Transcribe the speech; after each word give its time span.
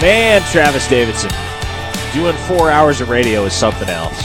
Man, 0.00 0.42
Travis 0.52 0.86
Davidson, 0.88 1.30
doing 2.12 2.36
four 2.46 2.70
hours 2.70 3.00
of 3.00 3.08
radio 3.08 3.44
is 3.46 3.52
something 3.52 3.88
else. 3.88 4.16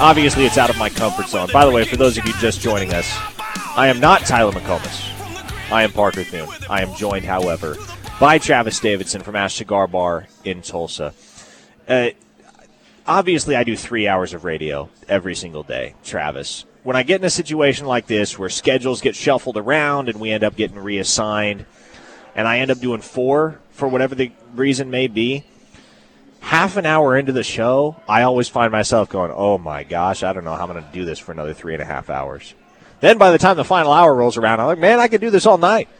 Obviously, 0.00 0.44
it's 0.44 0.58
out 0.58 0.70
of 0.70 0.76
my 0.76 0.88
comfort 0.88 1.28
zone. 1.28 1.48
By 1.52 1.64
the 1.64 1.70
way, 1.70 1.84
for 1.84 1.96
those 1.96 2.18
of 2.18 2.26
you 2.26 2.32
just 2.40 2.60
joining 2.60 2.92
us, 2.92 3.08
I 3.76 3.86
am 3.86 4.00
not 4.00 4.22
Tyler 4.22 4.50
McComas. 4.50 5.70
I 5.70 5.84
am 5.84 5.92
Parker 5.92 6.24
Thune. 6.24 6.48
I 6.68 6.82
am 6.82 6.92
joined, 6.96 7.24
however, 7.24 7.76
by 8.18 8.38
Travis 8.38 8.80
Davidson 8.80 9.22
from 9.22 9.36
Ash 9.36 9.54
Cigar 9.54 9.86
Bar 9.86 10.26
in 10.42 10.62
Tulsa. 10.62 11.14
Uh, 11.86 12.08
obviously, 13.06 13.54
I 13.54 13.62
do 13.62 13.76
three 13.76 14.08
hours 14.08 14.34
of 14.34 14.42
radio 14.42 14.90
every 15.08 15.36
single 15.36 15.62
day, 15.62 15.94
Travis. 16.02 16.64
When 16.82 16.96
I 16.96 17.04
get 17.04 17.20
in 17.20 17.24
a 17.24 17.30
situation 17.30 17.86
like 17.86 18.08
this 18.08 18.36
where 18.36 18.48
schedules 18.48 19.00
get 19.00 19.14
shuffled 19.14 19.58
around 19.58 20.08
and 20.08 20.18
we 20.18 20.32
end 20.32 20.42
up 20.42 20.56
getting 20.56 20.80
reassigned, 20.80 21.66
and 22.34 22.48
I 22.48 22.58
end 22.58 22.72
up 22.72 22.80
doing 22.80 23.00
four 23.00 23.60
for 23.74 23.88
whatever 23.88 24.14
the 24.14 24.32
reason 24.54 24.90
may 24.90 25.08
be, 25.08 25.44
half 26.40 26.76
an 26.76 26.86
hour 26.86 27.16
into 27.16 27.32
the 27.32 27.42
show, 27.42 27.96
I 28.08 28.22
always 28.22 28.48
find 28.48 28.70
myself 28.70 29.08
going, 29.08 29.32
oh 29.34 29.58
my 29.58 29.82
gosh, 29.82 30.22
I 30.22 30.32
don't 30.32 30.44
know 30.44 30.54
how 30.54 30.64
I'm 30.64 30.72
going 30.72 30.82
to 30.82 30.92
do 30.92 31.04
this 31.04 31.18
for 31.18 31.32
another 31.32 31.52
three 31.52 31.74
and 31.74 31.82
a 31.82 31.86
half 31.86 32.08
hours. 32.08 32.54
Then 33.00 33.18
by 33.18 33.32
the 33.32 33.38
time 33.38 33.56
the 33.56 33.64
final 33.64 33.92
hour 33.92 34.14
rolls 34.14 34.36
around, 34.36 34.60
I'm 34.60 34.66
like, 34.66 34.78
man, 34.78 35.00
I 35.00 35.08
could 35.08 35.20
do 35.20 35.30
this 35.30 35.44
all 35.44 35.58
night. 35.58 35.88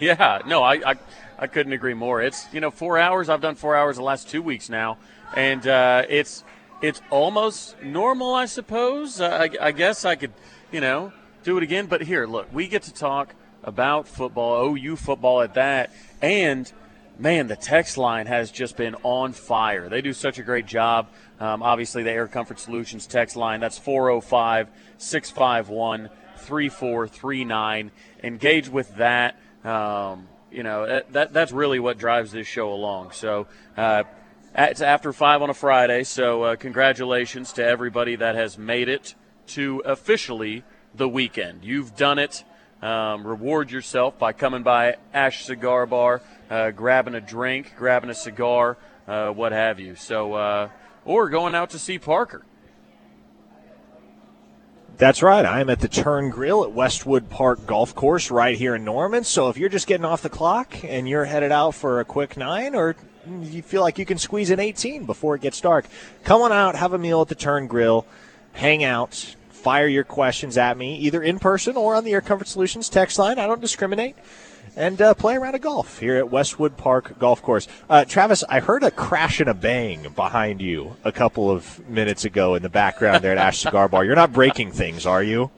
Yeah, 0.00 0.42
no, 0.46 0.62
I, 0.62 0.92
I, 0.92 0.94
I 1.40 1.46
couldn't 1.48 1.72
agree 1.72 1.94
more. 1.94 2.22
It's 2.22 2.46
you 2.52 2.60
know 2.60 2.70
four 2.70 2.98
hours. 2.98 3.28
I've 3.28 3.40
done 3.40 3.56
four 3.56 3.74
hours 3.74 3.96
the 3.96 4.02
last 4.04 4.28
two 4.28 4.40
weeks 4.40 4.68
now, 4.68 4.96
and 5.34 5.66
uh, 5.66 6.04
it's 6.08 6.44
it's 6.80 7.02
almost 7.10 7.82
normal, 7.82 8.32
I 8.32 8.44
suppose. 8.46 9.20
I, 9.20 9.50
I 9.60 9.72
guess 9.72 10.04
I 10.04 10.14
could, 10.14 10.32
you 10.70 10.80
know, 10.80 11.12
do 11.42 11.56
it 11.56 11.64
again. 11.64 11.86
But 11.86 12.02
here, 12.02 12.26
look, 12.26 12.46
we 12.52 12.68
get 12.68 12.84
to 12.84 12.94
talk 12.94 13.34
about 13.68 14.08
football, 14.08 14.74
OU 14.74 14.96
football 14.96 15.42
at 15.42 15.54
that, 15.54 15.92
and 16.22 16.72
man, 17.18 17.46
the 17.48 17.56
text 17.56 17.98
line 17.98 18.26
has 18.26 18.50
just 18.50 18.76
been 18.76 18.96
on 19.02 19.32
fire. 19.32 19.88
They 19.88 20.00
do 20.00 20.12
such 20.12 20.38
a 20.38 20.42
great 20.42 20.66
job. 20.66 21.08
Um, 21.38 21.62
obviously, 21.62 22.02
the 22.02 22.10
Air 22.10 22.26
Comfort 22.26 22.58
Solutions 22.58 23.06
text 23.06 23.36
line 23.36 23.60
that's 23.60 23.78
405 23.78 24.68
651 24.96 26.10
3439. 26.36 27.90
Engage 28.22 28.68
with 28.68 28.96
that. 28.96 29.38
Um, 29.64 30.28
you 30.50 30.62
know, 30.62 31.02
that, 31.10 31.32
that's 31.32 31.52
really 31.52 31.78
what 31.78 31.98
drives 31.98 32.32
this 32.32 32.46
show 32.46 32.72
along. 32.72 33.10
So, 33.12 33.46
uh, 33.76 34.04
it's 34.54 34.80
after 34.80 35.12
five 35.12 35.42
on 35.42 35.50
a 35.50 35.54
Friday, 35.54 36.04
so 36.04 36.42
uh, 36.42 36.56
congratulations 36.56 37.52
to 37.52 37.64
everybody 37.64 38.16
that 38.16 38.34
has 38.34 38.56
made 38.56 38.88
it 38.88 39.14
to 39.48 39.82
officially 39.84 40.64
the 40.94 41.08
weekend. 41.08 41.64
You've 41.64 41.94
done 41.94 42.18
it. 42.18 42.44
Um, 42.80 43.26
reward 43.26 43.70
yourself 43.70 44.18
by 44.18 44.32
coming 44.32 44.62
by 44.62 44.96
Ash 45.12 45.44
Cigar 45.44 45.86
Bar, 45.86 46.22
uh, 46.48 46.70
grabbing 46.70 47.14
a 47.14 47.20
drink, 47.20 47.72
grabbing 47.76 48.10
a 48.10 48.14
cigar, 48.14 48.76
uh, 49.08 49.30
what 49.30 49.52
have 49.52 49.80
you. 49.80 49.96
So, 49.96 50.34
uh, 50.34 50.68
or 51.04 51.28
going 51.28 51.54
out 51.54 51.70
to 51.70 51.78
see 51.78 51.98
Parker. 51.98 52.44
That's 54.96 55.22
right. 55.22 55.44
I 55.44 55.60
am 55.60 55.70
at 55.70 55.78
the 55.78 55.88
Turn 55.88 56.30
Grill 56.30 56.64
at 56.64 56.72
Westwood 56.72 57.30
Park 57.30 57.66
Golf 57.66 57.94
Course 57.94 58.32
right 58.32 58.58
here 58.58 58.74
in 58.74 58.84
Norman. 58.84 59.22
So 59.22 59.48
if 59.48 59.56
you're 59.56 59.68
just 59.68 59.86
getting 59.86 60.04
off 60.04 60.22
the 60.22 60.28
clock 60.28 60.84
and 60.84 61.08
you're 61.08 61.24
headed 61.24 61.52
out 61.52 61.76
for 61.76 62.00
a 62.00 62.04
quick 62.04 62.36
nine 62.36 62.74
or 62.74 62.96
you 63.42 63.62
feel 63.62 63.80
like 63.80 63.98
you 63.98 64.04
can 64.04 64.18
squeeze 64.18 64.50
an 64.50 64.58
18 64.58 65.06
before 65.06 65.36
it 65.36 65.40
gets 65.40 65.60
dark, 65.60 65.86
come 66.24 66.42
on 66.42 66.50
out, 66.50 66.74
have 66.74 66.94
a 66.94 66.98
meal 66.98 67.22
at 67.22 67.28
the 67.28 67.36
Turn 67.36 67.68
Grill, 67.68 68.06
hang 68.52 68.82
out, 68.82 69.36
fire 69.58 69.86
your 69.86 70.04
questions 70.04 70.56
at 70.56 70.78
me, 70.78 70.96
either 70.96 71.22
in 71.22 71.38
person 71.38 71.76
or 71.76 71.94
on 71.94 72.04
the 72.04 72.12
Air 72.12 72.20
Comfort 72.20 72.48
Solutions 72.48 72.88
text 72.88 73.18
line. 73.18 73.38
I 73.38 73.46
don't 73.46 73.60
discriminate. 73.60 74.16
And 74.76 75.02
uh, 75.02 75.14
play 75.14 75.34
around 75.34 75.56
a 75.56 75.58
golf 75.58 75.98
here 75.98 76.16
at 76.16 76.30
Westwood 76.30 76.76
Park 76.76 77.18
Golf 77.18 77.42
Course. 77.42 77.66
Uh, 77.90 78.04
Travis, 78.04 78.44
I 78.48 78.60
heard 78.60 78.84
a 78.84 78.92
crash 78.92 79.40
and 79.40 79.48
a 79.48 79.54
bang 79.54 80.12
behind 80.14 80.60
you 80.60 80.96
a 81.04 81.10
couple 81.10 81.50
of 81.50 81.86
minutes 81.88 82.24
ago 82.24 82.54
in 82.54 82.62
the 82.62 82.68
background 82.68 83.24
there 83.24 83.32
at 83.32 83.38
Ash 83.38 83.58
Cigar 83.58 83.88
Bar. 83.88 84.04
You're 84.04 84.14
not 84.14 84.32
breaking 84.32 84.70
things, 84.70 85.04
are 85.04 85.22
you? 85.22 85.50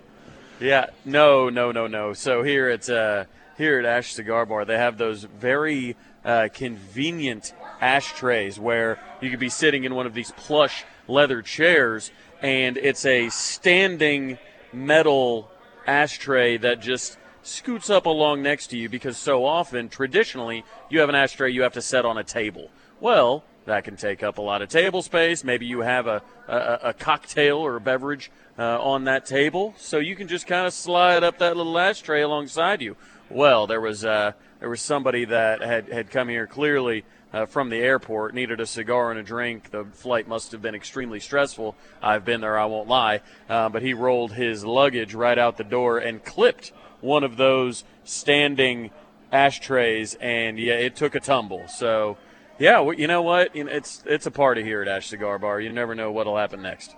Yeah, 0.58 0.86
no, 1.04 1.50
no, 1.50 1.70
no, 1.70 1.86
no. 1.86 2.14
So 2.14 2.42
here 2.42 2.70
at 2.70 2.88
uh, 2.88 3.24
here 3.58 3.78
at 3.78 3.84
Ash 3.84 4.14
Cigar 4.14 4.46
Bar, 4.46 4.64
they 4.64 4.78
have 4.78 4.96
those 4.96 5.24
very 5.24 5.96
uh, 6.24 6.48
convenient 6.52 7.52
ashtrays 7.80 8.58
where 8.58 8.98
you 9.20 9.28
could 9.28 9.40
be 9.40 9.48
sitting 9.50 9.84
in 9.84 9.94
one 9.94 10.06
of 10.06 10.14
these 10.14 10.30
plush 10.32 10.84
leather 11.08 11.42
chairs 11.42 12.10
and 12.42 12.76
it's 12.76 13.04
a 13.04 13.28
standing 13.28 14.38
metal 14.72 15.50
ashtray 15.86 16.56
that 16.58 16.80
just 16.80 17.18
scoots 17.42 17.90
up 17.90 18.06
along 18.06 18.42
next 18.42 18.68
to 18.68 18.76
you 18.76 18.88
because 18.88 19.16
so 19.16 19.44
often, 19.44 19.88
traditionally, 19.88 20.64
you 20.88 21.00
have 21.00 21.08
an 21.08 21.14
ashtray 21.14 21.50
you 21.50 21.62
have 21.62 21.72
to 21.72 21.82
set 21.82 22.04
on 22.04 22.18
a 22.18 22.24
table. 22.24 22.70
Well, 23.00 23.44
that 23.66 23.84
can 23.84 23.96
take 23.96 24.22
up 24.22 24.38
a 24.38 24.42
lot 24.42 24.62
of 24.62 24.68
table 24.68 25.02
space. 25.02 25.44
Maybe 25.44 25.66
you 25.66 25.80
have 25.80 26.06
a, 26.06 26.22
a, 26.48 26.78
a 26.84 26.92
cocktail 26.92 27.58
or 27.58 27.76
a 27.76 27.80
beverage 27.80 28.30
uh, 28.58 28.82
on 28.82 29.04
that 29.04 29.26
table, 29.26 29.74
so 29.76 29.98
you 29.98 30.16
can 30.16 30.28
just 30.28 30.46
kind 30.46 30.66
of 30.66 30.72
slide 30.72 31.22
up 31.22 31.38
that 31.38 31.56
little 31.56 31.78
ashtray 31.78 32.22
alongside 32.22 32.80
you. 32.80 32.96
Well, 33.28 33.66
there 33.66 33.80
was 33.80 34.04
uh, 34.04 34.32
there 34.58 34.68
was 34.68 34.80
somebody 34.80 35.24
that 35.26 35.62
had, 35.62 35.88
had 35.88 36.10
come 36.10 36.28
here 36.28 36.46
clearly 36.46 37.04
uh, 37.32 37.46
from 37.46 37.70
the 37.70 37.78
airport, 37.78 38.34
needed 38.34 38.60
a 38.60 38.66
cigar 38.66 39.10
and 39.10 39.20
a 39.20 39.22
drink. 39.22 39.70
The 39.70 39.84
flight 39.84 40.26
must 40.26 40.52
have 40.52 40.62
been 40.62 40.74
extremely 40.74 41.20
stressful. 41.20 41.76
I've 42.02 42.24
been 42.24 42.40
there, 42.40 42.58
I 42.58 42.64
won't 42.66 42.88
lie. 42.88 43.20
Uh, 43.48 43.68
but 43.68 43.82
he 43.82 43.94
rolled 43.94 44.32
his 44.32 44.64
luggage 44.64 45.14
right 45.14 45.38
out 45.38 45.56
the 45.56 45.64
door 45.64 45.98
and 45.98 46.24
clipped 46.24 46.72
one 47.00 47.24
of 47.24 47.36
those 47.36 47.84
standing 48.04 48.90
ashtrays, 49.32 50.14
and 50.20 50.58
yeah, 50.58 50.74
it 50.74 50.96
took 50.96 51.14
a 51.14 51.20
tumble. 51.20 51.66
So, 51.68 52.18
yeah, 52.58 52.90
you 52.90 53.06
know 53.06 53.22
what? 53.22 53.50
It's 53.54 54.02
it's 54.06 54.26
a 54.26 54.30
party 54.30 54.62
here 54.62 54.82
at 54.82 54.88
Ash 54.88 55.08
Cigar 55.08 55.38
Bar. 55.38 55.60
You 55.60 55.72
never 55.72 55.94
know 55.94 56.12
what'll 56.12 56.36
happen 56.36 56.62
next. 56.62 56.94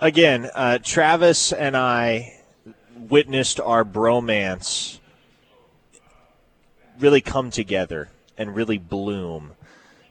Again, 0.00 0.50
uh, 0.54 0.78
Travis 0.82 1.52
and 1.52 1.76
I 1.76 2.40
witnessed 2.96 3.60
our 3.60 3.84
bromance 3.84 4.98
really 6.98 7.20
come 7.20 7.50
together 7.50 8.10
and 8.40 8.56
really 8.56 8.78
bloom 8.78 9.52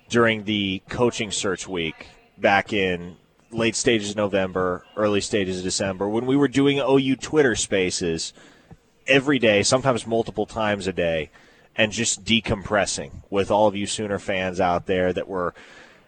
during 0.08 0.44
the 0.44 0.84
coaching 0.88 1.32
search 1.32 1.68
week 1.68 2.08
back 2.38 2.72
in 2.72 3.18
late 3.50 3.76
stages 3.76 4.12
of 4.12 4.16
November, 4.16 4.86
early 4.96 5.20
stages 5.20 5.58
of 5.58 5.64
December, 5.64 6.08
when 6.08 6.28
we 6.28 6.38
were 6.38 6.48
doing 6.48 6.80
OU 6.80 7.16
Twitter 7.16 7.56
spaces 7.56 8.32
every 9.08 9.40
day, 9.40 9.64
sometimes 9.64 10.06
multiple 10.06 10.46
times 10.46 10.86
a 10.86 10.94
day, 10.94 11.32
and 11.76 11.92
just 11.92 12.24
decompressing 12.24 13.24
with 13.32 13.50
all 13.50 13.68
of 13.68 13.76
you 13.76 13.88
Sooner 13.88 14.20
fans 14.20 14.60
out 14.60 14.86
there 14.86 15.12
that 15.12 15.28
were 15.28 15.56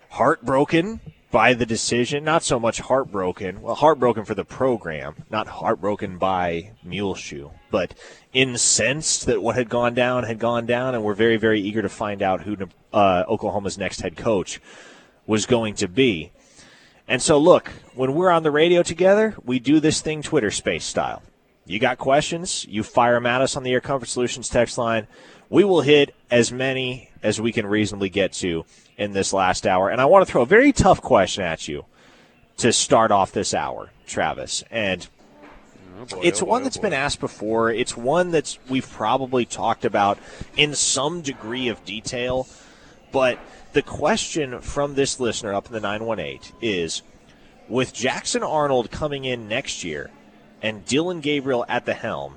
heartbroken 0.09 0.99
by 1.31 1.53
the 1.53 1.65
decision. 1.65 2.23
Not 2.23 2.43
so 2.43 2.59
much 2.59 2.81
heartbroken, 2.81 3.61
well, 3.61 3.75
heartbroken 3.75 4.25
for 4.25 4.35
the 4.35 4.45
program, 4.45 5.15
not 5.29 5.47
heartbroken 5.47 6.17
by 6.17 6.73
Muleshoe, 6.83 7.51
but 7.71 7.93
incensed 8.33 9.25
that 9.25 9.41
what 9.41 9.55
had 9.55 9.69
gone 9.69 9.93
down 9.93 10.25
had 10.25 10.39
gone 10.39 10.65
down, 10.65 10.93
and 10.93 11.03
we're 11.03 11.13
very, 11.13 11.37
very 11.37 11.61
eager 11.61 11.81
to 11.81 11.89
find 11.89 12.21
out 12.21 12.41
who 12.41 12.57
uh, 12.93 13.23
Oklahoma's 13.27 13.77
next 13.77 14.01
head 14.01 14.17
coach 14.17 14.61
was 15.25 15.45
going 15.45 15.75
to 15.75 15.87
be. 15.87 16.31
And 17.07 17.21
so, 17.21 17.37
look, 17.37 17.69
when 17.95 18.13
we're 18.13 18.29
on 18.29 18.43
the 18.43 18.51
radio 18.51 18.83
together, 18.83 19.35
we 19.43 19.59
do 19.59 19.79
this 19.79 20.01
thing 20.01 20.21
Twitter 20.21 20.51
space 20.51 20.85
style. 20.85 21.21
You 21.65 21.79
got 21.79 21.97
questions, 21.97 22.65
you 22.67 22.83
fire 22.83 23.13
them 23.13 23.25
at 23.25 23.41
us 23.41 23.55
on 23.55 23.63
the 23.63 23.71
Air 23.71 23.81
Comfort 23.81 24.09
Solutions 24.09 24.49
text 24.49 24.77
line. 24.77 25.07
We 25.49 25.63
will 25.63 25.81
hit 25.81 26.15
as 26.29 26.51
many 26.51 27.10
as 27.23 27.39
we 27.39 27.51
can 27.51 27.65
reasonably 27.65 28.09
get 28.09 28.33
to 28.33 28.65
in 28.97 29.13
this 29.13 29.33
last 29.33 29.65
hour. 29.65 29.89
And 29.89 30.01
I 30.01 30.05
want 30.05 30.25
to 30.25 30.31
throw 30.31 30.41
a 30.41 30.47
very 30.47 30.71
tough 30.71 31.01
question 31.01 31.43
at 31.43 31.67
you 31.67 31.85
to 32.57 32.71
start 32.71 33.11
off 33.11 33.31
this 33.31 33.53
hour, 33.53 33.91
Travis. 34.05 34.63
And 34.69 35.07
oh 35.99 36.05
boy, 36.05 36.21
it's 36.23 36.41
oh 36.41 36.45
boy, 36.45 36.51
one 36.51 36.61
oh, 36.61 36.63
that's 36.65 36.77
oh 36.77 36.81
been 36.81 36.93
asked 36.93 37.19
before. 37.19 37.71
It's 37.71 37.95
one 37.97 38.31
that's 38.31 38.59
we've 38.69 38.89
probably 38.89 39.45
talked 39.45 39.85
about 39.85 40.17
in 40.55 40.75
some 40.75 41.21
degree 41.21 41.67
of 41.67 41.83
detail. 41.85 42.47
But 43.11 43.39
the 43.73 43.81
question 43.81 44.59
from 44.61 44.95
this 44.95 45.19
listener 45.19 45.53
up 45.53 45.67
in 45.67 45.73
the 45.73 45.79
918 45.79 46.39
is 46.61 47.01
with 47.67 47.93
Jackson 47.93 48.43
Arnold 48.43 48.91
coming 48.91 49.25
in 49.25 49.47
next 49.47 49.83
year 49.83 50.11
and 50.61 50.85
Dillon 50.85 51.21
Gabriel 51.21 51.65
at 51.67 51.85
the 51.85 51.93
helm, 51.93 52.35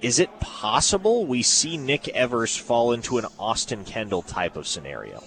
is 0.00 0.18
it 0.18 0.40
possible 0.40 1.24
we 1.24 1.42
see 1.42 1.76
Nick 1.76 2.08
Evers 2.08 2.56
fall 2.56 2.92
into 2.92 3.18
an 3.18 3.26
Austin 3.38 3.84
Kendall 3.84 4.22
type 4.22 4.56
of 4.56 4.66
scenario? 4.66 5.22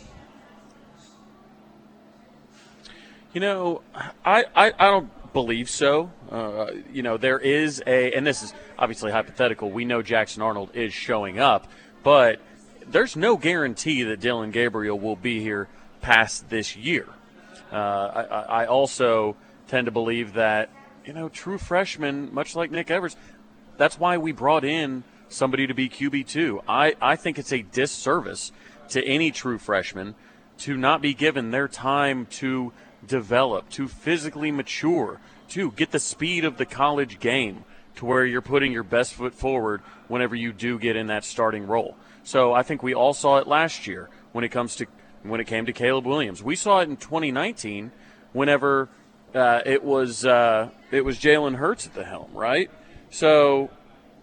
You 3.33 3.41
know, 3.41 3.81
I, 4.25 4.45
I, 4.55 4.73
I 4.77 4.85
don't 4.85 5.33
believe 5.33 5.69
so. 5.69 6.11
Uh, 6.31 6.67
you 6.91 7.03
know, 7.03 7.17
there 7.17 7.39
is 7.39 7.81
a, 7.85 8.11
and 8.13 8.25
this 8.25 8.41
is 8.41 8.53
obviously 8.77 9.11
hypothetical. 9.11 9.69
We 9.69 9.85
know 9.85 10.01
Jackson 10.01 10.41
Arnold 10.41 10.71
is 10.73 10.93
showing 10.93 11.39
up, 11.39 11.67
but 12.03 12.41
there's 12.87 13.15
no 13.15 13.37
guarantee 13.37 14.03
that 14.03 14.19
Dillon 14.19 14.51
Gabriel 14.51 14.99
will 14.99 15.15
be 15.15 15.41
here 15.41 15.67
past 16.01 16.49
this 16.49 16.75
year. 16.75 17.07
Uh, 17.71 17.75
I, 17.75 18.63
I 18.63 18.65
also 18.65 19.35
tend 19.67 19.85
to 19.85 19.91
believe 19.91 20.33
that, 20.33 20.69
you 21.05 21.13
know, 21.13 21.29
true 21.29 21.59
freshmen, 21.59 22.33
much 22.33 22.55
like 22.55 22.71
Nick 22.71 22.89
Evers, 22.89 23.15
that's 23.79 23.97
why 23.97 24.17
we 24.17 24.33
brought 24.33 24.65
in 24.65 25.03
somebody 25.29 25.65
to 25.65 25.73
be 25.73 25.87
QB2. 25.87 26.63
I, 26.67 26.95
I 27.01 27.15
think 27.15 27.39
it's 27.39 27.53
a 27.53 27.61
disservice 27.61 28.51
to 28.89 29.03
any 29.05 29.31
true 29.31 29.57
freshman 29.57 30.15
to 30.59 30.75
not 30.75 31.01
be 31.01 31.13
given 31.13 31.51
their 31.51 31.69
time 31.69 32.25
to 32.25 32.73
develop, 33.07 33.69
to 33.69 33.87
physically 33.87 34.51
mature, 34.51 35.21
to 35.47 35.71
get 35.71 35.91
the 35.91 35.99
speed 35.99 36.43
of 36.43 36.57
the 36.57 36.65
college 36.65 37.19
game 37.19 37.63
to 37.95 38.05
where 38.05 38.25
you're 38.25 38.41
putting 38.41 38.73
your 38.73 38.83
best 38.83 39.13
foot 39.13 39.33
forward 39.33 39.81
whenever 40.09 40.35
you 40.35 40.51
do 40.51 40.77
get 40.77 40.97
in 40.97 41.07
that 41.07 41.23
starting 41.23 41.65
role. 41.65 41.95
So 42.23 42.53
I 42.53 42.63
think 42.63 42.83
we 42.83 42.93
all 42.93 43.13
saw 43.13 43.37
it 43.37 43.47
last 43.47 43.87
year 43.87 44.09
when 44.33 44.43
it 44.43 44.49
comes 44.49 44.75
to 44.75 44.87
when 45.23 45.39
it 45.39 45.47
came 45.47 45.65
to 45.65 45.73
Caleb 45.73 46.05
Williams. 46.05 46.43
We 46.43 46.55
saw 46.55 46.79
it 46.79 46.89
in 46.89 46.97
2019 46.97 47.91
whenever 48.33 48.89
uh, 49.33 49.61
it 49.65 49.83
was 49.83 50.25
uh, 50.25 50.69
it 50.91 51.05
was 51.05 51.17
Jalen 51.17 51.55
Hurts 51.55 51.87
at 51.87 51.93
the 51.93 52.03
helm, 52.03 52.31
right? 52.33 52.69
So 53.09 53.69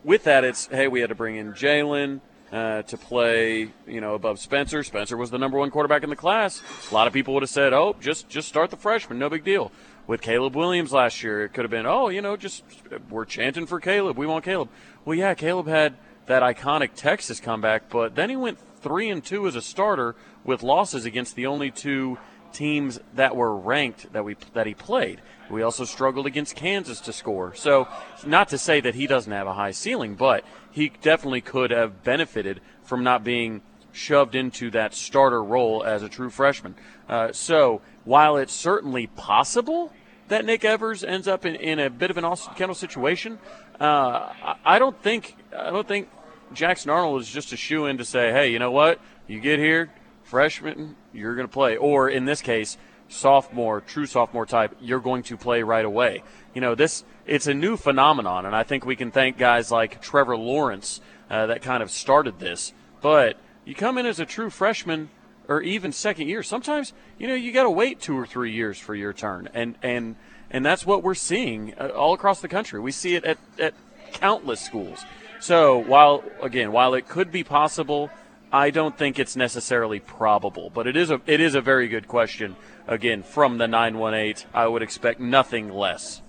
with 0.05 0.25
that, 0.25 0.45
it's 0.45 0.67
hey, 0.67 0.89
we 0.89 1.01
had 1.01 1.09
to 1.09 1.15
bring 1.15 1.37
in 1.37 1.53
Jalen. 1.53 2.21
Uh, 2.53 2.81
to 2.83 2.97
play, 2.97 3.73
you 3.89 4.01
know, 4.01 4.15
above 4.15 4.39
Spencer. 4.39 4.85
Spencer 4.85 5.17
was 5.17 5.33
the 5.33 5.37
number 5.37 5.59
one 5.59 5.69
quarterback 5.69 6.05
in 6.05 6.11
the 6.11 6.17
class. 6.17 6.63
A 6.93 6.95
lot 6.95 7.09
of 7.09 7.13
people 7.13 7.35
would 7.35 7.43
have 7.43 7.51
said, 7.51 7.73
"Oh, 7.73 7.97
just 8.01 8.29
just 8.29 8.47
start 8.47 8.71
the 8.71 8.77
freshman, 8.77 9.19
no 9.19 9.29
big 9.29 9.43
deal." 9.43 9.73
With 10.07 10.21
Caleb 10.21 10.55
Williams 10.55 10.93
last 10.93 11.25
year, 11.25 11.43
it 11.43 11.53
could 11.53 11.65
have 11.65 11.73
been, 11.73 11.87
"Oh, 11.87 12.09
you 12.09 12.23
know, 12.23 12.37
just 12.37 12.63
we're 13.11 13.25
chanting 13.25 13.67
for 13.67 13.81
Caleb. 13.81 14.17
We 14.17 14.29
want 14.29 14.45
Caleb." 14.45 14.69
Well, 15.05 15.19
yeah, 15.19 15.35
Caleb 15.35 15.67
had 15.67 15.97
that 16.27 16.45
iconic 16.45 16.91
Texas 16.95 17.41
comeback, 17.41 17.89
but 17.89 18.15
then 18.15 18.31
he 18.31 18.37
went 18.37 18.59
three 18.81 19.11
and 19.11 19.25
two 19.25 19.49
as 19.49 19.57
a 19.57 19.61
starter 19.61 20.15
with 20.45 20.63
losses 20.63 21.05
against 21.05 21.35
the 21.35 21.47
only 21.47 21.73
two 21.73 22.17
teams 22.53 23.01
that 23.15 23.35
were 23.35 23.57
ranked 23.57 24.13
that 24.13 24.25
we 24.25 24.37
that 24.55 24.69
he 24.69 24.75
played. 24.75 25.21
We 25.51 25.63
also 25.63 25.85
struggled 25.85 26.27
against 26.27 26.57
Kansas 26.57 27.01
to 27.03 27.13
score. 27.13 27.55
So, 27.55 27.89
not 28.25 28.49
to 28.49 28.59
say 28.59 28.81
that 28.81 28.95
he 28.95 29.07
doesn't 29.07 29.33
have 29.33 29.47
a 29.47 29.55
high 29.55 29.71
ceiling, 29.71 30.15
but 30.15 30.45
he 30.71 30.93
definitely 31.03 31.41
could 31.41 31.71
have 31.71 32.03
benefited 32.03 32.61
from 32.83 33.05
not 33.05 33.23
being 33.25 33.63
shoved 33.93 34.35
into 34.35 34.71
that 34.73 34.95
starter 34.95 35.43
role 35.43 35.83
as 35.85 36.03
a 36.03 36.09
true 36.09 36.31
freshman. 36.31 36.75
Uh, 37.09 37.33
so, 37.33 37.81
while 38.05 38.37
it's 38.37 38.53
certainly 38.53 39.07
possible 39.07 39.93
that 40.29 40.45
Nick 40.45 40.65
Evers 40.65 41.05
ends 41.05 41.29
up 41.29 41.47
in, 41.47 41.55
in 41.55 41.79
a 41.79 41.89
bit 41.89 42.11
of 42.11 42.19
an 42.19 42.25
Austin 42.25 42.55
Kendall 42.55 42.75
situation, 42.75 43.39
uh, 43.81 44.33
I, 44.65 44.79
don't 44.79 45.01
think 45.03 45.37
I 45.57 45.71
don't 45.71 45.87
think 45.87 46.09
Jackson 46.53 46.91
Arnold 46.91 47.21
is 47.21 47.29
just 47.29 47.53
a 47.53 47.57
shoe 47.57 47.87
in 47.87 47.99
to 47.99 48.05
say, 48.05 48.33
hey, 48.33 48.51
you 48.51 48.59
know 48.59 48.71
what? 48.71 49.01
You 49.27 49.41
get 49.41 49.59
here, 49.59 49.91
freshman, 50.25 50.97
you're 51.13 51.35
going 51.35 51.47
to 51.47 51.53
play. 51.53 51.77
Or 51.77 52.09
in 52.09 52.25
this 52.25 52.41
case, 52.41 52.77
sophomore, 53.09 53.81
true 53.81 54.07
sophomore 54.07 54.47
type, 54.47 54.77
you're 54.81 55.01
going 55.01 55.23
to 55.25 55.37
play 55.37 55.63
right 55.63 55.85
away. 55.85 56.23
You 56.55 56.61
know, 56.61 56.75
this 56.75 57.05
it's 57.27 57.47
a 57.47 57.55
new 57.55 57.77
phenomenon, 57.77 58.47
and 58.47 58.55
I 58.55 58.63
think 58.63 58.87
we 58.87 58.97
can 58.97 59.11
thank 59.11 59.39
guys 59.39 59.71
like 59.71 60.01
Trevor 60.01 60.37
Lawrence 60.37 61.01
uh, 61.31 61.47
that 61.47 61.63
kind 61.63 61.83
of 61.83 61.91
started 61.91 62.39
this. 62.39 62.73
But 63.01 63.37
you 63.65 63.75
come 63.75 63.99
in 63.99 64.07
as 64.07 64.21
a 64.21 64.27
true 64.27 64.51
freshman 64.51 65.11
or 65.49 65.63
even 65.63 65.93
second 65.93 66.29
year, 66.29 66.43
sometimes 66.43 66.93
you 67.19 67.27
know 67.27 67.35
you 67.35 67.53
got 67.53 67.65
to 67.65 67.71
wait 67.71 68.01
two 68.01 68.17
or 68.19 68.27
three 68.27 68.53
years 68.53 68.79
for 68.79 68.95
your 68.95 69.13
turn, 69.13 69.49
and 69.55 69.77
and 69.83 70.17
and 70.51 70.65
that's 70.65 70.87
what 70.87 71.03
we're 71.03 71.15
seeing 71.15 71.75
uh, 71.79 71.89
all 71.89 72.15
across 72.15 72.41
the 72.41 72.49
country. 72.49 72.81
We 72.81 72.93
see 72.93 73.15
it 73.15 73.25
at, 73.25 73.39
at 73.59 73.75
countless 74.13 74.61
schools. 74.61 75.05
So 75.41 75.79
while 75.79 76.25
again, 76.43 76.73
while 76.73 76.95
it 76.95 77.09
could 77.09 77.31
be 77.31 77.45
possible 77.45 78.11
I 78.53 78.71
don't 78.71 78.97
think 78.97 79.19
it's 79.19 79.37
necessarily 79.37 79.99
probable, 79.99 80.71
but 80.71 80.87
it 80.87 80.97
is 80.97 81.11
a 81.11 81.21
it 81.27 81.41
is 81.41 81.55
a 81.55 81.61
very 81.61 81.89
good 81.89 82.07
question. 82.07 82.57
Again, 82.87 83.23
from 83.23 83.59
the 83.59 83.67
918, 83.67 84.49
I 84.55 84.67
would 84.67 84.83
expect 84.83 85.21
nothing 85.21 85.73
less. 85.73 86.23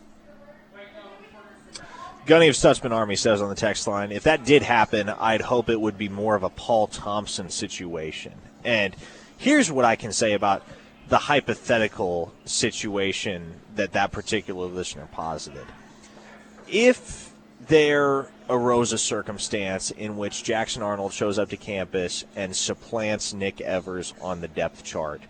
Gunny 2.25 2.50
of 2.50 2.56
Stutzman 2.56 2.92
Army 2.92 3.15
says 3.15 3.42
on 3.42 3.50
the 3.50 3.56
text 3.56 3.88
line, 3.88 4.12
if 4.12 4.24
that 4.24 4.44
did 4.44 4.62
happen, 4.62 5.07
I'd 5.07 5.42
hope 5.42 5.69
it 5.69 5.80
would 5.80 5.98
be 5.98 6.09
more 6.09 6.36
of 6.36 6.44
a 6.44 6.50
Paul 6.50 6.88
Thompson 6.88 7.50
situation. 7.50 8.33
And 8.65 8.95
here's 9.38 9.71
what 9.71 9.86
I 9.86 9.95
can 9.95 10.12
say 10.12 10.33
about 10.33 10.63
the 11.07 11.18
hypothetical 11.18 12.33
situation 12.44 13.62
that 13.75 13.94
that 13.94 14.12
particular 14.12 14.65
listener 14.65 15.07
posited. 15.13 15.65
If 16.68 17.31
there 17.68 18.27
arose 18.50 18.94
a 18.94 18.98
circumstance 18.98 19.92
in 19.92 20.18
which 20.18 20.44
Jackson 20.44 20.81
Arnold 20.81 21.13
shows 21.13 21.38
up 21.38 21.50
to 21.50 21.57
campus 21.57 22.25
and 22.36 22.56
supplants 22.56 23.33
Nick 23.33 23.62
Evers 23.62 24.13
on 24.21 24.42
the 24.42 24.48
depth 24.48 24.83
chart. 24.83 25.21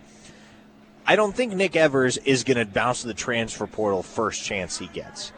I 1.08 1.16
don't 1.16 1.34
think 1.34 1.54
Nick 1.54 1.74
Evers 1.74 2.18
is 2.18 2.44
going 2.44 2.58
to 2.58 2.66
bounce 2.66 3.00
to 3.00 3.06
the 3.06 3.14
transfer 3.14 3.66
portal 3.66 4.02
first 4.02 4.44
chance 4.44 4.76
he 4.76 4.88
gets. 4.88 5.32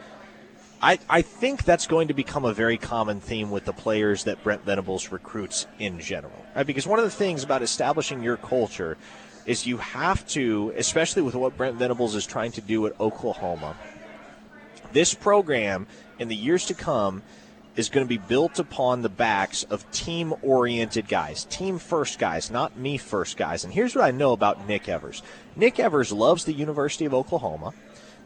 I, 0.81 0.99
I 1.09 1.21
think 1.21 1.63
that's 1.63 1.87
going 1.87 2.09
to 2.09 2.13
become 2.13 2.43
a 2.43 2.53
very 2.53 2.77
common 2.77 3.21
theme 3.21 3.51
with 3.51 3.63
the 3.63 3.71
players 3.71 4.25
that 4.25 4.43
Brent 4.43 4.65
Venables 4.65 5.13
recruits 5.13 5.67
in 5.79 6.01
general. 6.01 6.45
Right? 6.57 6.67
Because 6.67 6.85
one 6.85 6.99
of 6.99 7.05
the 7.05 7.11
things 7.11 7.45
about 7.45 7.61
establishing 7.61 8.21
your 8.21 8.35
culture 8.35 8.97
is 9.45 9.65
you 9.65 9.77
have 9.77 10.27
to, 10.27 10.73
especially 10.75 11.21
with 11.21 11.35
what 11.35 11.55
Brent 11.55 11.77
Venables 11.77 12.15
is 12.15 12.25
trying 12.25 12.51
to 12.51 12.61
do 12.61 12.85
at 12.85 12.99
Oklahoma, 12.99 13.77
this 14.91 15.13
program 15.13 15.87
in 16.19 16.27
the 16.27 16.35
years 16.35 16.65
to 16.65 16.73
come 16.73 17.23
is 17.75 17.89
going 17.89 18.05
to 18.05 18.09
be 18.09 18.17
built 18.17 18.59
upon 18.59 19.01
the 19.01 19.09
backs 19.09 19.63
of 19.63 19.89
team 19.91 20.33
oriented 20.41 21.07
guys, 21.07 21.45
team 21.45 21.79
first 21.79 22.19
guys, 22.19 22.51
not 22.51 22.77
me 22.77 22.97
first 22.97 23.37
guys. 23.37 23.63
And 23.63 23.73
here's 23.73 23.95
what 23.95 24.03
I 24.03 24.11
know 24.11 24.33
about 24.33 24.67
Nick 24.67 24.89
Evers 24.89 25.21
Nick 25.55 25.79
Evers 25.79 26.11
loves 26.11 26.45
the 26.45 26.53
University 26.53 27.05
of 27.05 27.13
Oklahoma. 27.13 27.73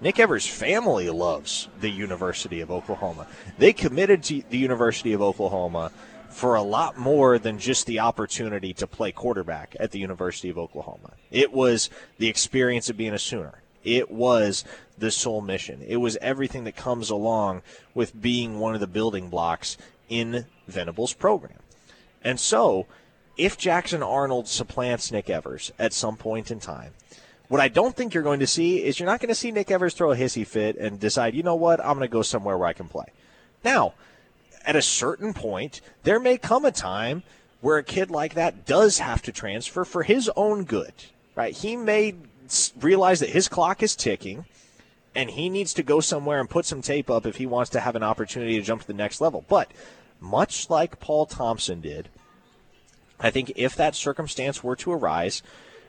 Nick 0.02 0.20
Evers' 0.20 0.46
family 0.46 1.10
loves 1.10 1.70
the 1.80 1.90
University 1.90 2.60
of 2.60 2.70
Oklahoma. 2.70 3.28
They 3.58 3.72
committed 3.72 4.24
to 4.24 4.44
the 4.50 4.58
University 4.58 5.14
of 5.14 5.22
Oklahoma 5.22 5.92
for 6.30 6.56
a 6.56 6.62
lot 6.62 6.98
more 6.98 7.40
than 7.40 7.58
just 7.58 7.86
the 7.86 8.02
opportunity 8.02 8.74
to 8.74 8.88
play 8.88 9.14
quarterback 9.14 9.76
at 9.80 9.92
the 9.92 10.00
University 10.00 10.50
of 10.50 10.58
Oklahoma. 10.58 11.14
It 11.32 11.54
was 11.54 11.90
the 12.18 12.28
experience 12.28 12.90
of 12.90 12.98
being 12.98 13.14
a 13.14 13.20
Sooner. 13.20 13.62
It 13.86 14.12
was 14.12 14.66
the 14.98 15.12
sole 15.12 15.42
mission. 15.42 15.82
It 15.88 15.98
was 15.98 16.18
everything 16.22 16.64
that 16.66 16.76
comes 16.76 17.10
along 17.10 17.62
with 17.94 18.20
being 18.20 18.60
one 18.60 18.74
of 18.74 18.82
the 18.82 18.88
building 18.88 19.30
blocks 19.30 19.78
in 20.10 20.46
Venables' 20.68 21.14
program. 21.14 21.60
And 22.24 22.40
so, 22.40 22.88
if 23.38 23.58
Jackson 23.58 24.02
Arnold 24.02 24.48
supplants 24.48 25.12
Nick 25.12 25.30
Evers 25.30 25.72
at 25.78 25.94
some 25.94 26.18
point 26.18 26.52
in 26.52 26.60
time, 26.60 26.94
what 27.48 27.62
I 27.62 27.68
don't 27.68 27.96
think 27.96 28.14
you're 28.14 28.24
going 28.24 28.40
to 28.40 28.48
see 28.48 28.84
is 28.84 29.00
you're 29.00 29.08
not 29.08 29.20
going 29.20 29.30
to 29.30 29.36
see 29.36 29.52
Nick 29.52 29.70
Evers 29.70 29.94
throw 29.94 30.12
a 30.12 30.16
hissy 30.16 30.48
fit 30.48 30.78
and 30.78 31.00
decide, 31.00 31.36
you 31.36 31.44
know 31.44 31.56
what, 31.56 31.80
I'm 31.80 31.98
going 31.98 32.02
to 32.02 32.08
go 32.08 32.24
somewhere 32.24 32.58
where 32.58 32.68
I 32.68 32.74
can 32.74 32.88
play. 32.88 33.06
Now, 33.64 33.94
at 34.66 34.76
a 34.76 34.82
certain 34.82 35.34
point, 35.34 35.82
there 36.04 36.20
may 36.20 36.38
come 36.38 36.66
a 36.66 36.72
time 36.72 37.24
where 37.62 37.78
a 37.78 37.84
kid 37.84 38.10
like 38.10 38.34
that 38.34 38.66
does 38.66 39.00
have 39.00 39.22
to 39.24 39.32
transfer 39.32 39.86
for 39.86 40.04
his 40.04 40.30
own 40.36 40.64
good, 40.64 40.94
right? 41.36 41.56
He 41.56 41.76
may 41.76 42.16
realize 42.80 43.20
that 43.20 43.30
his 43.30 43.48
clock 43.48 43.84
is 43.84 43.96
ticking 43.96 44.46
and 45.16 45.30
he 45.30 45.50
needs 45.50 45.74
to 45.74 45.84
go 45.84 46.00
somewhere 46.00 46.40
and 46.40 46.50
put 46.50 46.66
some 46.66 46.82
tape 46.82 47.10
up 47.10 47.26
if 47.26 47.38
he 47.38 47.46
wants 47.46 47.70
to 47.72 47.80
have 47.80 47.96
an 47.96 48.04
opportunity 48.04 48.58
to 48.58 48.62
jump 48.62 48.82
to 48.82 48.88
the 48.88 48.94
next 48.94 49.22
level. 49.22 49.46
But 49.48 49.72
much 50.20 50.70
like 50.70 51.00
Paul 51.00 51.26
Thompson 51.26 51.82
did, 51.82 52.10
I 53.20 53.32
think 53.32 53.54
if 53.56 53.76
that 53.76 53.96
circumstance 53.96 54.64
were 54.64 54.76
to 54.78 54.92
arise, 54.92 55.42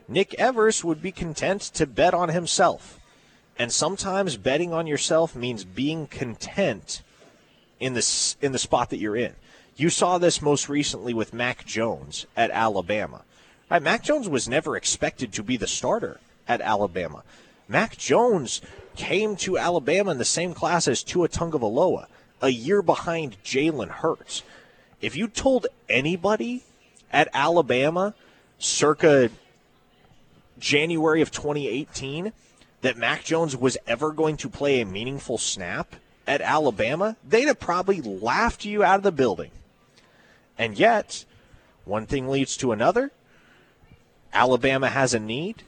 Nick 0.07 0.33
Evers 0.35 0.83
would 0.83 1.01
be 1.01 1.11
content 1.11 1.61
to 1.61 1.85
bet 1.85 2.13
on 2.13 2.29
himself. 2.29 2.99
And 3.59 3.71
sometimes 3.71 4.37
betting 4.37 4.71
on 4.71 4.87
yourself 4.87 5.35
means 5.35 5.65
being 5.65 6.07
content 6.07 7.01
in 7.79 7.93
the 7.93 8.35
in 8.41 8.51
the 8.51 8.59
spot 8.59 8.89
that 8.91 8.99
you're 8.99 9.15
in. 9.15 9.33
You 9.75 9.89
saw 9.89 10.17
this 10.17 10.41
most 10.41 10.69
recently 10.69 11.13
with 11.13 11.33
Mac 11.33 11.65
Jones 11.65 12.25
at 12.35 12.51
Alabama. 12.51 13.23
Right, 13.69 13.81
Mac 13.81 14.03
Jones 14.03 14.29
was 14.29 14.47
never 14.47 14.77
expected 14.77 15.33
to 15.33 15.43
be 15.43 15.57
the 15.57 15.67
starter 15.67 16.19
at 16.47 16.61
Alabama. 16.61 17.23
Mac 17.67 17.97
Jones 17.97 18.61
came 18.95 19.35
to 19.37 19.57
Alabama 19.57 20.11
in 20.11 20.17
the 20.17 20.25
same 20.25 20.53
class 20.53 20.87
as 20.87 21.03
Tua 21.03 21.27
Tagovailoa, 21.27 22.07
a 22.41 22.49
year 22.49 22.81
behind 22.81 23.41
Jalen 23.43 23.89
Hurts. 23.89 24.43
If 25.01 25.15
you 25.15 25.27
told 25.27 25.67
anybody 25.89 26.63
at 27.11 27.29
Alabama 27.33 28.15
circa 28.57 29.29
January 30.59 31.21
of 31.21 31.31
2018 31.31 32.33
that 32.81 32.97
Mac 32.97 33.23
Jones 33.23 33.55
was 33.55 33.77
ever 33.85 34.11
going 34.11 34.37
to 34.37 34.49
play 34.49 34.81
a 34.81 34.85
meaningful 34.85 35.37
snap 35.37 35.95
at 36.25 36.41
Alabama, 36.41 37.15
they'd 37.27 37.47
have 37.47 37.59
probably 37.59 38.01
laughed 38.01 38.65
you 38.65 38.83
out 38.83 38.97
of 38.97 39.03
the 39.03 39.11
building. 39.11 39.51
And 40.57 40.77
yet, 40.77 41.25
one 41.85 42.05
thing 42.05 42.27
leads 42.27 42.57
to 42.57 42.71
another. 42.71 43.11
Alabama 44.33 44.89
has 44.89 45.13
a 45.13 45.19
need. 45.19 45.63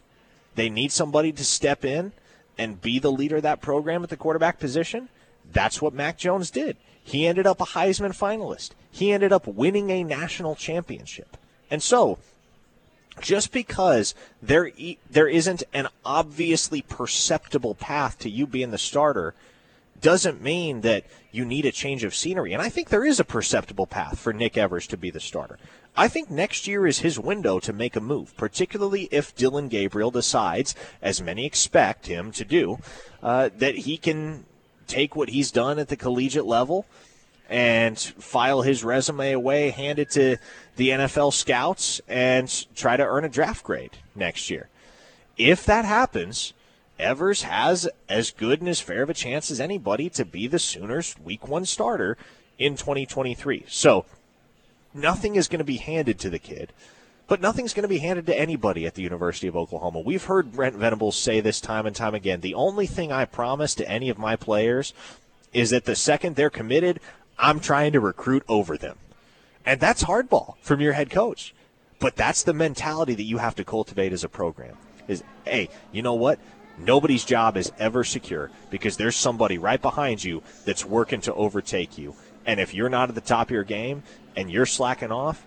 They 0.56 0.70
need 0.70 0.92
somebody 0.92 1.32
to 1.32 1.46
step 1.46 1.86
in 1.86 2.12
and 2.58 2.82
be 2.82 3.00
the 3.00 3.12
leader 3.12 3.38
of 3.38 3.44
that 3.44 3.62
program 3.62 4.04
at 4.04 4.10
the 4.10 4.18
quarterback 4.18 4.60
position, 4.60 5.10
that's 5.52 5.82
what 5.82 5.94
Mac 5.94 6.18
Jones 6.18 6.52
did. 6.52 6.78
He 7.02 7.26
ended 7.26 7.48
up 7.48 7.62
a 7.62 7.66
Heisman 7.66 8.16
finalist. 8.16 8.72
He 8.92 9.12
ended 9.12 9.32
up 9.32 9.48
winning 9.48 9.90
a 9.90 10.04
national 10.04 10.56
championship. 10.56 11.38
And 11.72 11.82
so, 11.82 12.20
just 13.22 13.52
because 13.52 14.14
there 14.42 14.72
there 15.10 15.28
isn't 15.28 15.64
an 15.74 15.88
obviously 16.06 16.82
perceptible 16.82 17.76
path 17.76 18.20
to 18.20 18.30
you 18.30 18.46
being 18.46 18.72
the 18.72 18.78
starter 18.78 19.34
doesn't 20.02 20.42
mean 20.42 20.82
that 20.82 21.06
you 21.32 21.46
need 21.46 21.66
a 21.66 21.72
change 21.72 22.04
of 22.04 22.16
scenery. 22.16 22.54
And 22.54 22.62
I 22.62 22.70
think 22.70 22.90
there 22.90 23.06
is 23.06 23.20
a 23.20 23.26
perceptible 23.26 23.86
path 23.86 24.20
for 24.20 24.32
Nick 24.32 24.58
Evers 24.58 24.88
to 24.88 24.98
be 24.98 25.10
the 25.10 25.20
starter. 25.20 25.60
I 26.00 26.08
think 26.08 26.32
next 26.32 26.66
year 26.66 26.88
is 26.88 27.00
his 27.00 27.20
window 27.20 27.60
to 27.60 27.74
make 27.74 27.98
a 27.98 28.00
move, 28.00 28.34
particularly 28.38 29.10
if 29.12 29.36
Dillon 29.36 29.68
Gabriel 29.68 30.12
decides, 30.12 30.74
as 31.02 31.22
many 31.22 31.46
expect 31.46 32.08
him 32.08 32.32
to 32.32 32.46
do, 32.46 32.80
uh, 33.22 33.50
that 33.58 33.80
he 33.80 33.98
can 33.98 34.46
take 34.88 35.14
what 35.14 35.28
he's 35.28 35.52
done 35.52 35.78
at 35.78 35.90
the 35.90 35.98
collegiate 35.98 36.46
level 36.46 36.86
and 37.50 38.00
file 38.00 38.62
his 38.62 38.82
resume 38.82 39.34
away, 39.34 39.72
hand 39.72 40.00
it 40.00 40.10
to 40.12 40.38
the 40.78 40.88
NFL 40.88 41.34
scouts, 41.34 42.00
and 42.08 42.66
try 42.78 42.96
to 42.96 43.04
earn 43.04 43.26
a 43.26 43.30
draft 43.30 43.66
grade 43.66 43.98
next 44.16 44.50
year. 44.50 44.70
If 45.36 45.66
that 45.66 45.84
happens, 45.84 46.54
Evers 46.98 47.42
has 47.42 47.90
as 48.08 48.32
good 48.32 48.62
and 48.62 48.70
as 48.70 48.80
fair 48.80 49.04
of 49.04 49.10
a 49.10 49.14
chance 49.14 49.52
as 49.52 49.60
anybody 49.60 50.10
to 50.12 50.24
be 50.24 50.48
the 50.48 50.60
Sooners' 50.60 51.18
week 51.22 51.46
one 51.46 51.66
starter 51.66 52.18
in 52.58 52.78
2023. 52.78 53.66
So 53.68 54.06
nothing 54.94 55.36
is 55.36 55.48
going 55.48 55.60
to 55.60 55.66
be 55.66 55.78
handed 55.78 56.20
to 56.20 56.30
the 56.30 56.40
kid, 56.40 56.74
but 57.28 57.42
nothing's 57.42 57.74
going 57.74 57.84
to 57.84 57.88
be 57.88 58.00
handed 58.00 58.26
to 58.26 58.40
anybody 58.40 58.86
at 58.86 58.96
the 58.96 59.04
University 59.04 59.48
of 59.48 59.56
Oklahoma. 59.56 60.00
We've 60.00 60.24
heard 60.24 60.52
Brent 60.52 60.76
Venables 60.76 61.18
say 61.18 61.40
this 61.40 61.62
time 61.62 61.86
and 61.86 61.96
time 61.96 62.16
again. 62.16 62.42
The 62.42 62.56
only 62.56 62.88
thing 62.88 63.12
I 63.12 63.26
promise 63.26 63.76
to 63.76 63.90
any 63.90 64.10
of 64.10 64.18
my 64.18 64.36
players 64.36 64.94
is 65.54 65.70
that 65.70 65.86
the 65.86 65.96
second 65.96 66.36
they're 66.36 66.50
committed, 66.50 67.00
I'm 67.38 67.60
trying 67.60 67.92
to 67.94 68.00
recruit 68.00 68.44
over 68.48 68.78
them. 68.78 68.98
And 69.66 69.80
that's 69.80 70.04
hardball 70.04 70.56
from 70.62 70.82
your 70.82 70.94
head 70.94 71.10
coach. 71.10 71.54
But 72.00 72.16
that's 72.16 72.44
the 72.44 72.54
mentality 72.54 73.14
that 73.16 73.24
you 73.24 73.38
have 73.38 73.56
to 73.56 73.66
cultivate 73.66 74.14
as 74.14 74.24
a 74.24 74.30
program. 74.30 74.78
Is 75.08 75.24
hey, 75.46 75.70
you 75.92 76.02
know 76.02 76.14
what? 76.14 76.40
Nobody's 76.78 77.26
job 77.26 77.58
is 77.58 77.74
ever 77.78 78.06
secure 78.06 78.52
because 78.70 78.96
there's 78.96 79.18
somebody 79.18 79.58
right 79.58 79.82
behind 79.82 80.24
you 80.24 80.42
that's 80.66 80.86
working 80.86 81.20
to 81.22 81.34
overtake 81.34 81.98
you. 81.98 82.16
And 82.46 82.60
if 82.60 82.74
you're 82.74 82.90
not 82.90 83.10
at 83.10 83.16
the 83.16 83.22
top 83.22 83.48
of 83.48 83.52
your 83.52 83.66
game 83.66 84.04
and 84.40 84.50
you're 84.50 84.66
slacking 84.66 85.12
off, 85.12 85.46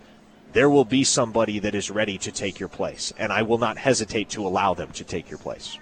there 0.53 0.69
will 0.69 0.85
be 0.85 1.03
somebody 1.03 1.59
that 1.61 1.75
is 1.75 1.91
ready 1.91 2.19
to 2.19 2.31
take 2.31 2.61
your 2.61 2.69
place. 2.69 3.13
And 3.17 3.33
I 3.33 3.43
will 3.43 3.57
not 3.57 3.79
hesitate 3.79 4.29
to 4.31 4.47
allow 4.47 4.75
them 4.75 4.91
to 4.93 5.05
take 5.05 5.31
your 5.31 5.39
place. 5.39 5.79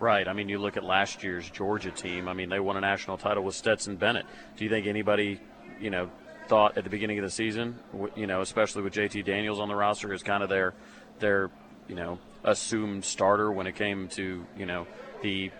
Right. 0.00 0.26
I 0.26 0.32
mean, 0.32 0.48
you 0.48 0.58
look 0.58 0.76
at 0.76 0.84
last 0.84 1.22
year's 1.22 1.48
Georgia 1.48 1.92
team. 1.92 2.28
I 2.28 2.32
mean, 2.32 2.48
they 2.48 2.60
won 2.60 2.76
a 2.76 2.80
national 2.80 3.18
title 3.18 3.44
with 3.44 3.54
Stetson 3.54 3.96
Bennett. 3.96 4.26
Do 4.56 4.64
you 4.64 4.70
think 4.70 4.86
anybody, 4.86 5.40
you 5.80 5.90
know, 5.90 6.10
thought 6.48 6.76
at 6.76 6.84
the 6.84 6.90
beginning 6.90 7.18
of 7.18 7.24
the 7.24 7.30
season, 7.30 7.78
you 8.16 8.26
know, 8.26 8.40
especially 8.40 8.82
with 8.82 8.94
JT 8.94 9.24
Daniels 9.24 9.60
on 9.60 9.68
the 9.68 9.76
roster, 9.76 10.12
is 10.12 10.22
kind 10.22 10.42
of 10.42 10.48
their, 10.48 10.74
their, 11.20 11.50
you 11.88 11.94
know, 11.94 12.18
assumed 12.42 13.04
starter 13.04 13.52
when 13.52 13.66
it 13.66 13.76
came 13.76 14.08
to, 14.08 14.44
you 14.56 14.66
know, 14.66 14.86
the, 15.22 15.50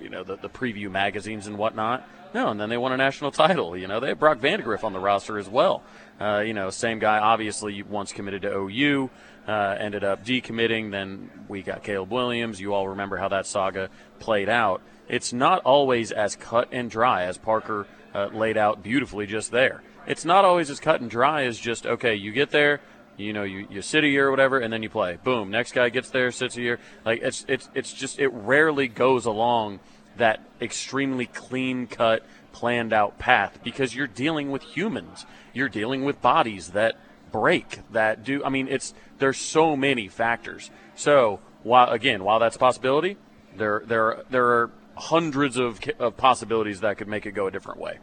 you 0.00 0.08
know, 0.08 0.24
the, 0.24 0.36
the 0.36 0.48
preview 0.48 0.90
magazines 0.90 1.46
and 1.46 1.58
whatnot? 1.58 2.08
No, 2.34 2.48
and 2.48 2.60
then 2.60 2.68
they 2.68 2.76
won 2.76 2.90
a 2.90 2.96
national 2.96 3.30
title. 3.30 3.76
You 3.76 3.86
know, 3.86 4.00
they 4.00 4.08
had 4.08 4.18
Brock 4.18 4.38
Vandegrift 4.38 4.82
on 4.82 4.92
the 4.92 4.98
roster 4.98 5.38
as 5.38 5.48
well. 5.48 5.84
Uh, 6.20 6.40
you 6.40 6.52
know, 6.52 6.68
same 6.70 6.98
guy, 6.98 7.18
obviously, 7.18 7.80
once 7.84 8.12
committed 8.12 8.42
to 8.42 8.52
OU, 8.52 9.08
uh, 9.46 9.76
ended 9.78 10.02
up 10.02 10.24
decommitting. 10.24 10.90
Then 10.90 11.30
we 11.48 11.62
got 11.62 11.84
Caleb 11.84 12.10
Williams. 12.10 12.60
You 12.60 12.74
all 12.74 12.88
remember 12.88 13.18
how 13.18 13.28
that 13.28 13.46
saga 13.46 13.88
played 14.18 14.48
out. 14.48 14.82
It's 15.08 15.32
not 15.32 15.62
always 15.62 16.10
as 16.10 16.34
cut 16.34 16.68
and 16.72 16.90
dry 16.90 17.22
as 17.22 17.38
Parker 17.38 17.86
uh, 18.12 18.30
laid 18.32 18.56
out 18.56 18.82
beautifully 18.82 19.26
just 19.26 19.52
there. 19.52 19.84
It's 20.06 20.24
not 20.24 20.44
always 20.44 20.70
as 20.70 20.80
cut 20.80 21.00
and 21.00 21.08
dry 21.08 21.44
as 21.44 21.56
just, 21.56 21.86
okay, 21.86 22.16
you 22.16 22.32
get 22.32 22.50
there, 22.50 22.80
you 23.16 23.32
know, 23.32 23.44
you, 23.44 23.68
you 23.70 23.80
sit 23.80 24.02
a 24.02 24.08
year 24.08 24.26
or 24.26 24.30
whatever, 24.30 24.58
and 24.58 24.72
then 24.72 24.82
you 24.82 24.90
play. 24.90 25.18
Boom, 25.22 25.50
next 25.50 25.72
guy 25.72 25.88
gets 25.88 26.10
there, 26.10 26.32
sits 26.32 26.56
a 26.56 26.62
year. 26.62 26.80
Like, 27.04 27.22
it's, 27.22 27.44
it's, 27.48 27.70
it's 27.74 27.92
just, 27.92 28.18
it 28.18 28.28
rarely 28.28 28.88
goes 28.88 29.24
along– 29.24 29.78
that 30.16 30.40
extremely 30.60 31.26
clean 31.26 31.86
cut, 31.86 32.24
planned 32.52 32.92
out 32.92 33.18
path 33.18 33.58
because 33.62 33.94
you're 33.94 34.06
dealing 34.06 34.50
with 34.50 34.62
humans. 34.62 35.26
You're 35.52 35.68
dealing 35.68 36.04
with 36.04 36.22
bodies 36.22 36.70
that 36.70 36.96
break, 37.32 37.80
that 37.90 38.24
do. 38.24 38.44
I 38.44 38.48
mean, 38.48 38.68
it's 38.68 38.94
there's 39.18 39.38
so 39.38 39.76
many 39.76 40.08
factors. 40.08 40.70
So 40.94 41.40
while 41.62 41.90
again, 41.90 42.24
while 42.24 42.38
that's 42.38 42.56
a 42.56 42.58
possibility, 42.58 43.16
there 43.56 43.82
there 43.86 44.22
there 44.30 44.46
are 44.46 44.70
hundreds 44.96 45.56
of, 45.56 45.80
of 45.98 46.16
possibilities 46.16 46.80
that 46.80 46.96
could 46.96 47.08
make 47.08 47.26
it 47.26 47.32
go 47.32 47.46
a 47.46 47.50
different 47.50 47.80
way. 47.80 47.98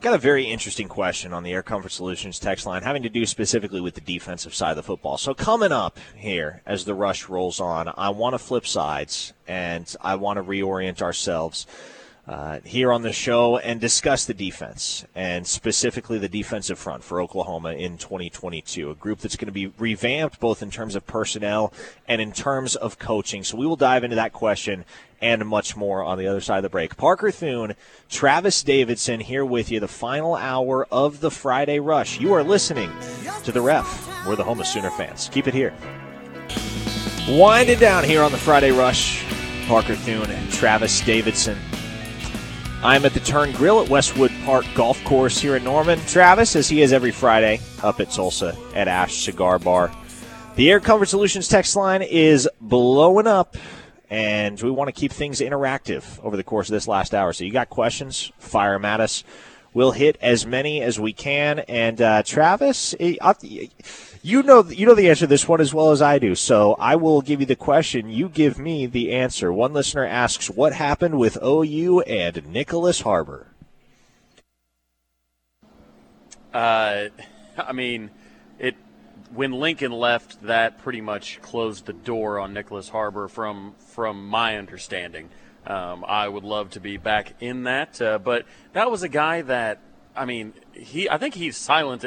Got 0.00 0.14
a 0.14 0.18
very 0.18 0.44
interesting 0.44 0.86
question 0.86 1.32
on 1.32 1.42
the 1.42 1.52
Air 1.52 1.64
Comfort 1.64 1.90
Solutions 1.90 2.38
text 2.38 2.66
line 2.66 2.84
having 2.84 3.02
to 3.02 3.08
do 3.08 3.26
specifically 3.26 3.80
with 3.80 3.94
the 3.94 4.00
defensive 4.00 4.54
side 4.54 4.70
of 4.70 4.76
the 4.76 4.84
football. 4.84 5.18
So, 5.18 5.34
coming 5.34 5.72
up 5.72 5.98
here 6.14 6.62
as 6.64 6.84
the 6.84 6.94
rush 6.94 7.28
rolls 7.28 7.58
on, 7.58 7.92
I 7.96 8.10
want 8.10 8.34
to 8.34 8.38
flip 8.38 8.64
sides 8.64 9.32
and 9.48 9.92
I 10.00 10.14
want 10.14 10.36
to 10.36 10.44
reorient 10.44 11.02
ourselves 11.02 11.66
uh, 12.28 12.60
here 12.62 12.92
on 12.92 13.00
the 13.00 13.12
show 13.12 13.56
and 13.56 13.80
discuss 13.80 14.26
the 14.26 14.34
defense 14.34 15.06
and 15.14 15.46
specifically 15.46 16.18
the 16.18 16.28
defensive 16.28 16.78
front 16.78 17.02
for 17.02 17.22
Oklahoma 17.22 17.72
in 17.72 17.96
2022. 17.96 18.90
A 18.90 18.94
group 18.94 19.20
that's 19.20 19.36
going 19.36 19.46
to 19.46 19.52
be 19.52 19.72
revamped 19.78 20.38
both 20.38 20.62
in 20.62 20.70
terms 20.70 20.94
of 20.94 21.06
personnel 21.06 21.72
and 22.06 22.20
in 22.20 22.32
terms 22.32 22.76
of 22.76 22.98
coaching. 22.98 23.42
So 23.42 23.56
we 23.56 23.66
will 23.66 23.76
dive 23.76 24.04
into 24.04 24.16
that 24.16 24.34
question 24.34 24.84
and 25.22 25.46
much 25.46 25.74
more 25.74 26.04
on 26.04 26.18
the 26.18 26.26
other 26.26 26.42
side 26.42 26.58
of 26.58 26.62
the 26.64 26.68
break. 26.68 26.98
Parker 26.98 27.30
Thune, 27.30 27.74
Travis 28.10 28.62
Davidson 28.62 29.20
here 29.20 29.44
with 29.44 29.70
you, 29.70 29.80
the 29.80 29.88
final 29.88 30.34
hour 30.34 30.86
of 30.92 31.20
the 31.20 31.30
Friday 31.30 31.80
Rush. 31.80 32.20
You 32.20 32.34
are 32.34 32.44
listening 32.44 32.92
to 33.44 33.52
The 33.52 33.62
Ref. 33.62 34.26
We're 34.26 34.36
the 34.36 34.44
home 34.44 34.60
of 34.60 34.66
Sooner 34.66 34.90
fans. 34.90 35.30
Keep 35.32 35.48
it 35.48 35.54
here. 35.54 35.72
Wind 37.26 37.70
it 37.70 37.80
down 37.80 38.04
here 38.04 38.22
on 38.22 38.32
the 38.32 38.38
Friday 38.38 38.70
Rush. 38.70 39.24
Parker 39.66 39.96
Thune 39.96 40.30
and 40.30 40.50
Travis 40.50 41.00
Davidson 41.02 41.58
I'm 42.80 43.04
at 43.04 43.12
the 43.12 43.18
Turn 43.18 43.50
Grill 43.52 43.82
at 43.82 43.88
Westwood 43.88 44.30
Park 44.44 44.64
Golf 44.76 45.02
Course 45.02 45.36
here 45.36 45.56
in 45.56 45.64
Norman. 45.64 45.98
Travis, 46.06 46.54
as 46.54 46.68
he 46.68 46.80
is 46.80 46.92
every 46.92 47.10
Friday, 47.10 47.58
up 47.82 47.98
at 47.98 48.08
Tulsa 48.08 48.56
at 48.72 48.86
Ash 48.86 49.16
Cigar 49.16 49.58
Bar. 49.58 49.90
The 50.54 50.70
Air 50.70 50.78
Comfort 50.78 51.06
Solutions 51.06 51.48
text 51.48 51.74
line 51.74 52.02
is 52.02 52.48
blowing 52.60 53.26
up, 53.26 53.56
and 54.10 54.62
we 54.62 54.70
want 54.70 54.86
to 54.86 54.92
keep 54.92 55.10
things 55.10 55.40
interactive 55.40 56.04
over 56.24 56.36
the 56.36 56.44
course 56.44 56.68
of 56.68 56.72
this 56.72 56.86
last 56.86 57.14
hour. 57.14 57.32
So 57.32 57.42
you 57.42 57.50
got 57.50 57.68
questions, 57.68 58.30
fire 58.38 58.74
them 58.74 58.84
at 58.84 59.00
us. 59.00 59.24
We'll 59.74 59.90
hit 59.90 60.16
as 60.20 60.46
many 60.46 60.80
as 60.80 61.00
we 61.00 61.12
can. 61.12 61.58
And 61.58 62.00
uh, 62.00 62.22
Travis, 62.22 62.94
eh, 63.00 63.16
you 64.22 64.42
know 64.42 64.64
you 64.64 64.86
know 64.86 64.94
the 64.94 65.08
answer 65.08 65.20
to 65.20 65.26
this 65.26 65.46
one 65.48 65.60
as 65.60 65.72
well 65.74 65.90
as 65.90 66.02
I 66.02 66.18
do. 66.18 66.34
So 66.34 66.74
I 66.78 66.96
will 66.96 67.20
give 67.20 67.40
you 67.40 67.46
the 67.46 67.56
question. 67.56 68.08
You 68.08 68.28
give 68.28 68.58
me 68.58 68.86
the 68.86 69.12
answer. 69.12 69.52
One 69.52 69.72
listener 69.72 70.04
asks, 70.04 70.48
"What 70.50 70.72
happened 70.72 71.18
with 71.18 71.38
OU 71.42 72.00
and 72.02 72.46
Nicholas 72.46 73.00
Harbor?" 73.00 73.48
Uh, 76.52 77.08
I 77.56 77.72
mean, 77.72 78.10
it 78.58 78.74
when 79.34 79.52
Lincoln 79.52 79.92
left, 79.92 80.42
that 80.42 80.78
pretty 80.78 81.00
much 81.00 81.40
closed 81.42 81.86
the 81.86 81.92
door 81.92 82.38
on 82.38 82.52
Nicholas 82.52 82.88
Harbor 82.88 83.28
from 83.28 83.74
from 83.78 84.26
my 84.26 84.56
understanding. 84.56 85.30
Um, 85.66 86.04
I 86.06 86.28
would 86.28 86.44
love 86.44 86.70
to 86.70 86.80
be 86.80 86.96
back 86.96 87.34
in 87.40 87.64
that, 87.64 88.00
uh, 88.00 88.18
but 88.18 88.46
that 88.72 88.90
was 88.90 89.02
a 89.02 89.08
guy 89.08 89.42
that 89.42 89.80
I 90.18 90.24
mean, 90.24 90.52
he 90.72 91.08
I 91.08 91.18
think 91.18 91.34
he's 91.34 91.56
silent. 91.56 92.04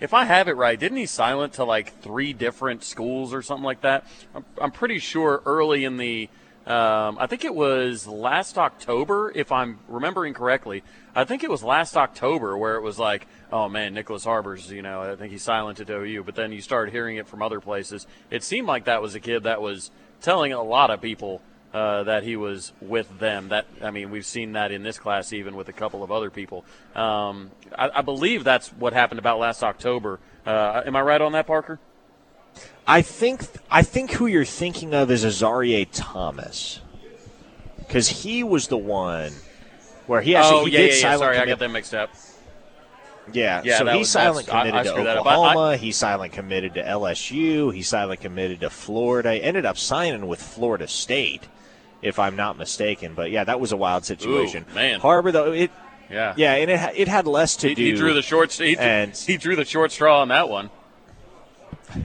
If 0.00 0.14
I 0.14 0.24
have 0.24 0.48
it 0.48 0.56
right, 0.56 0.78
didn't 0.78 0.98
he 0.98 1.06
silent 1.06 1.54
to 1.54 1.64
like 1.64 2.00
three 2.00 2.32
different 2.32 2.82
schools 2.82 3.34
or 3.34 3.42
something 3.42 3.64
like 3.64 3.82
that? 3.82 4.06
I'm, 4.34 4.44
I'm 4.60 4.72
pretty 4.72 4.98
sure 4.98 5.42
early 5.44 5.84
in 5.84 5.96
the 5.96 6.28
um, 6.66 7.16
I 7.18 7.26
think 7.26 7.44
it 7.44 7.54
was 7.54 8.06
last 8.06 8.58
October, 8.58 9.32
if 9.34 9.50
I'm 9.50 9.78
remembering 9.88 10.34
correctly. 10.34 10.84
I 11.14 11.24
think 11.24 11.42
it 11.42 11.50
was 11.50 11.64
last 11.64 11.96
October 11.96 12.56
where 12.56 12.76
it 12.76 12.82
was 12.82 12.98
like, 12.98 13.26
oh 13.50 13.68
man, 13.68 13.94
Nicholas 13.94 14.24
Harbor's, 14.24 14.70
you 14.70 14.82
know, 14.82 15.02
I 15.02 15.16
think 15.16 15.32
he's 15.32 15.42
silent 15.42 15.80
at 15.80 15.90
OU. 15.90 16.22
But 16.22 16.34
then 16.36 16.52
you 16.52 16.60
started 16.60 16.92
hearing 16.92 17.16
it 17.16 17.26
from 17.26 17.42
other 17.42 17.60
places. 17.60 18.06
It 18.30 18.44
seemed 18.44 18.68
like 18.68 18.84
that 18.84 19.02
was 19.02 19.14
a 19.14 19.20
kid 19.20 19.44
that 19.44 19.62
was 19.62 19.90
telling 20.20 20.52
a 20.52 20.62
lot 20.62 20.90
of 20.90 21.00
people 21.00 21.40
uh, 21.72 22.02
that 22.04 22.22
he 22.22 22.36
was 22.36 22.72
with 22.80 23.18
them. 23.18 23.48
That 23.48 23.66
I 23.82 23.90
mean, 23.90 24.10
we've 24.10 24.26
seen 24.26 24.52
that 24.52 24.72
in 24.72 24.82
this 24.82 24.98
class, 24.98 25.32
even 25.32 25.56
with 25.56 25.68
a 25.68 25.72
couple 25.72 26.02
of 26.02 26.10
other 26.10 26.30
people. 26.30 26.64
Um, 26.94 27.50
I, 27.76 27.90
I, 27.96 28.02
believe 28.02 28.44
that's 28.44 28.68
what 28.70 28.92
happened 28.92 29.18
about 29.18 29.38
last 29.38 29.62
October. 29.62 30.18
Uh, 30.44 30.82
am 30.84 30.96
I 30.96 31.02
right 31.02 31.20
on 31.20 31.32
that, 31.32 31.46
Parker? 31.46 31.78
I 32.86 33.02
think 33.02 33.44
I 33.70 33.82
think 33.82 34.12
who 34.12 34.26
you're 34.26 34.44
thinking 34.44 34.94
of 34.94 35.10
is 35.10 35.24
Azareye'h 35.24 35.88
Thomas, 35.92 36.80
because 37.78 38.08
he 38.08 38.42
was 38.42 38.68
the 38.68 38.76
one 38.76 39.32
where 40.06 40.20
he 40.20 40.34
actually 40.34 40.60
oh, 40.60 40.64
he 40.64 40.72
yeah, 40.72 40.78
did 40.78 40.88
yeah, 40.88 40.94
yeah. 40.94 41.00
silent. 41.00 41.20
Sorry, 41.20 41.34
commit- 41.36 41.48
I 41.48 41.50
got 41.52 41.58
them 41.60 41.72
mixed 41.72 41.94
up. 41.94 42.10
Yeah, 43.32 43.62
Yeah, 43.64 43.78
so 43.78 43.86
he 43.86 43.98
was- 43.98 44.10
silent 44.10 44.46
that's- 44.46 44.66
I- 44.66 44.82
committed 44.82 44.92
I 44.92 45.12
to 45.12 45.20
up. 45.20 45.26
I- 45.26 45.34
Oklahoma. 45.36 45.76
he 45.76 45.92
silent 45.92 46.32
committed 46.32 46.74
to 46.74 46.82
LSU. 46.82 47.72
He 47.72 47.82
silent 47.82 48.20
committed 48.20 48.60
to 48.60 48.70
Florida. 48.70 49.34
He 49.34 49.42
ended 49.42 49.64
up 49.64 49.78
signing 49.78 50.26
with 50.26 50.42
Florida 50.42 50.88
State, 50.88 51.44
if 52.02 52.18
I'm 52.18 52.36
not 52.36 52.56
mistaken. 52.58 53.14
But 53.14 53.30
yeah, 53.30 53.44
that 53.44 53.60
was 53.60 53.72
a 53.72 53.76
wild 53.76 54.04
situation. 54.04 54.64
Ooh, 54.70 54.74
man. 54.74 55.00
Harbor 55.00 55.32
though 55.32 55.52
it. 55.52 55.70
Yeah, 56.10 56.34
Yeah, 56.36 56.54
and 56.54 56.70
it 56.70 56.80
it 56.96 57.06
had 57.08 57.26
less 57.28 57.54
to 57.56 57.68
He, 57.68 57.74
do. 57.76 57.84
he 57.84 57.92
drew 57.92 58.12
the 58.14 58.22
short. 58.22 58.52
He, 58.52 58.76
and- 58.76 59.16
he 59.16 59.36
drew 59.36 59.54
the 59.54 59.64
short 59.64 59.92
straw 59.92 60.20
on 60.22 60.28
that 60.28 60.48
one. 60.48 60.70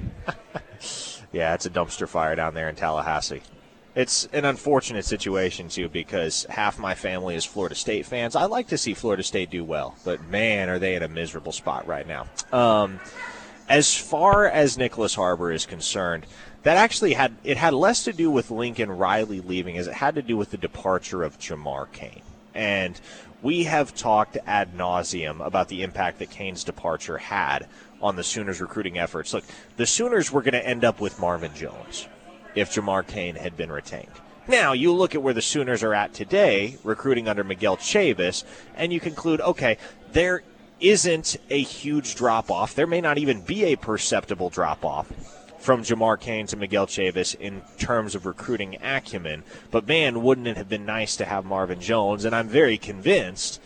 Yeah, 1.31 1.53
it's 1.53 1.65
a 1.65 1.69
dumpster 1.69 2.07
fire 2.07 2.33
down 2.35 2.53
there 2.53 2.69
in 2.69 2.75
Tallahassee. 2.75 3.41
It's 3.93 4.25
an 4.31 4.45
unfortunate 4.45 5.03
situation 5.03 5.67
too 5.67 5.89
because 5.89 6.45
half 6.49 6.79
my 6.79 6.95
family 6.95 7.35
is 7.35 7.43
Florida 7.43 7.75
State 7.75 8.05
fans. 8.05 8.37
I 8.37 8.45
like 8.45 8.67
to 8.69 8.77
see 8.77 8.93
Florida 8.93 9.21
State 9.21 9.49
do 9.49 9.63
well, 9.65 9.95
but 10.05 10.23
man, 10.29 10.69
are 10.69 10.79
they 10.79 10.95
in 10.95 11.03
a 11.03 11.09
miserable 11.09 11.51
spot 11.51 11.87
right 11.87 12.07
now. 12.07 12.27
Um, 12.53 13.01
as 13.67 13.93
far 13.97 14.47
as 14.47 14.77
Nicholas 14.77 15.15
Harbor 15.15 15.51
is 15.51 15.65
concerned, 15.65 16.25
that 16.65 16.77
actually 16.77 17.13
had 17.13 17.35
it 17.43 17.57
had 17.57 17.75
less 17.75 18.03
to 18.05 18.11
do 18.11 18.31
with 18.31 18.49
Lincoln 18.49 18.89
Riley 18.89 19.39
leaving 19.39 19.77
as 19.77 19.85
it 19.85 19.93
had 19.93 20.15
to 20.15 20.23
do 20.23 20.35
with 20.35 20.49
the 20.49 20.57
departure 20.57 21.21
of 21.21 21.37
Jamar 21.37 21.91
Cain. 21.91 22.23
And 22.55 22.99
we 23.43 23.65
have 23.65 23.93
talked 23.93 24.39
ad 24.47 24.75
nauseum 24.75 25.45
about 25.45 25.67
the 25.67 25.83
impact 25.83 26.17
that 26.19 26.31
Cain's 26.31 26.63
departure 26.63 27.19
had 27.19 27.67
on 28.01 28.15
the 28.15 28.23
Sooners 28.23 28.61
recruiting 28.61 28.97
efforts. 28.97 29.31
Look, 29.31 29.43
the 29.77 29.85
Sooners 29.85 30.31
were 30.31 30.41
going 30.41 30.53
to 30.53 30.67
end 30.67 30.83
up 30.83 30.99
with 30.99 31.19
Marvin 31.19 31.53
Jones 31.53 32.07
if 32.55 32.73
Jamar 32.73 33.05
Cain 33.05 33.35
had 33.35 33.55
been 33.55 33.71
retained. 33.71 34.09
Now, 34.47 34.73
you 34.73 34.91
look 34.91 35.13
at 35.13 35.21
where 35.21 35.35
the 35.35 35.43
Sooners 35.43 35.83
are 35.83 35.93
at 35.93 36.15
today, 36.15 36.79
recruiting 36.83 37.27
under 37.27 37.43
Miguel 37.43 37.77
Chavis, 37.77 38.43
and 38.75 38.91
you 38.91 38.99
conclude, 38.99 39.39
okay, 39.41 39.77
there 40.13 40.41
isn't 40.79 41.37
a 41.51 41.61
huge 41.61 42.15
drop 42.15 42.49
off. 42.49 42.73
There 42.73 42.87
may 42.87 43.01
not 43.01 43.19
even 43.19 43.41
be 43.41 43.65
a 43.65 43.75
perceptible 43.75 44.49
drop 44.49 44.83
off 44.83 45.11
from 45.65 45.81
Jamar 45.81 46.19
Cain 46.19 46.45
to 46.45 46.55
Miguel 46.55 46.85
Chavis 46.85 47.33
in 47.39 47.63
terms 47.79 48.13
of 48.13 48.27
recruiting 48.27 48.77
acumen. 48.83 49.41
But 49.71 49.87
man, 49.87 50.21
wouldn't 50.21 50.45
it 50.47 50.57
have 50.57 50.69
been 50.69 50.85
nice 50.85 51.15
to 51.17 51.25
have 51.25 51.43
Marvin 51.43 51.81
Jones? 51.81 52.23
And 52.23 52.35
I'm 52.35 52.47
very 52.47 52.77
convinced 52.77 53.59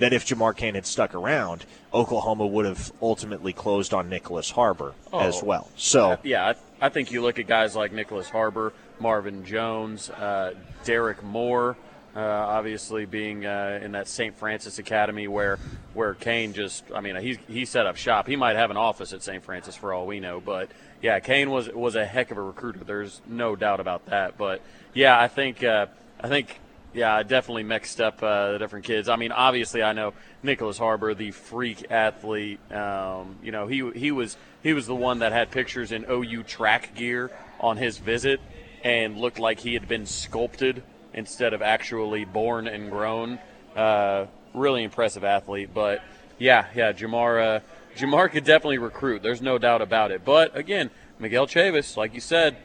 that 0.00 0.12
if 0.12 0.26
Jamar 0.26 0.54
Cain 0.54 0.74
had 0.74 0.84
stuck 0.84 1.14
around, 1.14 1.64
Oklahoma 1.94 2.46
would 2.46 2.66
have 2.66 2.92
ultimately 3.00 3.54
closed 3.54 3.94
on 3.94 4.10
Nicholas 4.10 4.50
Harbor 4.50 4.92
Oh. 5.14 5.20
as 5.20 5.42
well. 5.42 5.70
So 5.76 6.18
Yeah, 6.22 6.52
I, 6.80 6.86
I 6.86 6.88
think 6.90 7.10
you 7.10 7.22
look 7.22 7.38
at 7.38 7.46
guys 7.46 7.74
like 7.74 7.90
Nicholas 7.90 8.28
Harbor, 8.28 8.74
Marvin 8.98 9.42
Jones, 9.46 10.10
uh, 10.10 10.52
Derrick 10.84 11.22
Moore, 11.24 11.74
uh, 12.14 12.20
obviously 12.20 13.06
being 13.06 13.46
uh, 13.46 13.78
in 13.82 13.92
that 13.92 14.08
St. 14.08 14.36
Frances 14.36 14.78
Academy 14.78 15.26
where 15.26 15.58
where 15.94 16.12
Cain 16.14 16.52
just, 16.52 16.84
I 16.94 17.00
mean, 17.00 17.16
he 17.16 17.38
he 17.48 17.64
set 17.64 17.86
up 17.86 17.96
shop. 17.96 18.26
He 18.26 18.36
might 18.36 18.56
have 18.56 18.70
an 18.70 18.76
office 18.76 19.12
at 19.14 19.22
St. 19.22 19.42
Frances 19.42 19.74
for 19.74 19.92
all 19.94 20.06
we 20.06 20.20
know, 20.20 20.38
but 20.40 20.70
yeah, 21.02 21.18
Cain 21.20 21.50
was 21.50 21.68
was 21.70 21.96
a 21.96 22.04
heck 22.04 22.30
of 22.30 22.38
a 22.38 22.42
recruiter. 22.42 22.80
There's 22.84 23.20
no 23.26 23.56
doubt 23.56 23.80
about 23.80 24.06
that. 24.06 24.36
But 24.36 24.60
yeah, 24.94 25.18
I 25.18 25.28
think 25.28 25.64
uh, 25.64 25.86
I 26.20 26.28
think 26.28 26.60
yeah, 26.92 27.14
I 27.14 27.22
definitely 27.22 27.62
mixed 27.62 28.00
up 28.00 28.22
uh, 28.22 28.52
the 28.52 28.58
different 28.58 28.84
kids. 28.84 29.08
I 29.08 29.16
mean, 29.16 29.32
obviously, 29.32 29.82
I 29.82 29.92
know 29.92 30.12
Nicholas 30.42 30.78
Harbor, 30.78 31.14
the 31.14 31.30
freak 31.30 31.90
athlete. 31.90 32.60
Um, 32.72 33.36
you 33.42 33.52
know, 33.52 33.66
he 33.66 33.90
he 33.94 34.10
was 34.10 34.36
he 34.62 34.72
was 34.72 34.86
the 34.86 34.94
one 34.94 35.20
that 35.20 35.32
had 35.32 35.50
pictures 35.50 35.92
in 35.92 36.04
OU 36.10 36.42
track 36.44 36.94
gear 36.94 37.30
on 37.60 37.76
his 37.76 37.98
visit 37.98 38.40
and 38.82 39.18
looked 39.18 39.38
like 39.38 39.60
he 39.60 39.74
had 39.74 39.86
been 39.86 40.06
sculpted 40.06 40.82
instead 41.12 41.52
of 41.52 41.62
actually 41.62 42.24
born 42.24 42.66
and 42.66 42.90
grown. 42.90 43.38
Uh, 43.76 44.26
really 44.54 44.82
impressive 44.82 45.22
athlete, 45.22 45.70
but 45.72 46.02
yeah, 46.38 46.66
yeah, 46.74 46.92
Jamar 46.92 47.58
uh, 47.58 47.60
Jamar 48.00 48.30
could 48.30 48.44
definitely 48.44 48.78
recruit. 48.78 49.22
There's 49.22 49.42
no 49.42 49.58
doubt 49.58 49.82
about 49.82 50.10
it. 50.10 50.24
But 50.24 50.56
again, 50.56 50.90
Miguel 51.18 51.46
Chavis, 51.46 51.96
like 51.96 52.14
you 52.14 52.20
said, 52.20 52.56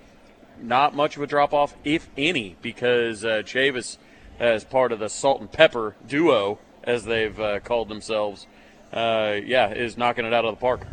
not 0.62 0.96
much 0.96 1.18
of 1.18 1.24
a 1.24 1.27
drop 1.27 1.54
off, 1.54 1.75
if 1.84 2.10
any, 2.18 2.56
because 2.62 3.25
uh, 3.25 3.42
Chavis, 3.44 3.98
as 4.39 4.63
part 4.63 4.92
of 4.92 5.00
the 5.00 5.10
Salt 5.10 5.42
and 5.42 5.51
Pepper 5.51 5.96
duo, 6.08 6.60
as 6.84 7.04
they've 7.04 7.38
uh, 7.39 7.60
called 7.60 7.89
themselves, 7.89 8.48
uh, 8.94 9.36
yeah, 9.44 9.74
is 9.74 9.98
knocking 9.98 10.25
it 10.25 10.34
out 10.34 10.46
of 10.46 10.56
the 10.56 10.62
park. 10.62 10.88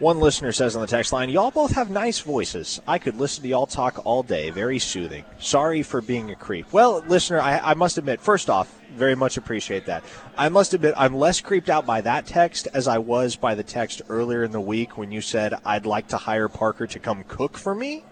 One 0.00 0.18
listener 0.18 0.50
says 0.50 0.76
on 0.76 0.80
the 0.80 0.88
text 0.88 1.12
line, 1.12 1.28
Y'all 1.28 1.50
both 1.50 1.72
have 1.72 1.90
nice 1.90 2.20
voices. 2.20 2.80
I 2.88 2.98
could 2.98 3.18
listen 3.18 3.42
to 3.42 3.48
y'all 3.50 3.66
talk 3.66 4.00
all 4.06 4.22
day. 4.22 4.48
Very 4.48 4.78
soothing. 4.78 5.26
Sorry 5.38 5.82
for 5.82 6.00
being 6.00 6.30
a 6.30 6.34
creep. 6.34 6.72
Well, 6.72 7.04
listener, 7.06 7.38
I, 7.38 7.58
I 7.58 7.74
must 7.74 7.98
admit, 7.98 8.18
first 8.18 8.48
off, 8.48 8.80
very 8.96 9.14
much 9.14 9.36
appreciate 9.36 9.84
that. 9.84 10.02
I 10.38 10.48
must 10.48 10.72
admit, 10.72 10.94
I'm 10.96 11.14
less 11.14 11.42
creeped 11.42 11.68
out 11.68 11.84
by 11.84 12.00
that 12.00 12.24
text 12.24 12.66
as 12.72 12.88
I 12.88 12.96
was 12.96 13.36
by 13.36 13.54
the 13.54 13.62
text 13.62 14.00
earlier 14.08 14.42
in 14.42 14.52
the 14.52 14.60
week 14.60 14.96
when 14.96 15.12
you 15.12 15.20
said, 15.20 15.52
I'd 15.66 15.84
like 15.84 16.08
to 16.08 16.16
hire 16.16 16.48
Parker 16.48 16.86
to 16.86 16.98
come 16.98 17.22
cook 17.24 17.58
for 17.58 17.74
me. 17.74 18.02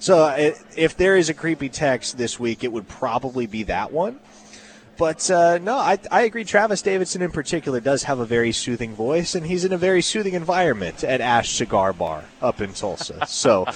So 0.00 0.34
if 0.76 0.96
there 0.96 1.16
is 1.16 1.28
a 1.28 1.34
creepy 1.34 1.68
text 1.68 2.18
this 2.18 2.40
week, 2.40 2.64
it 2.64 2.72
would 2.72 2.88
probably 2.88 3.46
be 3.46 3.62
that 3.62 3.92
one. 3.92 4.18
But 4.98 5.30
uh, 5.30 5.58
no, 5.58 5.76
I, 5.76 5.98
I 6.10 6.22
agree. 6.22 6.44
Travis 6.44 6.82
Davidson 6.82 7.22
in 7.22 7.30
particular 7.30 7.80
does 7.80 8.02
have 8.04 8.18
a 8.18 8.26
very 8.26 8.52
soothing 8.52 8.94
voice, 8.94 9.34
and 9.34 9.46
he's 9.46 9.64
in 9.64 9.72
a 9.72 9.78
very 9.78 10.02
soothing 10.02 10.34
environment 10.34 11.02
at 11.02 11.20
Ash 11.20 11.50
Cigar 11.50 11.92
Bar 11.92 12.24
up 12.40 12.60
in 12.60 12.72
Tulsa. 12.72 13.26
so 13.26 13.66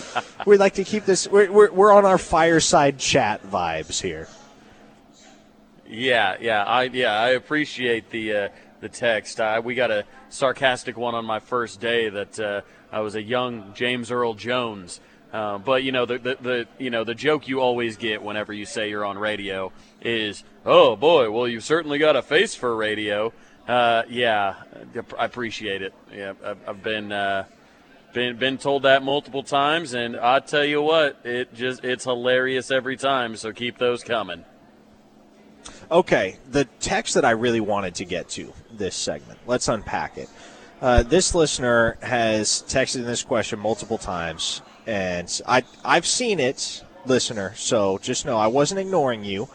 we'd 0.46 0.61
like 0.61 0.74
to 0.74 0.85
keep 0.85 1.05
this. 1.05 1.26
We're, 1.26 1.50
we're, 1.50 1.72
we're 1.72 1.92
on 1.92 2.05
our 2.05 2.18
fireside 2.18 2.98
chat 2.98 3.42
vibes 3.42 4.00
here. 4.00 4.29
Yeah, 5.88 6.37
yeah, 6.40 6.64
I 6.64 6.85
yeah, 6.85 7.12
I 7.12 7.29
appreciate 7.31 8.11
the 8.11 8.33
uh, 8.33 8.48
the 8.81 8.88
text. 8.88 9.40
I, 9.40 9.61
we 9.61 9.74
got 9.74 9.90
a 9.90 10.05
sarcastic 10.29 10.96
one 10.96 11.14
on 11.14 11.24
my 11.24 11.38
first 11.38 11.81
day 11.81 12.09
that 12.09 12.38
uh, 12.38 12.61
I 12.92 13.00
was 13.00 13.14
a 13.14 13.22
young 13.22 13.72
James 13.74 14.11
Earl 14.11 14.35
Jones. 14.35 15.00
Uh, 15.33 15.59
but 15.59 15.83
you 15.83 15.92
know 15.92 16.07
the, 16.07 16.18
the 16.18 16.37
the 16.40 16.68
you 16.79 16.88
know 16.88 17.05
the 17.05 17.14
joke 17.14 17.48
you 17.48 17.61
always 17.61 17.96
get 17.96 18.22
whenever 18.22 18.52
you 18.52 18.64
say 18.64 18.88
you're 18.88 19.05
on 19.05 19.18
radio 19.18 19.72
is, 20.00 20.44
"Oh 20.66 20.96
boy, 20.96 21.31
well 21.31 21.48
you've 21.48 21.64
certainly 21.64 21.98
got 21.98 22.16
a 22.16 22.22
face 22.22 22.55
for 22.55 22.74
radio." 22.76 23.33
Uh, 23.68 24.02
yeah, 24.09 24.55
I 25.18 25.24
appreciate 25.24 25.83
it. 25.83 25.92
Yeah, 26.14 26.35
I've, 26.66 26.83
been 26.83 27.11
uh, 27.11 27.46
been 28.12 28.37
been 28.37 28.59
told 28.59 28.85
that 28.85 29.02
multiple 29.02 29.42
times, 29.42 29.92
and 29.94 30.16
I 30.16 30.38
tell 30.38 30.64
you 30.64 30.83
what, 30.83 31.18
it 31.24 31.52
just 31.52 31.85
it's 31.85 32.05
hilarious 32.05 32.70
every 32.70 32.96
time. 32.96 33.37
So 33.37 33.52
keep 33.52 33.79
those 33.79 34.05
coming. 34.05 34.44
Okay, 35.90 36.37
the 36.50 36.64
text 36.81 37.14
that 37.14 37.24
I 37.24 37.31
really 37.31 37.61
wanted 37.61 37.96
to 37.96 38.05
get 38.05 38.29
to 38.31 38.52
this 38.72 38.94
segment. 38.94 39.40
Let's 39.46 39.68
unpack 39.68 40.16
it. 40.16 40.29
Uh, 40.81 41.02
this 41.02 41.35
listener 41.35 41.96
has 42.02 42.64
texted 42.68 43.05
this 43.05 43.22
question 43.22 43.59
multiple 43.59 43.98
times, 43.98 44.62
and 44.87 45.40
I 45.46 45.64
I've 45.85 46.07
seen 46.07 46.38
it, 46.38 46.85
listener. 47.05 47.55
So 47.57 47.98
just 47.98 48.26
know 48.26 48.37
I 48.37 48.46
wasn't 48.46 48.81
ignoring 48.81 49.24
you. 49.24 49.48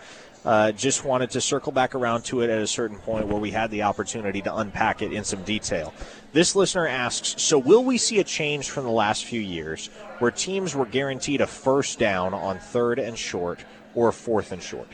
Uh, 0.44 0.72
just 0.72 1.06
wanted 1.06 1.30
to 1.30 1.40
circle 1.40 1.72
back 1.72 1.94
around 1.94 2.24
to 2.24 2.42
it 2.42 2.50
at 2.50 2.60
a 2.60 2.68
certain 2.68 2.98
point 2.98 3.28
where 3.28 3.40
we 3.40 3.52
had 3.52 3.70
the 3.70 3.84
opportunity 3.84 4.42
to 4.42 4.56
unpack 4.56 5.04
it 5.04 5.14
in 5.14 5.24
some 5.24 5.44
detail. 5.44 5.94
This 6.34 6.56
listener 6.56 6.88
asks 6.88 7.40
So, 7.42 7.60
will 7.60 7.84
we 7.84 8.00
see 8.00 8.20
a 8.20 8.24
change 8.24 8.70
from 8.72 8.86
the 8.86 8.92
last 8.92 9.26
few 9.26 9.40
years 9.40 9.88
where 10.18 10.32
teams 10.32 10.74
were 10.74 10.86
guaranteed 10.86 11.42
a 11.42 11.48
first 11.48 12.00
down 12.00 12.34
on 12.34 12.58
third 12.58 12.98
and 12.98 13.18
short 13.18 13.64
or 13.94 14.12
fourth 14.12 14.52
and 14.52 14.64
short? 14.64 14.88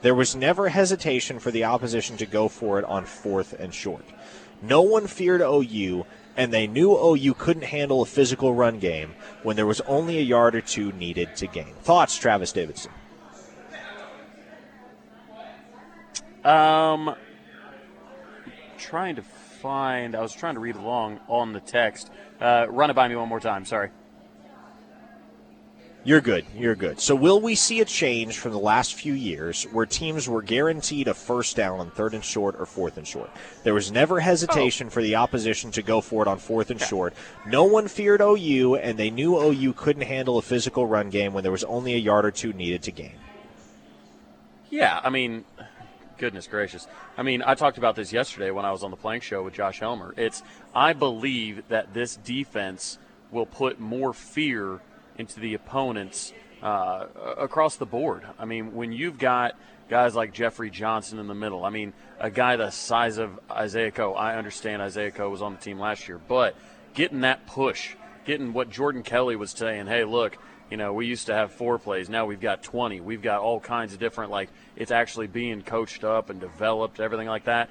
There 0.00 0.14
was 0.14 0.34
never 0.34 0.68
hesitation 0.68 1.40
for 1.40 1.50
the 1.50 1.64
opposition 1.64 2.16
to 2.18 2.26
go 2.26 2.48
for 2.48 2.78
it 2.78 2.84
on 2.86 3.04
fourth 3.04 3.52
and 3.58 3.74
short. 3.74 4.04
No 4.62 4.80
one 4.80 5.06
feared 5.06 5.42
OU, 5.42 6.06
and 6.36 6.52
they 6.52 6.66
knew 6.66 6.96
OU 6.96 7.34
couldn't 7.34 7.64
handle 7.64 8.00
a 8.00 8.06
physical 8.06 8.54
run 8.54 8.78
game 8.78 9.14
when 9.42 9.56
there 9.56 9.66
was 9.66 9.82
only 9.82 10.18
a 10.18 10.22
yard 10.22 10.54
or 10.54 10.62
two 10.62 10.92
needed 10.92 11.36
to 11.36 11.46
gain. 11.46 11.74
Thoughts, 11.82 12.16
Travis 12.16 12.52
Davidson? 12.52 12.92
Um, 16.46 17.16
trying 18.78 19.16
to 19.16 19.22
find. 19.22 20.14
I 20.14 20.20
was 20.20 20.32
trying 20.32 20.54
to 20.54 20.60
read 20.60 20.76
along 20.76 21.18
on 21.28 21.52
the 21.52 21.60
text. 21.60 22.10
Uh, 22.40 22.66
run 22.70 22.88
it 22.88 22.94
by 22.94 23.08
me 23.08 23.16
one 23.16 23.28
more 23.28 23.40
time. 23.40 23.64
Sorry. 23.64 23.90
You're 26.04 26.20
good. 26.20 26.46
You're 26.54 26.76
good. 26.76 27.00
So, 27.00 27.16
will 27.16 27.40
we 27.40 27.56
see 27.56 27.80
a 27.80 27.84
change 27.84 28.38
from 28.38 28.52
the 28.52 28.60
last 28.60 28.94
few 28.94 29.12
years 29.12 29.64
where 29.72 29.86
teams 29.86 30.28
were 30.28 30.40
guaranteed 30.40 31.08
a 31.08 31.14
first 31.14 31.56
down 31.56 31.80
on 31.80 31.90
third 31.90 32.14
and 32.14 32.22
short 32.22 32.54
or 32.60 32.64
fourth 32.64 32.96
and 32.96 33.04
short? 33.04 33.28
There 33.64 33.74
was 33.74 33.90
never 33.90 34.20
hesitation 34.20 34.88
for 34.88 35.02
the 35.02 35.16
opposition 35.16 35.72
to 35.72 35.82
go 35.82 36.00
for 36.00 36.22
it 36.22 36.28
on 36.28 36.38
fourth 36.38 36.70
and 36.70 36.80
short. 36.80 37.12
No 37.44 37.64
one 37.64 37.88
feared 37.88 38.20
OU, 38.20 38.76
and 38.76 38.96
they 38.96 39.10
knew 39.10 39.36
OU 39.36 39.72
couldn't 39.72 40.02
handle 40.02 40.38
a 40.38 40.42
physical 40.42 40.86
run 40.86 41.10
game 41.10 41.32
when 41.32 41.42
there 41.42 41.50
was 41.50 41.64
only 41.64 41.94
a 41.94 41.98
yard 41.98 42.24
or 42.24 42.30
two 42.30 42.52
needed 42.52 42.84
to 42.84 42.92
gain. 42.92 43.18
Yeah, 44.70 45.00
I 45.02 45.10
mean, 45.10 45.44
goodness 46.18 46.46
gracious. 46.46 46.86
I 47.16 47.22
mean, 47.22 47.42
I 47.42 47.54
talked 47.54 47.78
about 47.78 47.96
this 47.96 48.12
yesterday 48.12 48.50
when 48.50 48.64
I 48.64 48.72
was 48.72 48.82
on 48.82 48.90
the 48.90 48.96
Plank 48.96 49.22
Show 49.22 49.42
with 49.42 49.54
Josh 49.54 49.80
Helmer. 49.80 50.14
It's 50.16 50.42
I 50.74 50.92
believe 50.92 51.68
that 51.68 51.94
this 51.94 52.16
defense 52.16 52.98
will 53.30 53.46
put 53.46 53.80
more 53.80 54.12
fear 54.12 54.80
into 55.18 55.40
the 55.40 55.54
opponents 55.54 56.32
uh, 56.62 57.06
across 57.38 57.76
the 57.76 57.86
board. 57.86 58.22
I 58.38 58.44
mean, 58.44 58.74
when 58.74 58.92
you've 58.92 59.18
got 59.18 59.58
guys 59.88 60.14
like 60.14 60.32
Jeffery 60.32 60.70
Johnson 60.70 61.18
in 61.18 61.26
the 61.26 61.34
middle, 61.34 61.64
I 61.64 61.70
mean, 61.70 61.92
a 62.18 62.30
guy 62.30 62.56
the 62.56 62.70
size 62.70 63.18
of 63.18 63.38
Isaiah 63.50 63.90
Coe. 63.90 64.14
I 64.14 64.36
understand 64.36 64.82
Isaiah 64.82 65.10
Coe 65.10 65.30
was 65.30 65.42
on 65.42 65.52
the 65.54 65.60
team 65.60 65.78
last 65.78 66.08
year, 66.08 66.18
but 66.18 66.56
getting 66.94 67.20
that 67.20 67.46
push, 67.46 67.94
getting 68.24 68.52
what 68.52 68.70
Jordan 68.70 69.02
Kelley 69.02 69.36
was 69.36 69.50
saying, 69.50 69.86
hey, 69.86 70.04
look, 70.04 70.38
you 70.70 70.76
know, 70.76 70.92
we 70.92 71.06
used 71.06 71.26
to 71.26 71.34
have 71.34 71.52
four 71.52 71.78
plays. 71.78 72.08
Now 72.08 72.26
we've 72.26 72.40
got 72.40 72.62
20. 72.62 73.00
We've 73.00 73.22
got 73.22 73.40
all 73.40 73.60
kinds 73.60 73.92
of 73.92 73.98
different, 73.98 74.30
like, 74.30 74.50
it's 74.74 74.90
actually 74.90 75.26
being 75.28 75.62
coached 75.62 76.04
up 76.04 76.30
and 76.30 76.40
developed, 76.40 77.00
everything 77.00 77.28
like 77.28 77.44
that. 77.44 77.70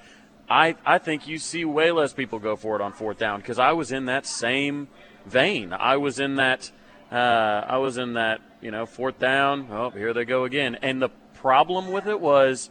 I, 0.50 0.76
I 0.86 1.00
think 1.00 1.28
you 1.28 1.38
see 1.38 1.66
way 1.66 1.92
less 1.92 2.14
people 2.14 2.40
go 2.40 2.56
for 2.56 2.76
it 2.76 2.82
on 2.82 2.94
fourth 2.94 3.18
down 3.18 3.42
because 3.42 3.60
I 3.60 3.74
was 3.74 3.92
in 3.92 4.06
that 4.06 4.26
same 4.26 4.88
vein. 5.26 5.74
I 5.74 5.98
was 5.98 6.20
in 6.20 6.36
that 6.36 6.72
uh, 7.12 7.66
I 7.68 7.78
was 7.78 7.98
in 7.98 8.14
that, 8.14 8.42
you 8.62 8.72
know, 8.72 8.86
fourth 8.86 9.20
down. 9.20 9.68
Oh, 9.72 9.90
here 9.90 10.14
they 10.14 10.26
go 10.26 10.44
again. 10.44 10.76
And 10.82 11.02
the 11.02 11.10
problem 11.36 11.92
with 11.92 12.08
it 12.08 12.20
was, 12.20 12.70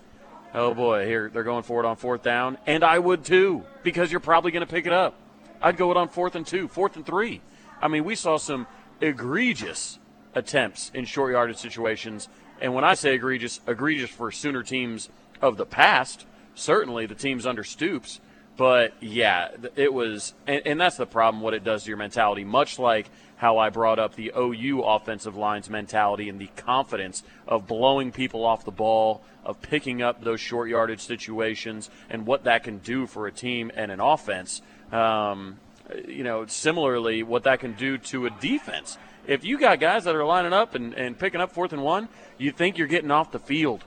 oh 0.53 0.75
boy, 0.75 1.07
here 1.07 1.31
they're 1.33 1.45
going 1.45 1.63
for 1.63 1.81
it 1.81 1.87
on 1.87 1.97
fourth 1.97 2.23
down, 2.23 2.59
and 2.67 2.85
I 2.85 2.99
would 2.99 3.25
too 3.25 3.65
because 3.83 4.11
you're 4.11 4.21
probably 4.21 4.51
going 4.51 4.67
to 4.67 4.73
pick 4.73 4.87
it 4.87 4.93
up. 4.93 5.15
I'd 5.63 5.77
go 5.77 5.91
it 5.91 5.97
on 5.97 6.09
fourth 6.09 6.35
and 6.35 6.47
two, 6.47 6.69
fourth 6.69 6.97
and 6.97 7.07
three. 7.07 7.41
I 7.81 7.89
mean, 7.89 8.05
we 8.05 8.15
saw 8.15 8.37
some 8.37 8.67
egregious 9.01 9.99
attempts 10.35 10.91
in 10.95 11.05
short 11.05 11.33
yardage 11.33 11.57
situations, 11.57 12.29
and 12.61 12.75
when 12.75 12.85
I 12.85 12.95
say 12.95 13.15
egregious, 13.15 13.61
egregious 13.67 14.11
for 14.11 14.31
Sooner 14.31 14.63
teams 14.63 15.09
of 15.41 15.57
the 15.57 15.67
past, 15.67 16.27
certainly 16.55 17.07
the 17.07 17.15
teams 17.15 17.47
under 17.47 17.65
Stoops. 17.65 18.21
But 18.57 18.95
yeah, 19.01 19.49
it 19.75 19.93
was, 19.93 20.35
and, 20.47 20.63
and 20.65 20.81
that's 20.81 20.97
the 20.97 21.07
problem. 21.07 21.43
What 21.43 21.55
it 21.55 21.65
does 21.65 21.85
to 21.85 21.91
your 21.91 21.97
mentality, 21.97 22.45
much 22.45 22.79
like 22.79 23.11
how 23.37 23.59
I 23.59 23.69
brought 23.69 23.99
up 23.99 24.15
the 24.15 24.33
OU 24.37 24.83
offensive 24.83 25.37
line's 25.37 25.69
mentality 25.69 26.29
and 26.29 26.41
the 26.41 26.49
confidence 26.57 27.25
of 27.49 27.67
blowing 27.67 28.13
people 28.13 28.45
off 28.45 28.65
the 28.65 28.71
ball, 28.71 29.23
of 29.45 29.61
picking 29.61 30.03
up 30.03 30.23
those 30.23 30.41
short 30.41 30.69
yardage 30.69 31.01
situations, 31.01 31.91
and 32.09 32.27
what 32.27 32.45
that 32.45 32.63
can 32.63 32.79
do 32.79 33.07
for 33.07 33.27
a 33.27 33.33
team 33.33 33.73
and 33.75 33.91
an 33.91 34.01
offense. 34.01 34.63
Um, 34.93 35.59
you 36.07 36.23
know, 36.23 36.47
similarly, 36.47 37.23
what 37.23 37.43
that 37.43 37.61
can 37.61 37.75
do 37.75 37.99
to 37.99 38.27
a 38.27 38.31
defense. 38.31 38.97
If 39.27 39.45
you 39.45 39.59
got 39.59 39.81
guys 39.81 40.05
that 40.05 40.15
are 40.15 40.25
lining 40.25 40.53
up 40.53 40.75
and, 40.75 40.95
and 40.95 41.19
picking 41.19 41.41
up 41.41 41.53
fourth 41.53 41.73
and 41.73 41.83
one, 41.83 42.09
you 42.39 42.53
think 42.53 42.77
you're 42.77 42.87
getting 42.87 43.11
off 43.11 43.33
the 43.33 43.39
field. 43.39 43.85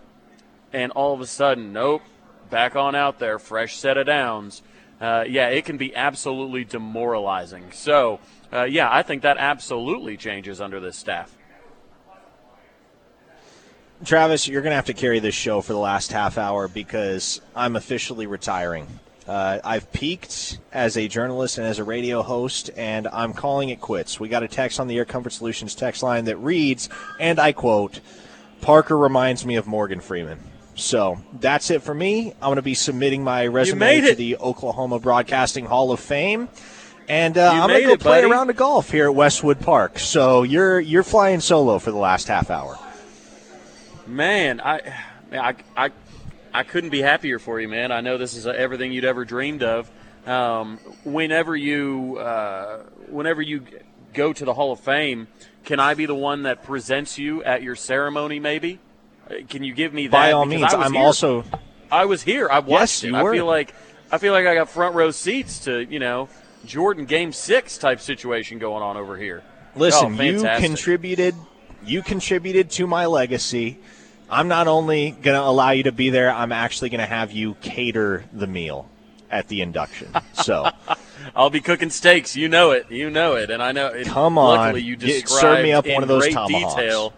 And 0.73 0.91
all 0.93 1.13
of 1.13 1.21
a 1.21 1.28
sudden, 1.28 1.71
nope, 1.73 2.02
back 2.50 2.76
on 2.76 2.95
out 2.95 3.19
there, 3.19 3.39
fresh 3.39 3.78
set 3.78 3.97
of 3.97 4.08
downs. 4.08 4.62
Uh, 5.00 5.23
yeah, 5.28 5.50
it 5.50 5.65
can 5.65 5.78
be 5.78 5.95
absolutely 5.95 6.63
demoralizing. 6.63 7.71
So, 7.71 8.19
uh, 8.52 8.63
yeah, 8.63 8.89
I 8.91 9.04
think 9.04 9.21
that 9.21 9.38
absolutely 9.38 10.17
changes 10.17 10.60
under 10.60 10.80
this 10.80 10.97
staff. 10.97 11.36
Travis, 14.04 14.47
you're 14.47 14.62
going 14.62 14.71
to 14.71 14.76
have 14.76 14.86
to 14.86 14.93
carry 14.93 15.19
this 15.19 15.36
show 15.36 15.62
for 15.62 15.73
the 15.73 15.80
last 15.80 16.12
half 16.12 16.38
hour 16.38 16.67
because 16.67 17.41
I'm 17.56 17.76
officially 17.76 18.28
retiring. 18.28 18.88
Uh, 19.28 19.60
I've 19.63 19.92
peaked 19.92 20.60
as 20.72 20.96
a 20.96 21.08
journalist 21.08 21.58
and 21.58 21.68
as 21.68 21.80
a 21.80 21.84
radio 21.84 22.22
host, 22.22 22.70
and 22.78 23.08
I'm 23.08 23.34
calling 23.34 23.70
it 23.70 23.82
quits. 23.82 24.20
We 24.20 24.30
got 24.30 24.44
a 24.44 24.48
text 24.48 24.80
on 24.80 24.88
the 24.88 24.98
Air 24.98 25.06
Comfort 25.06 25.34
Solutions 25.34 25.76
text 25.76 26.02
line 26.02 26.26
that 26.26 26.38
reads, 26.38 26.88
and 27.20 27.40
I 27.40 27.52
quote, 27.52 28.00
Parker 28.62 28.98
reminds 28.98 29.46
me 29.46 29.56
of 29.56 29.68
Morgan 29.68 30.00
Freeman. 30.00 30.40
So 30.76 31.18
that's 31.40 31.72
it 31.72 31.82
for 31.82 31.94
me. 31.94 32.32
I'm 32.34 32.48
going 32.48 32.56
to 32.58 32.62
be 32.62 32.76
submitting 32.76 33.24
my 33.24 33.48
resume 33.48 34.02
to 34.02 34.16
the 34.16 34.38
Oklahoma 34.38 35.00
Broadcasting 35.00 35.66
Hall 35.66 35.92
of 35.92 36.00
Fame. 36.00 36.50
And 37.10 37.38
uh, 37.38 37.50
I'm 37.52 37.70
going 37.70 37.82
to 37.82 37.88
go 37.88 37.94
it, 37.94 38.00
play 38.00 38.22
buddy. 38.22 38.28
a 38.28 38.30
round 38.30 38.50
of 38.50 38.58
golf 38.58 38.92
here 38.92 39.06
at 39.06 39.16
Westwood 39.16 39.60
Park. 39.60 39.98
So 39.98 40.44
you're 40.44 40.80
you're 40.80 41.04
flying 41.04 41.40
solo 41.40 41.80
for 41.80 41.92
the 41.92 41.98
last 41.98 42.28
half 42.28 42.50
hour. 42.50 42.78
Man, 44.06 44.62
I, 44.62 44.94
I, 45.32 45.56
I, 45.76 45.92
I 46.58 46.63
couldn't 46.63 46.89
be 46.89 47.02
happier 47.04 47.38
for 47.38 47.62
you, 47.62 47.67
man. 47.67 47.91
I 47.91 48.02
know 48.02 48.17
this 48.17 48.36
is 48.36 48.48
everything 48.48 48.91
you'd 48.91 49.06
ever 49.06 49.26
dreamed 49.26 49.62
of. 49.62 49.91
Um, 50.26 50.78
whenever 51.04 51.56
you, 51.56 52.17
uh, 52.17 52.84
whenever 53.10 53.41
you 53.43 53.63
go 54.15 54.34
to 54.34 54.43
the 54.43 54.54
Hall 54.56 54.72
of 54.72 54.80
Fame, 54.80 55.28
can 55.65 55.80
I 55.80 55.93
be 55.93 56.08
the 56.08 56.15
one 56.15 56.43
that 56.43 56.63
presents 56.63 57.17
you 57.20 57.43
at 57.43 57.62
your 57.62 57.76
ceremony? 57.76 58.39
Maybe. 58.39 58.80
Uh, 59.30 59.36
Can 59.48 59.63
you 59.63 59.74
give 59.74 59.93
me 59.93 60.08
that? 60.08 60.12
By 60.12 60.32
all 60.32 60.46
Because 60.46 60.62
means, 60.74 60.74
I'm 60.86 60.93
here. 60.93 61.04
also 61.04 61.43
I 61.91 62.06
was 62.06 62.24
here. 62.24 62.50
I 62.50 62.60
watched 62.60 62.70
Yes, 62.70 63.04
it. 63.04 63.08
you 63.08 63.13
were. 63.13 63.32
I 63.34 63.36
feel 63.36 63.46
like 63.46 63.76
I 64.12 64.17
feel 64.17 64.34
like 64.34 64.48
I 64.48 64.56
got 64.56 64.70
front 64.70 64.96
row 64.96 65.12
seats 65.12 65.60
to 65.65 65.82
you 65.82 66.00
know 66.00 66.28
Jordan 66.65 67.06
Game 67.06 67.32
Six 67.34 67.78
type 67.78 68.00
situation 68.02 68.58
going 68.58 68.82
on 68.82 68.98
over 68.98 69.15
here. 69.15 69.43
Listen, 69.76 70.17
Oh, 70.20 70.24
you 70.24 70.41
contributed. 70.60 71.36
You 71.86 72.02
contributed 72.02 72.72
to 72.72 72.88
my 72.88 73.06
legacy. 73.06 73.78
I'm 74.30 74.48
not 74.48 74.68
only 74.68 75.12
going 75.12 75.36
to 75.36 75.42
allow 75.44 75.72
you 75.72 75.84
to 75.84 75.92
be 75.92 76.10
there. 76.10 76.32
I'm 76.32 76.52
actually 76.52 76.90
going 76.90 77.00
to 77.00 77.06
have 77.06 77.32
you 77.32 77.56
cater 77.62 78.26
the 78.34 78.48
meal 78.48 78.90
at 79.32 79.48
the 79.48 79.62
induction. 79.62 80.10
So 80.34 80.70
I'll 81.36 81.50
be 81.50 81.62
cooking 81.62 81.90
steaks. 81.90 82.36
You 82.36 82.48
know 82.48 82.72
it. 82.72 82.90
You 82.92 83.10
know 83.10 83.36
it. 83.36 83.50
And 83.50 83.62
I 83.62 83.72
know. 83.72 83.92
And 83.92 84.06
Come 84.06 84.38
on. 84.38 84.58
Luckily, 84.58 84.82
you 84.82 84.96
Get- 84.96 85.28
serve 85.28 85.63
me 85.63 85.74
up 85.74 85.86
in 85.86 85.94
one 85.96 86.04
of 86.04 86.10
those 86.10 86.24
great 86.24 86.34
tomahawks. 86.34 86.76
detail. 86.76 87.13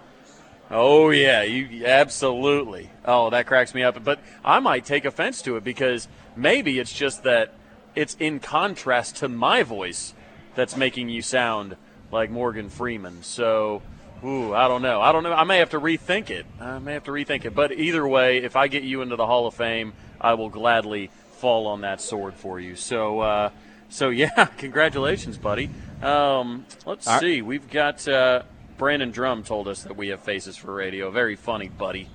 Oh 0.71 1.09
yeah, 1.09 1.41
you 1.43 1.85
absolutely. 1.85 2.89
Oh, 3.05 3.29
that 3.31 3.45
cracks 3.47 3.73
me 3.73 3.83
up. 3.83 4.03
But 4.03 4.19
I 4.45 4.59
might 4.59 4.85
take 4.85 5.03
offense 5.05 5.41
to 5.43 5.57
it 5.57 5.63
because 5.63 6.07
maybe 6.35 6.79
it's 6.79 6.93
just 6.93 7.23
that 7.23 7.53
it's 7.95 8.15
in 8.19 8.39
contrast 8.39 9.17
to 9.17 9.27
my 9.29 9.63
voice 9.63 10.13
that's 10.55 10.75
making 10.77 11.09
you 11.09 11.21
sound 11.21 11.75
like 12.11 12.29
Morgan 12.29 12.69
Freeman. 12.69 13.21
So, 13.23 13.81
ooh, 14.23 14.53
I 14.53 14.67
don't 14.67 14.81
know. 14.81 15.01
I 15.01 15.11
don't 15.11 15.23
know. 15.23 15.33
I 15.33 15.43
may 15.43 15.57
have 15.57 15.71
to 15.71 15.79
rethink 15.79 16.29
it. 16.29 16.45
I 16.59 16.79
may 16.79 16.93
have 16.93 17.03
to 17.05 17.11
rethink 17.11 17.45
it. 17.45 17.55
But 17.55 17.71
either 17.71 18.07
way, 18.07 18.37
if 18.37 18.55
I 18.55 18.67
get 18.67 18.83
you 18.83 19.01
into 19.01 19.15
the 19.15 19.25
Hall 19.25 19.47
of 19.47 19.53
Fame, 19.53 19.93
I 20.19 20.33
will 20.33 20.49
gladly 20.49 21.09
fall 21.37 21.67
on 21.67 21.81
that 21.81 22.01
sword 22.01 22.33
for 22.33 22.59
you. 22.59 22.75
So, 22.75 23.19
uh, 23.21 23.49
so 23.89 24.09
yeah, 24.09 24.45
congratulations, 24.57 25.37
buddy. 25.37 25.69
Um, 26.01 26.65
let's 26.85 27.07
All 27.07 27.13
right. 27.13 27.21
see. 27.21 27.41
We've 27.41 27.69
got 27.69 28.07
uh, 28.07 28.43
Brandon 28.77 29.11
Drumm 29.11 29.43
told 29.43 29.67
us 29.67 29.83
that 29.83 29.95
we 29.95 30.09
have 30.09 30.21
faces 30.21 30.55
for 30.57 30.73
radio. 30.73 31.11
Very 31.11 31.35
funny, 31.35 31.67
buddy. 31.69 32.07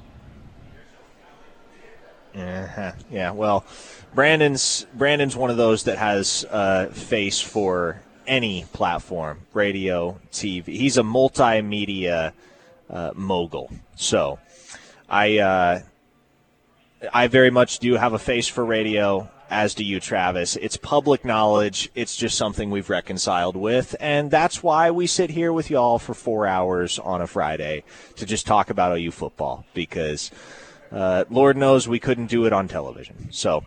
Uh-huh. 2.35 2.93
Yeah, 3.11 3.31
well, 3.31 3.64
Brandon's 4.14 4.87
Brandon's 4.95 5.37
one 5.37 5.51
of 5.51 5.57
those 5.57 5.85
that 5.85 5.99
has 5.99 6.45
a 6.51 6.90
face 6.90 7.40
for 7.40 8.01
any 8.27 8.65
platform, 8.73 9.41
radio, 9.53 10.19
TV. 10.33 10.67
He's 10.67 10.99
a 10.99 11.03
multimedia 11.03 12.33
uh, 12.91 13.13
mogul. 13.15 13.71
So, 13.97 14.39
I 15.09 15.39
uh, 15.39 15.81
I 17.13 17.29
very 17.29 17.51
much 17.51 17.79
do 17.79 17.95
have 17.95 18.13
a 18.13 18.19
face 18.19 18.49
for 18.49 18.65
radio. 18.65 19.31
As 19.51 19.75
do 19.75 19.85
you, 19.85 20.01
Travis. 20.01 20.57
It's 20.57 20.77
public 20.77 21.25
knowledge. 21.25 21.91
It's 21.95 22.17
just 22.17 22.37
something 22.37 22.71
we've 22.71 22.91
reconciled 22.91 23.57
with, 23.57 23.95
and 24.01 24.31
that's 24.31 24.63
why 24.63 24.91
we 24.91 25.07
sit 25.07 25.31
here 25.31 25.53
with 25.53 25.71
y'all 25.71 25.99
for 25.99 26.15
four 26.15 26.47
hours 26.47 26.99
on 26.99 27.21
a 27.21 27.27
Friday 27.27 27.85
to 28.17 28.27
just 28.27 28.47
talk 28.47 28.71
about 28.71 28.99
OU 28.99 29.11
football 29.11 29.65
because. 29.75 30.31
Uh, 30.92 31.25
Lord 31.31 31.57
knows 31.57 31.88
we 31.88 31.99
couldn't 31.99 32.27
do 32.27 32.47
it 32.47 32.53
on 32.53 32.68
television. 32.68 33.29
So, 33.31 33.64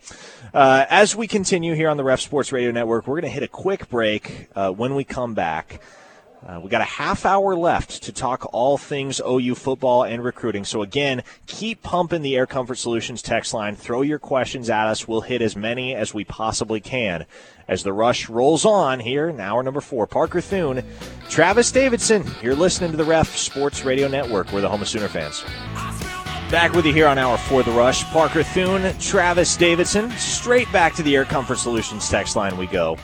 uh, 0.54 0.86
as 0.90 1.16
we 1.16 1.28
continue 1.28 1.74
here 1.74 1.90
on 1.90 1.98
the 1.98 2.04
Ref 2.04 2.22
Sports 2.22 2.52
Radio 2.52 2.72
Network, 2.72 3.08
we're 3.08 3.20
going 3.20 3.24
to 3.24 3.30
hit 3.30 3.44
a 3.44 3.48
quick 3.48 3.90
break. 3.90 4.48
Uh, 4.56 4.72
when 4.72 4.96
we 4.96 5.04
come 5.04 5.34
back, 5.34 5.82
uh, 6.46 6.60
we 6.62 6.70
got 6.70 6.82
a 6.82 6.86
half 6.86 7.26
hour 7.26 7.56
left 7.56 8.04
to 8.04 8.12
talk 8.12 8.48
all 8.54 8.78
things 8.78 9.20
OU 9.20 9.56
football 9.56 10.04
and 10.04 10.24
recruiting. 10.24 10.64
So 10.64 10.82
again, 10.82 11.24
keep 11.48 11.82
pumping 11.82 12.22
the 12.22 12.36
Air 12.36 12.46
Comfort 12.46 12.76
Solutions 12.76 13.22
text 13.22 13.54
line. 13.54 13.76
Throw 13.76 14.02
your 14.02 14.20
questions 14.20 14.70
at 14.70 14.88
us. 14.88 15.08
We'll 15.08 15.22
hit 15.22 15.42
as 15.42 15.56
many 15.56 15.96
as 15.96 16.14
we 16.14 16.24
possibly 16.24 16.80
can. 16.80 17.26
As 17.68 17.84
the 17.84 17.92
rush 17.92 18.30
rolls 18.30 18.64
on 18.64 19.02
here 19.02 19.28
in 19.28 19.42
hour 19.42 19.62
number 19.62 19.82
four, 19.82 20.08
Parker 20.08 20.40
Thune, 20.40 20.84
Travis 21.28 21.72
Davidson. 21.72 22.24
You're 22.42 22.56
listening 22.56 22.92
to 22.92 22.98
the 22.98 23.04
Ref 23.04 23.36
Sports 23.36 23.84
Radio 23.84 24.08
Network. 24.08 24.54
We're 24.54 24.62
the 24.62 24.70
home 24.70 24.82
of 24.82 24.88
Sooner 24.88 25.10
fans. 25.10 25.44
Back 26.52 26.72
with 26.72 26.86
you 26.86 26.94
here 26.94 27.08
on 27.08 27.18
Hour 27.18 27.38
for 27.38 27.62
the 27.62 27.72
Rush. 27.72 28.06
Parker 28.06 28.42
Thune, 28.42 28.98
Travis 29.00 29.58
Davidson. 29.58 30.10
Straight 30.12 30.72
back 30.72 30.96
to 30.96 31.04
the 31.04 31.14
Air 31.14 31.26
Comfort 31.26 31.58
Solutions 31.58 32.10
text 32.10 32.38
line 32.38 32.56
we 32.56 32.68
go. 32.68 32.98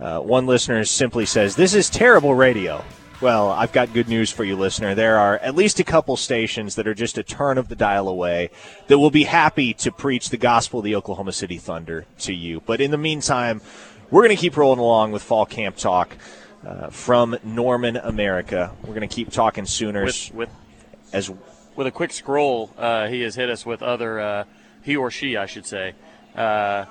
Uh, 0.00 0.20
one 0.20 0.46
listener 0.46 0.82
simply 0.86 1.26
says, 1.26 1.54
This 1.54 1.74
is 1.74 1.90
terrible 1.90 2.34
radio. 2.34 2.82
Well, 3.20 3.50
I've 3.50 3.72
got 3.72 3.92
good 3.92 4.08
news 4.08 4.30
for 4.30 4.44
you, 4.44 4.56
listener. 4.56 4.94
There 4.94 5.18
are 5.18 5.36
at 5.40 5.54
least 5.54 5.78
a 5.78 5.84
couple 5.84 6.16
stations 6.16 6.76
that 6.76 6.88
are 6.88 6.94
just 6.94 7.18
a 7.18 7.22
turn 7.22 7.58
of 7.58 7.68
the 7.68 7.76
dial 7.76 8.08
away 8.08 8.48
that 8.86 8.98
will 8.98 9.10
be 9.10 9.24
happy 9.24 9.74
to 9.74 9.92
preach 9.92 10.30
the 10.30 10.38
gospel 10.38 10.78
of 10.78 10.84
the 10.86 10.96
Oklahoma 10.96 11.32
City 11.32 11.58
Thunder 11.58 12.06
to 12.20 12.32
you. 12.32 12.62
But 12.64 12.80
in 12.80 12.92
the 12.92 12.98
meantime, 12.98 13.60
we're 14.10 14.22
going 14.22 14.34
to 14.34 14.40
keep 14.40 14.56
rolling 14.56 14.78
along 14.78 15.12
with 15.12 15.22
Fall 15.22 15.44
Camp 15.44 15.76
Talk 15.76 16.16
uh, 16.66 16.88
from 16.88 17.36
Norman, 17.44 17.98
America. 17.98 18.72
We're 18.80 18.94
going 18.94 19.06
to 19.06 19.14
keep 19.14 19.30
talking 19.30 19.66
Sooners 19.66 20.30
With 20.32 20.48
with 20.48 20.56
as 21.12 21.30
with 21.80 21.86
a 21.86 21.90
quick 21.90 22.12
scroll, 22.12 22.70
uh, 22.76 23.08
he 23.08 23.22
has 23.22 23.34
hit 23.36 23.48
us 23.48 23.64
with 23.64 23.82
other 23.82 24.20
uh, 24.20 24.44
he 24.82 24.96
or 24.96 25.10
she, 25.10 25.38
I 25.38 25.46
should 25.46 25.64
say, 25.64 25.94
uh, 26.36 26.84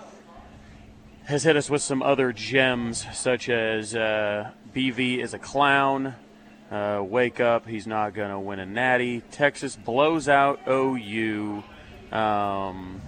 has 1.25 1.43
hit 1.43 1.56
us 1.56 1.69
with 1.69 1.84
some 1.84 2.02
other 2.02 2.34
gems 2.34 3.06
such 3.13 3.49
as 3.49 3.95
uh, 3.95 4.49
BV 4.75 5.19
is 5.19 5.36
a 5.36 5.38
clown. 5.38 6.15
Uh, 6.71 7.04
wake 7.06 7.39
up, 7.39 7.67
he's 7.67 7.86
not 7.86 8.15
going 8.15 8.32
to 8.32 8.39
win 8.39 8.58
a 8.58 8.65
natty. 8.65 9.21
Texas 9.30 9.75
blows 9.75 10.28
out 10.28 10.60
OU. 10.67 11.63
Um, 12.12 12.99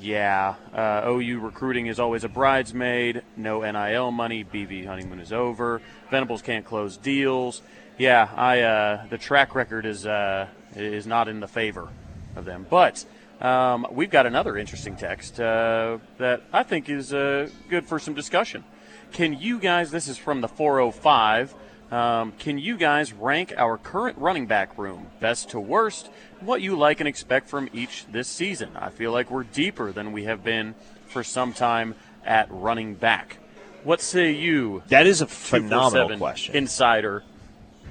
yeah, 0.00 0.56
uh, 0.74 1.02
OU 1.06 1.38
recruiting 1.38 1.86
is 1.86 2.00
always 2.00 2.24
a 2.24 2.28
bridesmaid. 2.28 3.22
No 3.36 3.60
NIL 3.60 4.10
money. 4.10 4.42
BV 4.42 4.84
honeymoon 4.84 5.20
is 5.20 5.32
over. 5.32 5.80
Venables 6.10 6.42
can't 6.42 6.64
close 6.64 6.96
deals. 6.96 7.62
Yeah, 7.98 8.28
I 8.36 8.60
uh, 8.60 9.06
the 9.06 9.16
track 9.16 9.54
record 9.54 9.86
is 9.86 10.06
uh, 10.06 10.48
is 10.76 11.06
not 11.06 11.28
in 11.28 11.40
the 11.40 11.48
favor 11.48 11.88
of 12.36 12.44
them. 12.44 12.66
But 12.68 13.04
um, 13.40 13.86
we've 13.90 14.10
got 14.10 14.26
another 14.26 14.56
interesting 14.56 14.96
text 14.96 15.40
uh, 15.40 15.98
that 16.18 16.42
I 16.52 16.62
think 16.62 16.88
is 16.88 17.12
uh, 17.12 17.48
good 17.68 17.86
for 17.86 17.98
some 17.98 18.14
discussion. 18.14 18.64
Can 19.12 19.34
you 19.34 19.58
guys? 19.58 19.90
This 19.90 20.08
is 20.08 20.18
from 20.18 20.40
the 20.40 20.48
405. 20.48 21.54
Um, 21.90 22.32
can 22.32 22.58
you 22.58 22.76
guys 22.76 23.12
rank 23.12 23.54
our 23.56 23.78
current 23.78 24.18
running 24.18 24.46
back 24.46 24.76
room, 24.76 25.06
best 25.20 25.50
to 25.50 25.60
worst, 25.60 26.10
what 26.40 26.60
you 26.60 26.76
like 26.76 26.98
and 27.00 27.08
expect 27.08 27.48
from 27.48 27.68
each 27.72 28.06
this 28.10 28.26
season? 28.26 28.70
I 28.76 28.90
feel 28.90 29.12
like 29.12 29.30
we're 29.30 29.44
deeper 29.44 29.92
than 29.92 30.12
we 30.12 30.24
have 30.24 30.42
been 30.42 30.74
for 31.06 31.22
some 31.22 31.52
time 31.52 31.94
at 32.24 32.48
running 32.50 32.94
back. 32.94 33.38
What 33.84 34.00
say 34.00 34.32
you? 34.32 34.82
That 34.88 35.06
is 35.06 35.20
a 35.20 35.28
phenomenal 35.28 36.18
question. 36.18 36.56
Insider. 36.56 37.22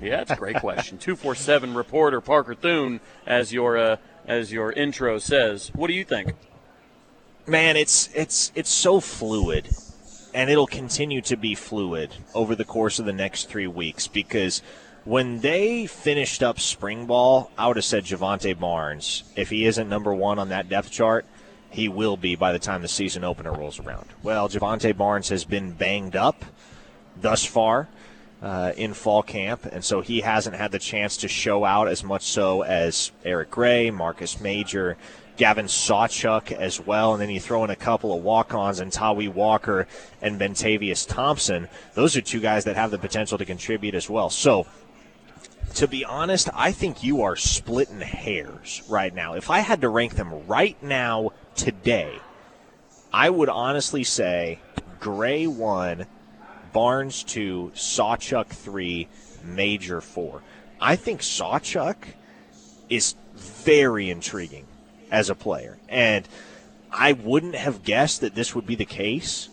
Yeah, 0.01 0.21
it's 0.21 0.31
a 0.31 0.36
great 0.36 0.58
question. 0.58 0.97
247 0.97 1.73
reporter 1.73 2.21
Parker 2.21 2.55
Thune, 2.55 2.99
as 3.25 3.53
your, 3.53 3.77
uh, 3.77 3.97
as 4.27 4.51
your 4.51 4.71
intro 4.71 5.17
says. 5.19 5.71
What 5.73 5.88
do 5.88 5.93
you 5.93 6.03
think? 6.03 6.34
Man, 7.47 7.77
it's 7.77 8.10
it's 8.15 8.51
it's 8.55 8.71
so 8.71 8.99
fluid 8.99 9.69
and 10.36 10.49
it'll 10.49 10.67
continue 10.67 11.21
to 11.21 11.38
be 11.38 11.55
fluid 11.55 12.13
over 12.34 12.55
the 12.55 12.65
course 12.65 12.99
of 12.99 13.05
the 13.05 13.13
next 13.13 13.47
three 13.47 13.67
weeks 13.67 14.08
because 14.08 14.62
when 15.05 15.39
they 15.39 15.88
finished 15.88 16.43
up 16.43 16.60
spring 16.60 17.05
ball, 17.05 17.51
I 17.58 17.67
would 17.67 17.77
have 17.77 17.86
said 17.86 18.03
Jovantae 18.03 18.60
Barnes. 18.60 19.23
If 19.36 19.49
he 19.49 19.65
isn't 19.65 19.88
number 19.88 20.13
one 20.13 20.38
on 20.38 20.49
that 20.49 20.67
depth 20.67 20.91
chart, 20.91 21.25
he 21.69 21.88
will 21.88 22.17
be 22.17 22.36
by 22.36 22.51
the 22.51 22.60
time 22.60 22.81
the 22.81 22.88
season 22.88 23.23
opener 23.23 23.53
rolls 23.53 23.79
around. 23.79 24.08
Well, 24.23 24.49
Jovantae 24.49 24.97
Barnes 24.97 25.29
has 25.29 25.45
been 25.45 25.71
banged 25.71 26.15
up 26.15 26.43
thus 27.15 27.45
far 27.45 27.88
uh, 28.45 28.73
in 28.77 28.93
fall 28.93 29.23
camp, 29.23 29.65
and 29.65 29.84
so 29.84 30.01
he 30.01 30.21
hasn't 30.21 30.55
had 30.55 30.71
the 30.71 30.77
chance 30.77 31.17
to 31.17 31.27
show 31.27 31.65
out 31.65 31.88
as 31.88 32.03
much 32.03 32.21
so 32.21 32.62
as 32.62 33.12
Eric 33.23 33.49
Gray, 33.49 33.89
Marcus 33.89 34.39
Major, 34.39 34.97
Gavin 35.36 35.65
Sawchuk 35.65 36.51
as 36.51 36.79
well, 36.79 37.13
and 37.13 37.21
then 37.21 37.31
you 37.31 37.39
throw 37.39 37.63
in 37.63 37.71
a 37.71 37.75
couple 37.75 38.15
of 38.15 38.23
walk-ons 38.23 38.79
and 38.79 38.91
Tawee 38.91 39.34
Walker 39.34 39.88
and 40.21 40.39
Bentavious 40.39 41.08
Thompson. 41.08 41.67
Those 41.95 42.15
are 42.15 42.21
two 42.21 42.39
guys 42.39 42.65
that 42.65 42.75
have 42.75 42.91
the 42.91 42.99
potential 42.99 43.39
to 43.39 43.45
contribute 43.45 43.95
as 43.95 44.12
well. 44.12 44.29
So, 44.29 44.67
to 45.73 45.88
be 45.88 46.05
honest, 46.05 46.47
I 46.53 46.71
think 46.71 47.01
you 47.01 47.23
are 47.23 47.36
splitting 47.36 48.01
hairs 48.01 48.84
right 48.88 49.13
now. 49.13 49.34
If 49.34 49.49
I 49.49 49.62
had 49.62 49.81
to 49.81 49.89
rank 49.89 50.17
them 50.17 50.45
right 50.45 50.81
now, 50.84 51.31
today, 51.55 52.19
I 53.12 53.31
would 53.31 53.49
honestly 53.49 54.03
say 54.03 54.60
Gray 54.99 55.47
one, 55.47 56.05
Barnes 56.75 57.23
two, 57.23 57.71
Sawchuk 57.73 58.47
three, 58.47 59.07
Major 59.45 60.01
four. 60.01 60.41
I 60.81 60.97
think 60.97 61.21
Sawchuk 61.21 61.95
is 62.89 63.15
very 63.33 64.09
intriguing 64.09 64.65
as 65.09 65.29
a 65.29 65.35
player. 65.35 65.77
And 65.88 66.27
I 66.91 67.13
wouldn't 67.13 67.55
have 67.55 67.83
guessed 67.83 68.19
that 68.19 68.35
this 68.35 68.53
would 68.53 68.67
be 68.67 68.75
the 68.75 68.83
case 68.83 69.47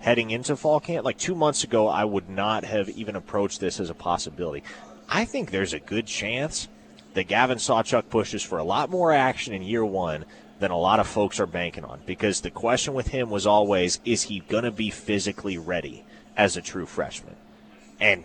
heading 0.00 0.30
into 0.30 0.54
fall 0.54 0.78
camp. 0.80 1.06
Like 1.06 1.16
two 1.16 1.34
months 1.34 1.64
ago, 1.64 1.88
I 1.88 2.04
would 2.04 2.28
not 2.28 2.64
have 2.64 2.90
even 2.90 3.16
approached 3.16 3.58
this 3.58 3.80
as 3.80 3.88
a 3.88 3.94
possibility. 3.94 4.62
I 5.08 5.24
think 5.24 5.50
there's 5.50 5.72
a 5.72 5.80
good 5.80 6.06
chance 6.06 6.68
that 7.14 7.24
Gavin 7.24 7.56
Sawchuk 7.56 8.10
pushes 8.10 8.42
for 8.42 8.58
a 8.58 8.64
lot 8.64 8.90
more 8.90 9.14
action 9.14 9.54
in 9.54 9.62
year 9.62 9.84
one 9.84 10.26
than 10.58 10.70
a 10.70 10.78
lot 10.78 11.00
of 11.00 11.06
folks 11.06 11.40
are 11.40 11.46
banking 11.46 11.86
on 11.86 12.00
because 12.04 12.42
the 12.42 12.50
question 12.50 12.92
with 12.92 13.08
him 13.08 13.30
was 13.30 13.46
always 13.46 13.98
is 14.04 14.24
he 14.24 14.40
going 14.40 14.64
to 14.64 14.70
be 14.70 14.90
physically 14.90 15.56
ready 15.56 16.04
as 16.36 16.56
a 16.56 16.62
true 16.62 16.86
freshman? 16.86 17.36
And 18.00 18.24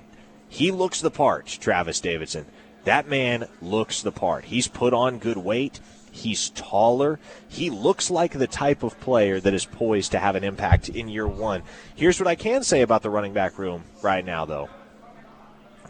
he 0.50 0.71
looks 0.71 1.02
the 1.02 1.12
part, 1.12 1.47
Travis 1.62 2.00
Davidson. 2.02 2.45
That 2.84 3.08
man 3.08 3.47
looks 3.62 4.02
the 4.02 4.12
part. 4.12 4.45
He's 4.45 4.67
put 4.67 4.93
on 4.93 5.19
good 5.19 5.38
weight. 5.38 5.80
He's 6.12 6.50
taller. 6.50 7.19
He 7.47 7.69
looks 7.69 8.12
like 8.12 8.34
the 8.34 8.47
type 8.47 8.84
of 8.84 9.00
player 9.00 9.39
that 9.39 9.54
is 9.54 9.65
poised 9.65 10.12
to 10.12 10.19
have 10.19 10.36
an 10.36 10.43
impact 10.43 10.89
in 10.89 11.08
year 11.08 11.28
one. 11.28 11.63
Here's 11.95 12.19
what 12.19 12.28
I 12.28 12.36
can 12.36 12.63
say 12.63 12.82
about 12.82 13.02
the 13.02 13.10
running 13.10 13.34
back 13.34 13.58
room 13.58 13.86
right 14.02 14.26
now, 14.26 14.45
though. 14.45 14.69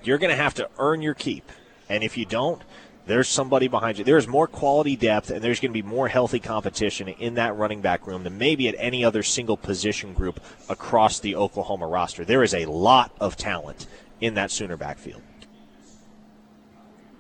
You're 0.04 0.20
going 0.20 0.36
to 0.36 0.42
have 0.42 0.54
to 0.56 0.70
earn 0.78 1.02
your 1.02 1.14
keep. 1.14 1.52
And 1.90 2.04
if 2.04 2.18
you 2.18 2.26
don't, 2.26 2.62
there's 3.08 3.28
somebody 3.28 3.68
behind 3.68 3.98
you. 3.98 4.04
There's 4.04 4.28
more 4.28 4.48
quality 4.48 4.96
depth, 4.96 5.32
and 5.32 5.44
there's 5.44 5.60
going 5.60 5.72
to 5.72 5.82
be 5.82 5.88
more 5.88 6.08
healthy 6.08 6.40
competition 6.40 7.08
in 7.08 7.36
that 7.36 7.56
running 7.56 7.82
back 7.82 8.06
room 8.06 8.24
than 8.24 8.38
maybe 8.38 8.68
at 8.68 8.76
any 8.78 9.04
other 9.04 9.24
single 9.24 9.58
position 9.58 10.14
group 10.14 10.40
across 10.70 11.20
the 11.20 11.36
Oklahoma 11.36 11.88
roster. 11.88 12.24
There 12.24 12.44
is 12.44 12.54
a 12.54 12.66
lot 12.66 13.12
of 13.20 13.36
talent 13.38 13.88
in 14.20 14.36
that 14.36 14.52
Sooner 14.52 14.78
backfield. 14.78 15.22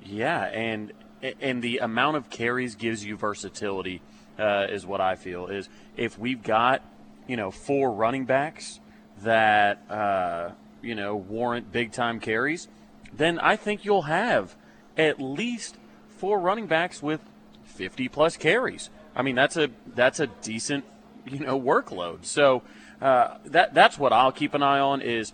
Yeah, 0.03 0.43
and 0.45 0.93
and 1.39 1.61
the 1.61 1.79
amount 1.79 2.17
of 2.17 2.29
carries 2.29 2.75
gives 2.75 3.05
you 3.05 3.15
versatility, 3.15 4.01
uh, 4.37 4.67
is 4.69 4.85
what 4.85 5.01
I 5.01 5.15
feel. 5.15 5.47
Is 5.47 5.69
if 5.97 6.17
we've 6.17 6.43
got 6.43 6.83
you 7.27 7.37
know 7.37 7.51
four 7.51 7.91
running 7.91 8.25
backs 8.25 8.79
that 9.21 9.89
uh, 9.89 10.51
you 10.81 10.95
know 10.95 11.15
warrant 11.15 11.71
big 11.71 11.91
time 11.91 12.19
carries, 12.19 12.67
then 13.13 13.39
I 13.39 13.55
think 13.55 13.85
you'll 13.85 14.03
have 14.03 14.55
at 14.97 15.21
least 15.21 15.77
four 16.17 16.39
running 16.39 16.67
backs 16.67 17.01
with 17.01 17.21
50 17.65 18.09
plus 18.09 18.37
carries. 18.37 18.89
I 19.15 19.21
mean 19.21 19.35
that's 19.35 19.57
a 19.57 19.69
that's 19.93 20.19
a 20.19 20.27
decent 20.27 20.85
you 21.25 21.39
know 21.39 21.59
workload. 21.59 22.25
So 22.25 22.63
uh, 23.01 23.37
that 23.45 23.73
that's 23.73 23.97
what 23.97 24.13
I'll 24.13 24.31
keep 24.31 24.53
an 24.53 24.63
eye 24.63 24.79
on. 24.79 25.01
Is 25.01 25.33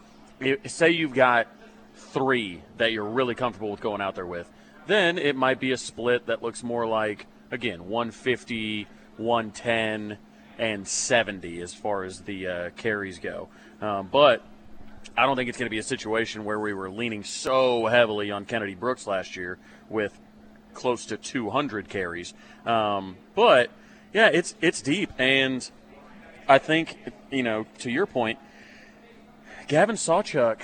say 0.66 0.92
you've 0.92 1.14
got 1.14 1.48
three 1.96 2.62
that 2.78 2.92
you're 2.92 3.06
really 3.06 3.36
comfortable 3.36 3.72
with 3.72 3.82
going 3.82 4.02
out 4.02 4.16
there 4.16 4.26
with 4.26 4.52
then 4.88 5.18
it 5.18 5.36
might 5.36 5.60
be 5.60 5.72
a 5.72 5.78
split 5.78 6.26
that 6.28 6.42
looks 6.42 6.64
more 6.64 6.88
like, 6.88 7.28
again, 7.52 7.88
150, 7.88 8.88
110, 9.18 10.18
and 10.58 10.88
70 10.88 11.62
as 11.62 11.74
far 11.74 12.04
as 12.04 12.22
the 12.22 12.48
uh, 12.48 12.70
carries 12.72 13.20
go. 13.20 13.50
Um, 13.82 14.10
but 14.12 14.44
I 15.16 15.26
don't 15.26 15.36
think 15.36 15.50
it's 15.50 15.58
going 15.58 15.68
to 15.68 15.72
be 15.72 15.78
a 15.78 15.84
situation 15.84 16.44
where 16.44 16.60
we 16.60 16.74
were 16.74 16.90
leaning 16.90 17.24
so 17.24 17.86
heavily 17.86 18.32
on 18.32 18.46
Kennedy 18.46 18.76
Brooks 18.76 19.08
last 19.08 19.36
year 19.36 19.58
with 19.90 20.20
close 20.74 21.06
to 21.08 21.18
200 21.18 21.90
carries. 21.90 22.34
Um, 22.66 23.18
but 23.36 23.72
yeah, 24.14 24.28
it's 24.28 24.56
it's 24.62 24.82
deep, 24.82 25.12
and 25.18 25.70
I 26.48 26.58
think 26.58 26.98
you 27.32 27.44
know 27.44 27.66
to 27.80 27.92
your 27.92 28.06
point, 28.06 28.40
Gavin 29.68 29.96
Sawchuk 29.96 30.62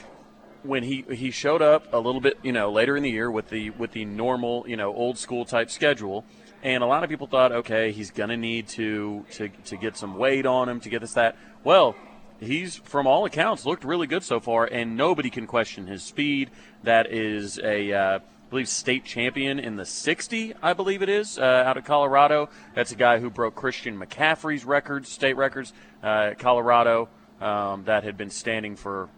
when 0.64 0.84
he 0.84 1.06
he 1.12 1.30
showed 1.30 1.62
up 1.62 1.94
a 1.94 1.98
little 1.98 2.22
bit, 2.22 2.40
you 2.42 2.52
know, 2.52 2.72
later 2.72 2.96
in 2.98 3.04
the 3.04 3.12
year 3.12 3.30
with 3.30 3.50
the 3.50 3.70
with 3.72 3.92
the 3.92 4.06
normal, 4.06 4.66
you 4.68 4.78
know, 4.78 4.94
old 4.94 5.18
school 5.18 5.46
type 5.46 5.70
schedule, 5.70 6.26
and 6.64 6.84
a 6.84 6.88
lot 6.88 7.04
of 7.04 7.10
people 7.10 7.28
thought, 7.28 7.52
okay, 7.52 7.92
he's 7.92 8.12
gonna 8.12 8.38
need 8.38 8.68
to 8.70 9.26
to 9.32 9.50
to 9.66 9.78
get 9.78 9.98
some 9.98 10.18
weight 10.18 10.46
on 10.46 10.70
him 10.70 10.80
to 10.80 10.90
get 10.90 11.02
this 11.02 11.14
that. 11.14 11.38
Well, 11.64 11.96
he's 12.44 12.76
from 12.76 13.08
all 13.08 13.26
accounts 13.26 13.66
looked 13.66 13.84
really 13.84 14.08
good 14.08 14.24
so 14.24 14.40
far, 14.40 14.66
and 14.66 14.96
nobody 14.96 15.30
can 15.30 15.48
question 15.48 15.88
his 15.88 16.04
speed. 16.04 16.50
That 16.84 17.12
is 17.12 17.60
a 17.60 17.94
uh, 17.94 18.20
I 18.20 18.50
believe 18.50 18.70
state 18.70 19.04
champion 19.04 19.60
in 19.60 19.78
the 19.78 19.86
60, 19.86 20.54
I 20.62 20.74
believe 20.74 21.02
it 21.02 21.10
is, 21.10 21.40
uh, 21.40 21.42
out 21.42 21.76
of 21.76 21.86
Colorado. 21.86 22.50
That's 22.76 22.92
a 22.92 22.96
guy 22.96 23.20
who 23.20 23.32
broke 23.32 23.56
Christian 23.56 23.98
McCaffrey's 23.98 24.64
records, 24.64 25.10
state 25.10 25.36
records, 25.38 25.74
uh, 26.04 26.34
Colorado, 26.38 27.10
um, 27.42 27.86
that 27.86 28.04
had 28.04 28.16
been 28.16 28.30
standing 28.30 28.76
for 28.76 29.10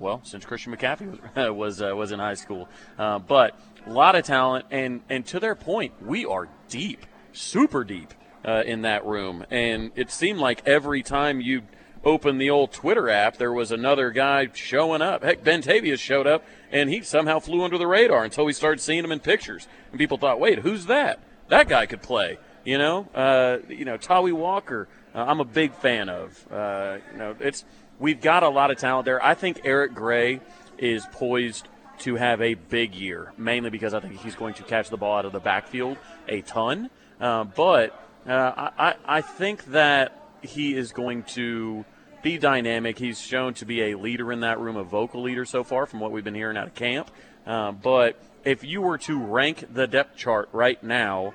well, 0.00 0.20
since 0.24 0.46
Christian 0.46 0.74
McCaffrey 0.74 1.20
was 1.36 1.80
was, 1.80 1.82
uh, 1.82 1.94
was 1.94 2.10
in 2.10 2.18
high 2.18 2.34
school. 2.34 2.68
Uh, 2.98 3.18
but 3.18 3.54
a 3.86 3.90
lot 3.90 4.16
of 4.16 4.24
talent, 4.24 4.66
and 4.70 5.02
and 5.08 5.24
to 5.26 5.38
their 5.38 5.54
point, 5.54 5.92
we 6.02 6.24
are 6.24 6.48
deep, 6.68 7.06
super 7.32 7.84
deep 7.84 8.14
uh, 8.44 8.62
in 8.66 8.82
that 8.82 9.04
room. 9.06 9.44
And 9.50 9.92
it 9.94 10.10
seemed 10.10 10.38
like 10.38 10.66
every 10.66 11.02
time 11.02 11.40
you 11.40 11.62
open 12.04 12.38
the 12.38 12.50
old 12.50 12.72
Twitter 12.72 13.08
app, 13.08 13.36
there 13.36 13.52
was 13.52 13.70
another 13.70 14.10
guy 14.10 14.48
showing 14.54 15.02
up. 15.02 15.22
Heck, 15.22 15.44
Ben 15.44 15.62
Bentavious 15.62 15.98
showed 15.98 16.26
up, 16.26 16.44
and 16.70 16.88
he 16.88 17.02
somehow 17.02 17.38
flew 17.38 17.62
under 17.62 17.78
the 17.78 17.86
radar 17.86 18.24
until 18.24 18.44
we 18.44 18.52
started 18.52 18.80
seeing 18.80 19.04
him 19.04 19.12
in 19.12 19.20
pictures. 19.20 19.68
And 19.90 19.98
people 19.98 20.16
thought, 20.16 20.40
wait, 20.40 20.60
who's 20.60 20.86
that? 20.86 21.20
That 21.48 21.68
guy 21.68 21.86
could 21.86 22.02
play. 22.02 22.38
You 22.64 22.78
know, 22.78 23.08
uh, 23.14 23.58
you 23.68 23.84
know, 23.84 23.96
Tawee 23.96 24.32
Walker. 24.32 24.88
Uh, 25.14 25.24
I'm 25.24 25.40
a 25.40 25.44
big 25.44 25.72
fan 25.74 26.08
of. 26.08 26.46
Uh, 26.52 26.98
you 27.12 27.18
know, 27.18 27.34
it's 27.40 27.64
we've 27.98 28.20
got 28.20 28.42
a 28.42 28.48
lot 28.48 28.70
of 28.70 28.78
talent 28.78 29.06
there. 29.06 29.24
I 29.24 29.34
think 29.34 29.62
Eric 29.64 29.94
Gray 29.94 30.40
is 30.78 31.06
poised 31.12 31.68
to 32.00 32.16
have 32.16 32.40
a 32.40 32.54
big 32.54 32.94
year, 32.94 33.32
mainly 33.36 33.70
because 33.70 33.94
I 33.94 34.00
think 34.00 34.20
he's 34.20 34.34
going 34.34 34.54
to 34.54 34.62
catch 34.62 34.90
the 34.90 34.96
ball 34.96 35.18
out 35.18 35.24
of 35.24 35.32
the 35.32 35.40
backfield 35.40 35.98
a 36.28 36.42
ton. 36.42 36.90
Uh, 37.20 37.44
but 37.44 37.92
uh, 38.26 38.70
I, 38.78 38.94
I 39.06 39.20
think 39.20 39.64
that 39.66 40.19
he 40.42 40.74
is 40.74 40.92
going 40.92 41.22
to 41.24 41.84
be 42.22 42.38
dynamic. 42.38 42.98
He's 42.98 43.20
shown 43.20 43.54
to 43.54 43.64
be 43.64 43.90
a 43.90 43.98
leader 43.98 44.32
in 44.32 44.40
that 44.40 44.58
room, 44.58 44.76
a 44.76 44.84
vocal 44.84 45.22
leader 45.22 45.44
so 45.44 45.64
far 45.64 45.86
from 45.86 46.00
what 46.00 46.12
we've 46.12 46.24
been 46.24 46.34
hearing 46.34 46.56
out 46.56 46.68
of 46.68 46.74
camp. 46.74 47.10
Uh, 47.46 47.72
but 47.72 48.20
if 48.44 48.64
you 48.64 48.82
were 48.82 48.98
to 48.98 49.18
rank 49.18 49.72
the 49.72 49.86
depth 49.86 50.16
chart 50.16 50.48
right 50.52 50.82
now, 50.82 51.34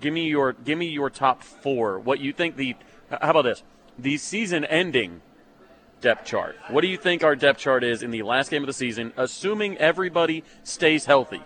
give 0.00 0.12
me 0.12 0.28
your 0.28 0.52
give 0.52 0.78
me 0.78 0.86
your 0.86 1.10
top 1.10 1.42
four. 1.42 1.98
What 1.98 2.20
you 2.20 2.32
think 2.32 2.56
the 2.56 2.76
how 3.10 3.30
about 3.30 3.42
this? 3.42 3.62
The 3.98 4.16
season 4.16 4.64
ending 4.64 5.20
depth 6.00 6.26
chart. 6.26 6.56
What 6.68 6.80
do 6.82 6.88
you 6.88 6.96
think 6.96 7.22
our 7.22 7.36
depth 7.36 7.60
chart 7.60 7.84
is 7.84 8.02
in 8.02 8.10
the 8.10 8.22
last 8.22 8.50
game 8.50 8.62
of 8.62 8.66
the 8.66 8.72
season, 8.72 9.12
assuming 9.16 9.78
everybody 9.78 10.44
stays 10.62 11.06
healthy? 11.06 11.42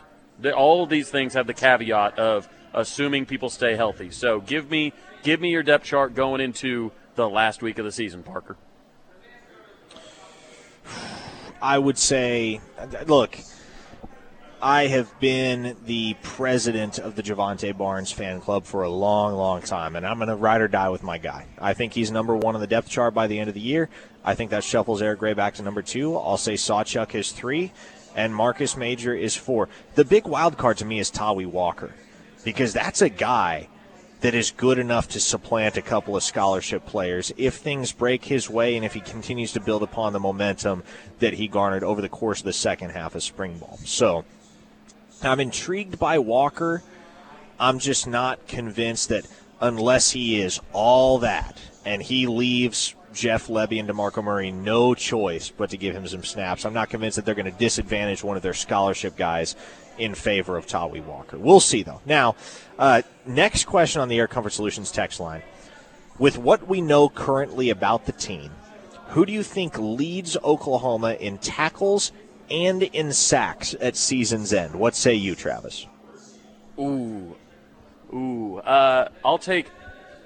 All 0.56 0.84
of 0.84 0.90
these 0.90 1.10
things 1.10 1.34
have 1.34 1.46
the 1.46 1.54
caveat 1.54 2.18
of 2.18 2.48
assuming 2.72 3.26
people 3.26 3.50
stay 3.50 3.74
healthy. 3.74 4.10
So 4.10 4.40
give 4.40 4.70
me 4.70 4.92
give 5.22 5.40
me 5.40 5.50
your 5.50 5.62
depth 5.62 5.84
chart 5.84 6.14
going 6.14 6.40
into 6.40 6.92
the 7.14 7.28
last 7.28 7.62
week 7.62 7.78
of 7.78 7.84
the 7.84 7.92
season, 7.92 8.22
Parker. 8.22 8.56
I 11.60 11.78
would 11.78 11.98
say, 11.98 12.60
look, 13.06 13.36
I 14.62 14.86
have 14.88 15.18
been 15.20 15.76
the 15.86 16.16
president 16.22 16.98
of 16.98 17.16
the 17.16 17.22
Jovantae 17.22 17.76
Barnes 17.76 18.10
fan 18.12 18.40
club 18.40 18.64
for 18.64 18.82
a 18.82 18.90
long, 18.90 19.34
long 19.34 19.62
time, 19.62 19.96
and 19.96 20.06
I'm 20.06 20.18
going 20.18 20.28
to 20.28 20.36
ride 20.36 20.60
or 20.60 20.68
die 20.68 20.88
with 20.88 21.02
my 21.02 21.18
guy. 21.18 21.46
I 21.60 21.74
think 21.74 21.92
he's 21.92 22.10
number 22.10 22.36
one 22.36 22.54
on 22.54 22.60
the 22.60 22.66
depth 22.66 22.88
chart 22.88 23.14
by 23.14 23.26
the 23.26 23.38
end 23.38 23.48
of 23.48 23.54
the 23.54 23.60
year. 23.60 23.88
I 24.24 24.34
think 24.34 24.50
that 24.50 24.64
shuffles 24.64 25.02
Eric 25.02 25.20
Gray 25.20 25.32
back 25.34 25.54
to 25.54 25.62
number 25.62 25.82
two. 25.82 26.16
I'll 26.16 26.36
say 26.36 26.54
Sawchuk 26.54 27.14
is 27.14 27.32
three, 27.32 27.72
and 28.14 28.34
Marcus 28.34 28.76
Major 28.76 29.14
is 29.14 29.36
four. 29.36 29.68
The 29.94 30.04
big 30.04 30.26
wild 30.26 30.58
card 30.58 30.76
to 30.78 30.84
me 30.84 30.98
is 30.98 31.10
Tawee 31.10 31.46
Walker, 31.46 31.92
because 32.44 32.72
that's 32.72 33.02
a 33.02 33.08
guy 33.08 33.68
that 34.20 34.34
is 34.34 34.50
good 34.50 34.78
enough 34.78 35.08
to 35.08 35.20
supplant 35.20 35.76
a 35.76 35.82
couple 35.82 36.16
of 36.16 36.22
scholarship 36.22 36.84
players 36.86 37.32
if 37.36 37.54
things 37.54 37.92
break 37.92 38.24
his 38.24 38.50
way 38.50 38.76
and 38.76 38.84
if 38.84 38.94
he 38.94 39.00
continues 39.00 39.52
to 39.52 39.60
build 39.60 39.82
upon 39.82 40.12
the 40.12 40.20
momentum 40.20 40.82
that 41.20 41.34
he 41.34 41.46
garnered 41.46 41.84
over 41.84 42.00
the 42.00 42.08
course 42.08 42.40
of 42.40 42.44
the 42.44 42.52
second 42.52 42.90
half 42.90 43.14
of 43.14 43.22
spring 43.22 43.58
ball. 43.58 43.78
So 43.84 44.24
I'm 45.22 45.40
intrigued 45.40 45.98
by 45.98 46.18
Walker. 46.18 46.82
I'm 47.60 47.78
just 47.78 48.06
not 48.06 48.46
convinced 48.48 49.08
that 49.10 49.26
unless 49.60 50.10
he 50.10 50.40
is 50.40 50.60
all 50.72 51.18
that 51.18 51.60
and 51.84 52.02
he 52.02 52.26
leaves 52.26 52.94
Jeff 53.14 53.48
Lebby 53.48 53.80
and 53.80 53.88
DeMarco 53.88 54.22
Murray 54.22 54.52
no 54.52 54.94
choice 54.94 55.50
but 55.50 55.70
to 55.70 55.76
give 55.76 55.94
him 55.94 56.06
some 56.06 56.24
snaps, 56.24 56.64
I'm 56.64 56.74
not 56.74 56.90
convinced 56.90 57.16
that 57.16 57.24
they're 57.24 57.34
going 57.34 57.50
to 57.50 57.58
disadvantage 57.58 58.22
one 58.22 58.36
of 58.36 58.42
their 58.42 58.54
scholarship 58.54 59.16
guys 59.16 59.56
in 59.98 60.14
favor 60.14 60.56
of 60.56 60.66
Tawee 60.66 61.04
Walker. 61.04 61.38
We'll 61.38 61.60
see, 61.60 61.82
though. 61.82 62.00
Now, 62.06 62.36
uh, 62.78 63.02
next 63.26 63.64
question 63.64 64.00
on 64.00 64.08
the 64.08 64.18
Air 64.18 64.28
Comfort 64.28 64.50
Solutions 64.50 64.90
text 64.90 65.20
line. 65.20 65.42
With 66.18 66.38
what 66.38 66.66
we 66.66 66.80
know 66.80 67.08
currently 67.08 67.70
about 67.70 68.06
the 68.06 68.12
team, 68.12 68.50
who 69.08 69.24
do 69.24 69.32
you 69.32 69.42
think 69.42 69.78
leads 69.78 70.36
Oklahoma 70.42 71.14
in 71.14 71.38
tackles 71.38 72.12
and 72.50 72.82
in 72.82 73.12
sacks 73.12 73.74
at 73.80 73.96
season's 73.96 74.52
end. 74.52 74.74
What 74.74 74.94
say 74.94 75.14
you, 75.14 75.34
Travis? 75.34 75.86
Ooh, 76.78 77.36
ooh. 78.12 78.58
Uh, 78.58 79.08
I'll 79.24 79.38
take. 79.38 79.70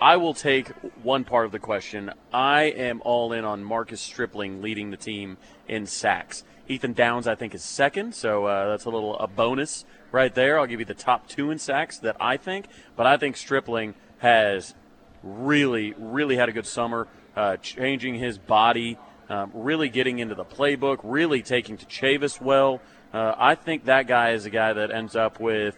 I 0.00 0.16
will 0.16 0.34
take 0.34 0.68
one 1.02 1.24
part 1.24 1.46
of 1.46 1.52
the 1.52 1.60
question. 1.60 2.12
I 2.32 2.64
am 2.64 3.00
all 3.04 3.32
in 3.32 3.44
on 3.44 3.62
Marcus 3.62 4.00
Stripling 4.00 4.60
leading 4.60 4.90
the 4.90 4.96
team 4.96 5.36
in 5.68 5.86
sacks. 5.86 6.42
Ethan 6.68 6.92
Downs, 6.92 7.26
I 7.26 7.34
think, 7.34 7.54
is 7.54 7.62
second, 7.62 8.14
so 8.14 8.46
uh, 8.46 8.68
that's 8.68 8.84
a 8.84 8.90
little 8.90 9.18
a 9.18 9.26
bonus 9.26 9.84
right 10.10 10.34
there. 10.34 10.58
I'll 10.58 10.66
give 10.66 10.80
you 10.80 10.86
the 10.86 10.94
top 10.94 11.28
two 11.28 11.50
in 11.50 11.58
sacks 11.58 11.98
that 11.98 12.16
I 12.20 12.36
think, 12.36 12.66
but 12.96 13.06
I 13.06 13.16
think 13.16 13.36
Stripling 13.36 13.94
has 14.18 14.74
really, 15.22 15.94
really 15.98 16.36
had 16.36 16.48
a 16.48 16.52
good 16.52 16.66
summer, 16.66 17.08
uh, 17.36 17.56
changing 17.56 18.16
his 18.16 18.38
body 18.38 18.98
um, 19.32 19.50
really 19.54 19.88
getting 19.88 20.18
into 20.18 20.34
the 20.34 20.44
playbook, 20.44 21.00
really 21.02 21.42
taking 21.42 21.78
to 21.78 21.86
Chavis 21.86 22.38
well. 22.40 22.82
Uh, 23.14 23.34
I 23.36 23.54
think 23.54 23.86
that 23.86 24.06
guy 24.06 24.32
is 24.32 24.44
a 24.44 24.50
guy 24.50 24.74
that 24.74 24.90
ends 24.90 25.16
up 25.16 25.40
with 25.40 25.76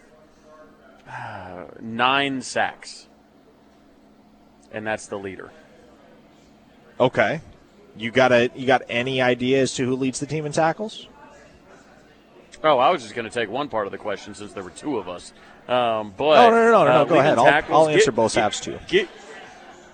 uh, 1.09 1.65
nine 1.79 2.41
sacks, 2.41 3.07
and 4.71 4.85
that's 4.85 5.07
the 5.07 5.17
leader. 5.17 5.51
Okay, 6.99 7.39
you 7.97 8.11
got 8.11 8.31
a 8.31 8.51
you 8.55 8.67
got 8.67 8.83
any 8.89 9.21
idea 9.21 9.61
as 9.61 9.73
to 9.75 9.85
who 9.85 9.95
leads 9.95 10.19
the 10.19 10.25
team 10.25 10.45
in 10.45 10.51
tackles? 10.51 11.07
Oh, 12.63 12.79
I 12.79 12.89
was 12.89 13.03
just 13.03 13.13
going 13.13 13.29
to 13.29 13.33
take 13.33 13.49
one 13.49 13.69
part 13.69 13.85
of 13.85 13.91
the 13.91 13.97
question 13.97 14.33
since 14.33 14.53
there 14.53 14.63
were 14.63 14.71
two 14.71 14.97
of 14.97 15.07
us. 15.07 15.33
Um, 15.67 16.13
but 16.17 16.35
no, 16.35 16.49
no, 16.49 16.71
no, 16.71 16.71
no, 16.71 16.83
no. 16.85 16.91
Uh, 16.91 17.03
go 17.05 17.19
ahead. 17.19 17.37
Tackles, 17.37 17.71
I'll, 17.71 17.83
I'll, 17.83 17.89
answer 17.89 18.11
get, 18.11 18.15
both 18.15 18.33
halves 18.33 18.59
too. 18.59 18.79
Get, 18.87 19.07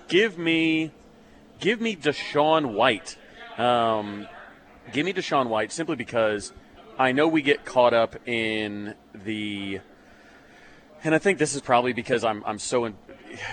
give 0.08 0.38
me, 0.38 0.90
give 1.60 1.80
me 1.80 1.96
DaShaun 1.96 2.72
White. 2.72 3.16
Um, 3.58 4.26
give 4.92 5.04
me 5.04 5.12
DaShaun 5.12 5.48
White 5.48 5.72
simply 5.72 5.96
because 5.96 6.52
I 6.98 7.12
know 7.12 7.28
we 7.28 7.42
get 7.42 7.64
caught 7.64 7.94
up 7.94 8.16
in 8.26 8.94
the, 9.14 9.80
and 11.04 11.14
I 11.14 11.18
think 11.18 11.38
this 11.38 11.54
is 11.54 11.60
probably 11.60 11.92
because 11.92 12.24
I'm 12.24 12.42
I'm 12.46 12.58
so 12.58 12.84
in, 12.84 12.94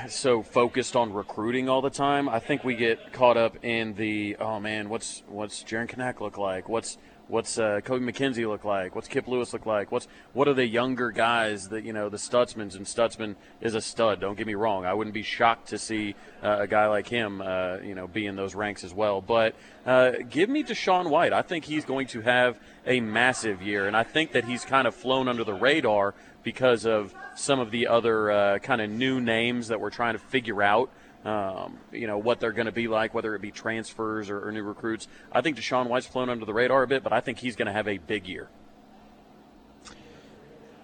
so 0.08 0.44
focused 0.44 0.96
on 0.96 1.14
recruiting 1.14 1.70
all 1.70 1.82
the 1.82 1.90
time. 1.90 2.30
I 2.30 2.40
think 2.40 2.64
we 2.64 2.76
get 2.76 3.14
caught 3.14 3.38
up 3.38 3.64
in 3.64 3.94
the 3.96 4.36
oh 4.40 4.60
man, 4.60 4.90
what's 4.90 5.24
what's 5.28 5.64
Jaren 5.64 5.88
Kanak 5.88 6.20
look 6.20 6.38
like? 6.38 6.70
What's 6.70 6.98
What's 7.30 7.60
uh, 7.60 7.82
Kobie 7.84 8.10
McKinzie 8.12 8.48
look 8.48 8.66
like? 8.66 8.96
What's 8.96 9.08
Kip 9.08 9.28
Lewis 9.28 9.54
look 9.54 9.68
like? 9.68 9.92
What's 9.92 10.08
what 10.34 10.48
are 10.48 10.56
the 10.56 10.66
younger 10.66 11.12
guys 11.12 11.70
that 11.70 11.84
you 11.84 11.94
know 11.94 12.10
the 12.10 12.18
Stutzmans 12.18 12.76
and 12.76 12.88
Stutzman 12.88 13.36
is 13.62 13.76
a 13.76 13.82
stud. 13.82 14.20
Don't 14.20 14.36
get 14.36 14.48
me 14.48 14.56
wrong. 14.56 14.84
I 14.84 14.96
wouldn't 14.96 15.14
be 15.14 15.22
shocked 15.22 15.68
to 15.68 15.78
see 15.78 16.16
uh, 16.42 16.58
a 16.62 16.68
guy 16.68 16.88
like 16.88 17.08
him, 17.08 17.40
uh, 17.40 17.78
you 17.84 17.94
know, 17.94 18.08
be 18.08 18.26
in 18.26 18.36
those 18.36 18.56
ranks 18.56 18.84
as 18.84 18.96
well. 18.96 19.22
But 19.22 19.54
uh, 19.86 20.14
give 20.28 20.50
me 20.50 20.64
DaShaun 20.64 21.12
White. 21.12 21.32
I 21.32 21.44
think 21.44 21.66
he's 21.66 21.86
going 21.86 22.08
to 22.08 22.22
have 22.22 22.60
a 22.88 23.00
massive 23.00 23.62
year, 23.62 23.86
and 23.86 23.96
I 23.96 24.02
think 24.02 24.32
that 24.32 24.46
he's 24.46 24.66
kind 24.66 24.88
of 24.88 24.96
flown 24.96 25.28
under 25.28 25.44
the 25.44 25.54
radar 25.54 26.16
because 26.44 26.86
of 26.86 27.14
some 27.36 27.60
of 27.60 27.72
the 27.72 27.88
other 27.88 28.32
uh, 28.32 28.60
kind 28.60 28.82
of 28.82 28.90
new 28.90 29.20
names 29.20 29.68
that 29.70 29.80
we're 29.80 29.90
trying 29.90 30.14
to 30.14 30.20
figure 30.20 30.62
out 30.62 30.90
um, 31.26 31.78
you 31.92 32.08
know 32.08 32.18
what 32.18 32.40
they're 32.40 32.54
going 32.54 32.68
to 32.68 32.72
be 32.72 32.88
like, 32.88 33.14
whether 33.14 33.36
it 33.36 33.42
be 33.42 33.52
transfers 33.52 34.30
or, 34.30 34.48
or 34.48 34.52
new 34.52 34.64
recruits. 34.64 35.08
I 35.32 35.42
think 35.42 35.58
DaShaun 35.58 35.88
White's 35.88 36.08
flown 36.08 36.30
under 36.30 36.46
the 36.46 36.54
radar 36.54 36.84
a 36.84 36.88
bit, 36.88 37.04
but 37.04 37.12
I 37.12 37.20
think 37.20 37.40
he's 37.40 37.56
going 37.56 37.66
to 37.66 37.74
have 37.74 37.88
a 37.88 37.98
big 37.98 38.28
year. 38.28 38.48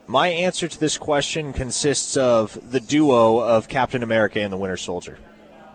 My 0.08 0.28
answer 0.28 0.68
to 0.68 0.80
this 0.80 0.98
question 0.98 1.52
consists 1.52 2.16
of 2.16 2.72
the 2.72 2.80
duo 2.80 3.40
of 3.40 3.68
Captain 3.68 4.04
America 4.04 4.40
and 4.40 4.54
the 4.54 4.58
Winter 4.58 4.78
Soldier. 4.78 5.18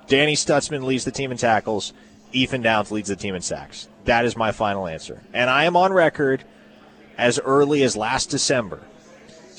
Danny 0.07 0.35
Stutzman 0.35 0.85
leads 0.85 1.05
the 1.05 1.11
team 1.11 1.33
in 1.33 1.37
tackles. 1.37 1.93
Ethan 2.33 2.63
Downs 2.63 2.93
leads 2.93 3.09
the 3.09 3.17
team 3.17 3.35
in 3.35 3.43
sacks. 3.43 3.89
That 4.05 4.25
is 4.25 4.37
my 4.37 4.53
final 4.53 4.87
answer. 4.87 5.21
And 5.33 5.51
I 5.51 5.65
am 5.65 5.77
on 5.77 5.93
record 5.93 6.45
as 7.19 7.41
early 7.41 7.83
as 7.83 7.97
last 7.97 8.31
December 8.31 8.81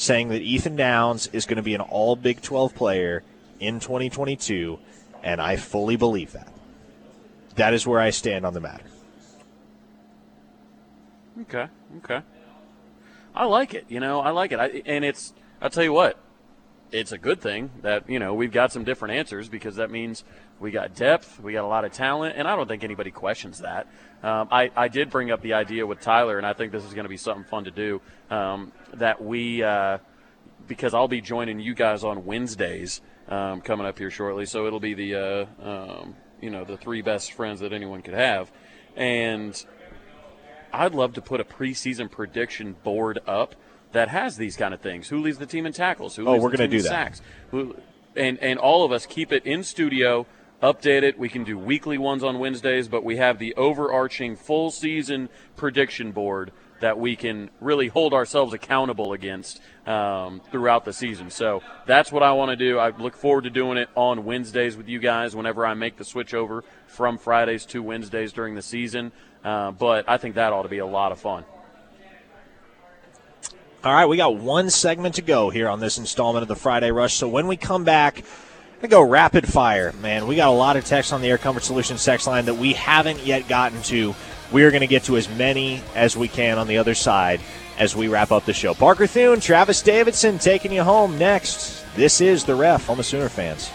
saying 0.02 0.30
that 0.30 0.42
Ethan 0.42 0.76
Downs 0.76 1.28
is 1.28 1.46
going 1.46 1.58
to 1.58 1.64
be 1.64 1.76
an 1.76 1.82
all 1.82 2.16
Big 2.16 2.42
12 2.42 2.74
player 2.74 3.22
in 3.60 3.80
2022 3.80 4.80
and 5.22 5.40
I 5.40 5.58
fully 5.58 5.96
believe 5.96 6.32
that. 6.32 6.52
That 7.56 7.76
is 7.76 7.86
where 7.86 8.00
I 8.00 8.10
stand 8.10 8.44
on 8.44 8.56
the 8.56 8.62
matter. 8.62 8.84
Okay, 11.42 11.68
okay. 11.98 12.22
I 13.36 13.46
like 13.46 13.76
it. 13.76 13.86
You 13.90 14.00
know, 14.00 14.22
I 14.22 14.32
like 14.32 14.52
it. 14.52 14.60
I, 14.60 14.82
and 14.88 15.06
it's, 15.06 15.34
I'll 15.62 15.70
tell 15.70 15.84
you 15.84 15.94
what, 15.94 16.18
it's 16.92 17.12
a 17.12 17.20
good 17.20 17.40
thing 17.40 17.70
that, 17.84 18.10
you 18.10 18.18
know, 18.18 18.34
we've 18.34 18.52
got 18.52 18.72
some 18.72 18.84
different 18.84 19.14
answers 19.14 19.50
because 19.50 19.76
that 19.76 19.92
means 19.92 20.24
we 20.62 20.72
got 20.72 20.96
depth, 20.96 21.40
we 21.40 21.54
got 21.54 21.64
a 21.64 21.68
lot 21.68 21.84
of 21.84 21.92
talent, 21.92 22.36
and 22.38 22.48
I 22.48 22.56
don't 22.56 22.68
think 22.68 22.84
anybody 22.84 23.12
questions 23.12 23.60
that. 23.60 23.88
Um, 24.24 24.48
I, 24.52 24.70
I 24.76 24.88
did 24.88 25.10
bring 25.10 25.32
up 25.32 25.42
the 25.42 25.54
idea 25.54 25.86
with 25.88 26.00
Tyler, 26.00 26.38
and 26.38 26.46
I 26.46 26.54
think 26.54 26.72
this 26.72 26.84
is 26.84 26.94
going 26.94 27.06
to 27.06 27.10
be 27.10 27.18
something 27.18 27.44
fun 27.44 27.64
to 27.64 27.72
do. 27.72 28.02
Um, 28.30 28.72
that 28.94 29.24
we, 29.24 29.64
uh, 29.64 29.98
because 30.68 30.94
I'll 30.94 31.08
be 31.08 31.22
joining 31.22 31.60
you 31.60 31.74
guys 31.74 32.04
on 32.04 32.26
Wednesdays 32.26 33.02
um, 33.28 33.62
coming 33.62 33.88
up 33.88 33.98
here 33.98 34.12
shortly. 34.12 34.46
So 34.46 34.68
it'll 34.68 34.80
be 34.80 34.94
the 34.94 35.16
uh, 35.16 35.46
um, 35.62 36.16
you 36.40 36.52
know 36.52 36.64
the 36.64 36.78
three 36.78 37.02
best 37.02 37.34
friends 37.34 37.62
that 37.62 37.74
anyone 37.74 38.04
could 38.04 38.14
have, 38.14 38.52
and 38.96 39.66
I'd 40.72 40.94
love 40.94 41.14
to 41.14 41.22
put 41.22 41.40
a 41.40 41.44
preseason 41.44 42.10
prediction 42.10 42.76
board 42.84 43.20
up 43.26 43.56
that 43.94 44.10
has 44.10 44.38
these 44.38 44.56
kind 44.56 44.74
of 44.74 44.82
things. 44.82 45.10
Who 45.10 45.22
leads 45.22 45.38
the 45.38 45.46
team 45.46 45.66
in 45.66 45.74
tackles? 45.74 46.16
Who 46.16 46.28
oh, 46.28 46.34
leads 46.34 46.44
we're 46.44 46.50
going 46.50 46.70
to 46.70 46.78
do 46.78 46.82
that. 46.84 46.90
Sacks? 46.90 47.22
Who, 47.50 47.76
and 48.16 48.38
and 48.40 48.60
all 48.60 48.86
of 48.86 48.92
us 48.92 49.06
keep 49.06 49.32
it 49.32 49.46
in 49.46 49.64
studio, 49.64 50.26
update 50.62 51.04
it. 51.04 51.18
We 51.18 51.30
can 51.30 51.44
do 51.44 51.58
weekly 51.58 51.98
ones 51.98 52.24
on 52.24 52.40
Wednesdays, 52.40 52.88
but 52.88 53.04
we 53.04 53.18
have 53.18 53.40
the 53.40 53.54
overarching 53.56 54.36
full 54.36 54.72
season 54.72 55.30
prediction 55.56 56.12
board 56.12 56.52
that 56.82 57.00
we 57.00 57.16
can 57.16 57.50
really 57.60 57.88
hold 57.88 58.14
ourselves 58.14 58.54
accountable 58.54 59.14
against 59.14 59.62
um, 59.86 60.42
throughout 60.52 60.84
the 60.84 60.94
season. 60.94 61.30
So 61.30 61.62
that's 61.86 62.12
what 62.12 62.24
I 62.24 62.34
want 62.34 62.50
to 62.50 62.56
do. 62.56 62.80
I 62.80 62.90
look 62.90 63.16
forward 63.16 63.44
to 63.44 63.50
doing 63.50 63.78
it 63.78 63.88
on 63.96 64.26
Wednesdays 64.26 64.76
with 64.76 64.90
you 64.90 65.00
guys 65.00 65.36
whenever 65.36 65.66
I 65.66 65.74
make 65.76 65.98
the 65.98 66.04
switch 66.04 66.34
over 66.34 66.64
from 66.88 67.18
Fridays 67.18 67.66
to 67.68 67.82
Wednesdays 67.82 68.34
during 68.34 68.56
the 68.56 68.62
season. 68.62 69.12
Uh, 69.44 69.72
but 69.72 70.10
I 70.10 70.18
think 70.18 70.36
that 70.36 70.54
ought 70.54 70.64
to 70.64 70.70
be 70.70 70.80
a 70.80 70.86
lot 70.86 71.12
of 71.12 71.20
fun. 71.20 71.46
All 73.84 73.94
right, 73.94 74.06
we 74.06 74.18
got 74.18 74.36
one 74.36 74.70
segment 74.70 75.16
to 75.16 75.24
go 75.24 75.50
here 75.50 75.68
on 75.68 75.80
this 75.80 75.98
installment 75.98 76.44
of 76.44 76.48
the 76.48 76.56
Friday 76.56 76.92
Rush. 76.92 77.16
So 77.16 77.28
when 77.28 77.48
we 77.48 77.58
come 77.58 77.84
back, 77.84 78.24
we 78.82 78.88
go 78.88 79.02
rapid 79.02 79.48
fire, 79.48 79.94
man. 80.02 80.28
We 80.28 80.36
got 80.36 80.50
a 80.50 80.52
lot 80.52 80.76
of 80.76 80.86
text 80.86 81.14
on 81.14 81.22
the 81.22 81.30
Air 81.30 81.38
Comfort 81.38 81.64
Solutions 81.64 82.04
text 82.04 82.28
line 82.28 82.46
that 82.46 82.56
we 82.56 82.74
haven't 82.74 83.24
yet 83.26 83.48
gotten 83.48 83.82
to. 83.84 84.16
We 84.52 84.64
are 84.64 84.72
going 84.72 84.82
to 84.82 84.88
get 84.88 85.04
to 85.04 85.18
as 85.18 85.30
many 85.30 85.82
as 85.96 86.18
we 86.18 86.28
can 86.28 86.58
on 86.58 86.68
the 86.68 86.78
other 86.78 86.96
side 86.96 87.42
as 87.78 87.96
we 87.96 88.08
wrap 88.08 88.32
up 88.32 88.46
the 88.46 88.54
show. 88.54 88.74
Parker 88.74 89.08
Thune, 89.08 89.40
Travis 89.40 89.82
Davidson 89.82 90.40
taking 90.40 90.72
you 90.72 90.84
home 90.84 91.18
next. 91.18 91.86
This 91.96 92.22
is 92.22 92.44
The 92.44 92.56
Ref 92.56 92.90
on 92.90 92.98
the 92.98 93.04
Sooner 93.04 93.30
fans. 93.30 93.70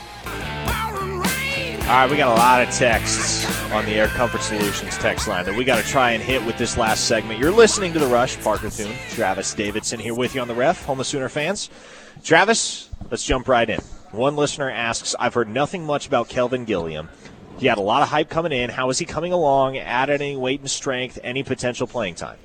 All 1.86 1.92
right, 1.92 2.11
we 2.11 2.16
got 2.16 2.36
a 2.36 2.40
lot 2.40 2.62
of 2.62 2.74
texts 2.74 3.46
on 3.70 3.84
the 3.84 3.92
Air 3.92 4.09
Comfort 4.09 4.42
Solutions 4.42 4.98
text 4.98 5.28
line 5.28 5.44
that 5.44 5.54
we 5.54 5.64
got 5.64 5.82
to 5.82 5.88
try 5.88 6.11
and 6.11 6.22
hit 6.22 6.44
with 6.44 6.59
this 6.59 6.76
last 6.76 7.07
segment. 7.07 7.38
You're 7.38 7.52
listening 7.52 7.92
to 7.92 8.00
The 8.00 8.09
Rush. 8.09 8.42
Parker 8.42 8.70
Thune, 8.70 8.96
Travis 9.11 9.54
Davidson 9.54 10.00
here 10.00 10.14
with 10.14 10.34
you 10.34 10.40
on 10.40 10.48
The 10.48 10.54
Ref, 10.54 10.84
home 10.84 10.98
of 10.98 11.07
Sooner 11.07 11.28
fans. 11.28 11.70
Travis, 12.24 12.90
let's 13.09 13.24
jump 13.24 13.46
right 13.46 13.70
in. 13.70 13.78
One 14.12 14.36
listener 14.36 14.70
asks 14.70 15.14
I've 15.18 15.34
heard 15.34 15.48
nothing 15.48 15.84
much 15.84 16.07
about 16.07 16.28
Kelvin 16.28 16.64
Gilliam 16.64 17.09
He 17.59 17.66
had 17.66 17.78
a 17.78 17.82
lot 17.82 18.02
of 18.02 18.09
hype 18.09 18.30
coming 18.30 18.52
in. 18.52 18.70
How 18.70 18.90
is 18.90 18.98
he 18.98 19.04
coming 19.04 19.32
along? 19.32 19.78
Add 19.78 20.11
any 20.11 20.36
weight 20.36 20.61
and 20.61 20.70
strength? 20.70 21.18
Any 21.22 21.42
potential 21.42 21.86
playing 21.86 22.14
time? 22.14 22.38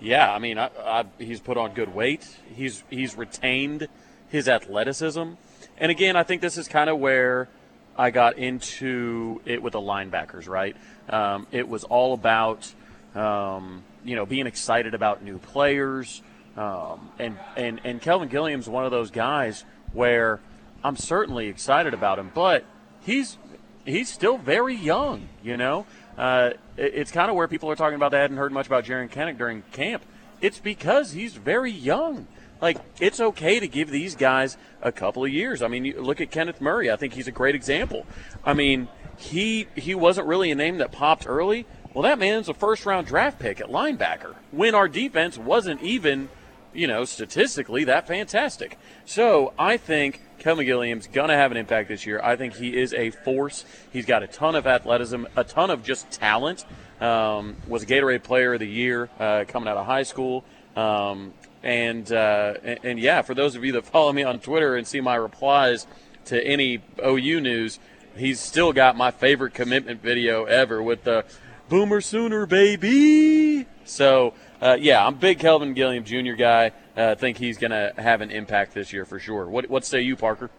Yeah, 0.00 0.32
I 0.32 0.38
mean, 0.38 0.58
I, 0.58 0.70
I, 0.84 1.04
he's 1.18 1.40
put 1.40 1.56
on 1.56 1.74
good 1.74 1.92
weight. 1.92 2.26
He's 2.54 2.84
he's 2.88 3.16
retained 3.16 3.88
his 4.28 4.48
athleticism, 4.48 5.30
and 5.78 5.90
again, 5.90 6.14
I 6.14 6.22
think 6.22 6.40
this 6.40 6.56
is 6.56 6.68
kind 6.68 6.88
of 6.88 6.98
where 6.98 7.48
I 7.96 8.10
got 8.10 8.38
into 8.38 9.40
it 9.44 9.60
with 9.60 9.72
the 9.72 9.80
linebackers. 9.80 10.48
Right, 10.48 10.76
um, 11.08 11.48
it 11.50 11.68
was 11.68 11.82
all 11.82 12.14
about 12.14 12.72
um, 13.16 13.82
you 14.04 14.14
know 14.14 14.24
being 14.24 14.46
excited 14.46 14.94
about 14.94 15.24
new 15.24 15.38
players, 15.38 16.22
um, 16.58 17.12
and 17.20 17.38
and 17.56 17.80
and 17.84 18.02
Kelvin 18.02 18.28
Gilliam's 18.28 18.68
one 18.68 18.84
of 18.84 18.90
those 18.90 19.12
guys 19.12 19.64
where 19.92 20.40
I'm 20.82 20.96
certainly 20.96 21.46
excited 21.46 21.94
about 21.94 22.18
him, 22.18 22.32
but 22.34 22.64
he's 23.00 23.38
he's 23.84 24.12
still 24.12 24.38
very 24.38 24.74
young. 24.74 25.28
You 25.42 25.56
know, 25.56 25.86
uh, 26.16 26.50
it's 26.76 27.12
kind 27.12 27.30
of 27.30 27.36
where 27.36 27.46
people 27.46 27.70
are 27.70 27.76
talking 27.76 27.94
about 27.94 28.10
they 28.10 28.18
hadn't 28.18 28.38
heard 28.38 28.52
much 28.52 28.66
about 28.66 28.84
Jaren 28.84 29.08
Kanak 29.08 29.38
during 29.38 29.62
camp. 29.70 30.02
It's 30.40 30.58
because 30.58 31.12
he's 31.12 31.34
very 31.34 31.70
young. 31.70 32.26
Like 32.60 32.78
it's 33.00 33.20
okay 33.20 33.60
to 33.60 33.68
give 33.68 33.88
these 33.88 34.16
guys 34.16 34.56
a 34.82 34.90
couple 34.90 35.24
of 35.24 35.30
years. 35.30 35.62
I 35.62 35.68
mean, 35.68 35.94
look 35.96 36.20
at 36.20 36.32
Kenneth 36.32 36.60
Murray. 36.60 36.90
I 36.90 36.96
think 36.96 37.12
he's 37.12 37.28
a 37.28 37.32
great 37.32 37.54
example. 37.54 38.04
I 38.44 38.52
mean, 38.52 38.88
he 39.16 39.68
he 39.76 39.94
wasn't 39.94 40.26
really 40.26 40.50
a 40.50 40.56
name 40.56 40.78
that 40.78 40.90
popped 40.90 41.24
early. 41.28 41.66
Well, 41.94 42.02
that 42.02 42.18
man's 42.18 42.48
a 42.48 42.54
first 42.54 42.84
round 42.84 43.06
draft 43.06 43.38
pick 43.38 43.60
at 43.60 43.68
linebacker 43.68 44.34
when 44.50 44.74
our 44.74 44.88
defense 44.88 45.38
wasn't 45.38 45.82
even, 45.82 46.28
you 46.72 46.86
know, 46.86 47.04
statistically 47.04 47.84
that 47.84 48.06
fantastic. 48.06 48.78
So 49.04 49.52
I 49.58 49.76
think 49.76 50.20
Kelvin 50.38 50.66
Gilliam's 50.66 51.06
going 51.06 51.28
to 51.28 51.34
have 51.34 51.50
an 51.50 51.56
impact 51.56 51.88
this 51.88 52.06
year. 52.06 52.20
I 52.22 52.36
think 52.36 52.54
he 52.54 52.76
is 52.76 52.94
a 52.94 53.10
force. 53.10 53.64
He's 53.92 54.06
got 54.06 54.22
a 54.22 54.26
ton 54.26 54.54
of 54.54 54.66
athleticism, 54.66 55.24
a 55.36 55.44
ton 55.44 55.70
of 55.70 55.82
just 55.82 56.10
talent. 56.10 56.64
Um, 57.00 57.56
was 57.66 57.82
a 57.84 57.86
Gatorade 57.86 58.22
Player 58.22 58.54
of 58.54 58.60
the 58.60 58.66
Year 58.66 59.08
uh, 59.18 59.44
coming 59.46 59.68
out 59.68 59.76
of 59.76 59.86
high 59.86 60.02
school. 60.02 60.44
Um, 60.76 61.32
and, 61.62 62.10
uh, 62.10 62.54
and, 62.62 62.78
and 62.82 62.98
yeah, 62.98 63.22
for 63.22 63.34
those 63.34 63.56
of 63.56 63.64
you 63.64 63.72
that 63.72 63.84
follow 63.84 64.12
me 64.12 64.22
on 64.22 64.38
Twitter 64.40 64.76
and 64.76 64.86
see 64.86 65.00
my 65.00 65.14
replies 65.14 65.86
to 66.26 66.42
any 66.44 66.80
OU 67.04 67.40
news, 67.40 67.78
he's 68.16 68.40
still 68.40 68.72
got 68.72 68.96
my 68.96 69.10
favorite 69.10 69.54
commitment 69.54 70.02
video 70.02 70.44
ever 70.44 70.82
with 70.82 71.04
the 71.04 71.24
Boomer 71.68 72.00
Sooner 72.00 72.46
baby. 72.46 73.66
So 73.84 74.34
uh, 74.60 74.76
yeah, 74.80 75.06
I'm 75.06 75.14
big 75.16 75.38
Kelvin 75.38 75.74
Gilliam 75.74 76.04
Jr. 76.04 76.32
guy. 76.32 76.72
I 76.96 77.00
uh, 77.00 77.14
think 77.14 77.36
he's 77.36 77.58
going 77.58 77.70
to 77.70 77.92
have 77.96 78.20
an 78.20 78.30
impact 78.30 78.74
this 78.74 78.92
year 78.92 79.04
for 79.04 79.18
sure. 79.18 79.46
What, 79.46 79.70
what 79.70 79.84
say 79.84 80.00
you, 80.00 80.16
Parker? 80.16 80.50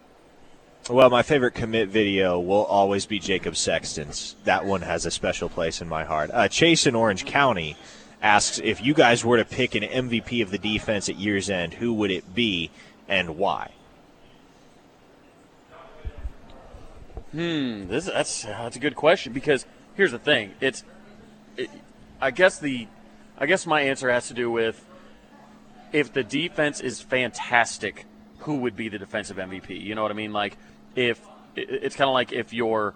Well, 0.88 1.10
my 1.10 1.22
favorite 1.22 1.54
commit 1.54 1.88
video 1.88 2.40
will 2.40 2.64
always 2.64 3.04
be 3.04 3.18
Jacob 3.18 3.56
Sexton's. 3.56 4.36
That 4.44 4.64
one 4.64 4.80
has 4.82 5.04
a 5.04 5.10
special 5.10 5.48
place 5.48 5.82
in 5.82 5.88
my 5.88 6.04
heart. 6.04 6.30
Uh, 6.32 6.48
Chase 6.48 6.86
in 6.86 6.94
Orange 6.94 7.26
County 7.26 7.76
asks 8.22 8.58
if 8.58 8.82
you 8.82 8.94
guys 8.94 9.24
were 9.24 9.36
to 9.36 9.44
pick 9.44 9.74
an 9.74 9.82
MVP 9.82 10.42
of 10.42 10.50
the 10.50 10.58
defense 10.58 11.08
at 11.08 11.16
year's 11.16 11.50
end, 11.50 11.74
who 11.74 11.92
would 11.94 12.10
it 12.10 12.34
be 12.34 12.70
and 13.08 13.36
why? 13.36 13.70
Hmm, 17.32 17.86
this 17.86 18.06
that's 18.06 18.42
that's 18.42 18.76
a 18.76 18.80
good 18.80 18.96
question 18.96 19.32
because 19.32 19.64
here's 19.94 20.10
the 20.10 20.18
thing. 20.18 20.54
It's, 20.60 20.82
it, 21.56 21.70
I 22.20 22.32
guess 22.32 22.58
the, 22.58 22.88
I 23.40 23.46
guess 23.46 23.66
my 23.66 23.80
answer 23.80 24.10
has 24.10 24.28
to 24.28 24.34
do 24.34 24.50
with 24.50 24.84
if 25.92 26.12
the 26.12 26.22
defense 26.22 26.80
is 26.80 27.00
fantastic, 27.00 28.04
who 28.40 28.56
would 28.56 28.76
be 28.76 28.88
the 28.88 28.98
defensive 28.98 29.38
MVP? 29.38 29.80
You 29.80 29.94
know 29.94 30.02
what 30.02 30.10
I 30.10 30.14
mean? 30.14 30.32
Like 30.32 30.56
if 30.94 31.20
it's 31.56 31.96
kind 31.96 32.08
of 32.08 32.14
like 32.14 32.32
if 32.32 32.52
you're 32.52 32.94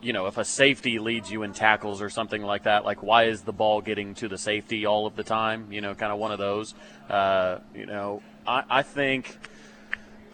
you 0.00 0.12
know, 0.12 0.26
if 0.26 0.38
a 0.38 0.44
safety 0.44 0.98
leads 0.98 1.30
you 1.30 1.42
in 1.42 1.52
tackles 1.52 2.00
or 2.00 2.08
something 2.08 2.42
like 2.42 2.64
that, 2.64 2.84
like 2.84 3.02
why 3.02 3.24
is 3.24 3.42
the 3.42 3.52
ball 3.52 3.80
getting 3.80 4.14
to 4.16 4.28
the 4.28 4.38
safety 4.38 4.86
all 4.86 5.06
of 5.06 5.16
the 5.16 5.24
time? 5.24 5.72
You 5.72 5.80
know, 5.80 5.94
kind 5.94 6.12
of 6.12 6.18
one 6.18 6.30
of 6.30 6.38
those. 6.38 6.74
Uh, 7.08 7.58
you 7.74 7.86
know, 7.86 8.22
I, 8.46 8.62
I 8.70 8.82
think, 8.82 9.36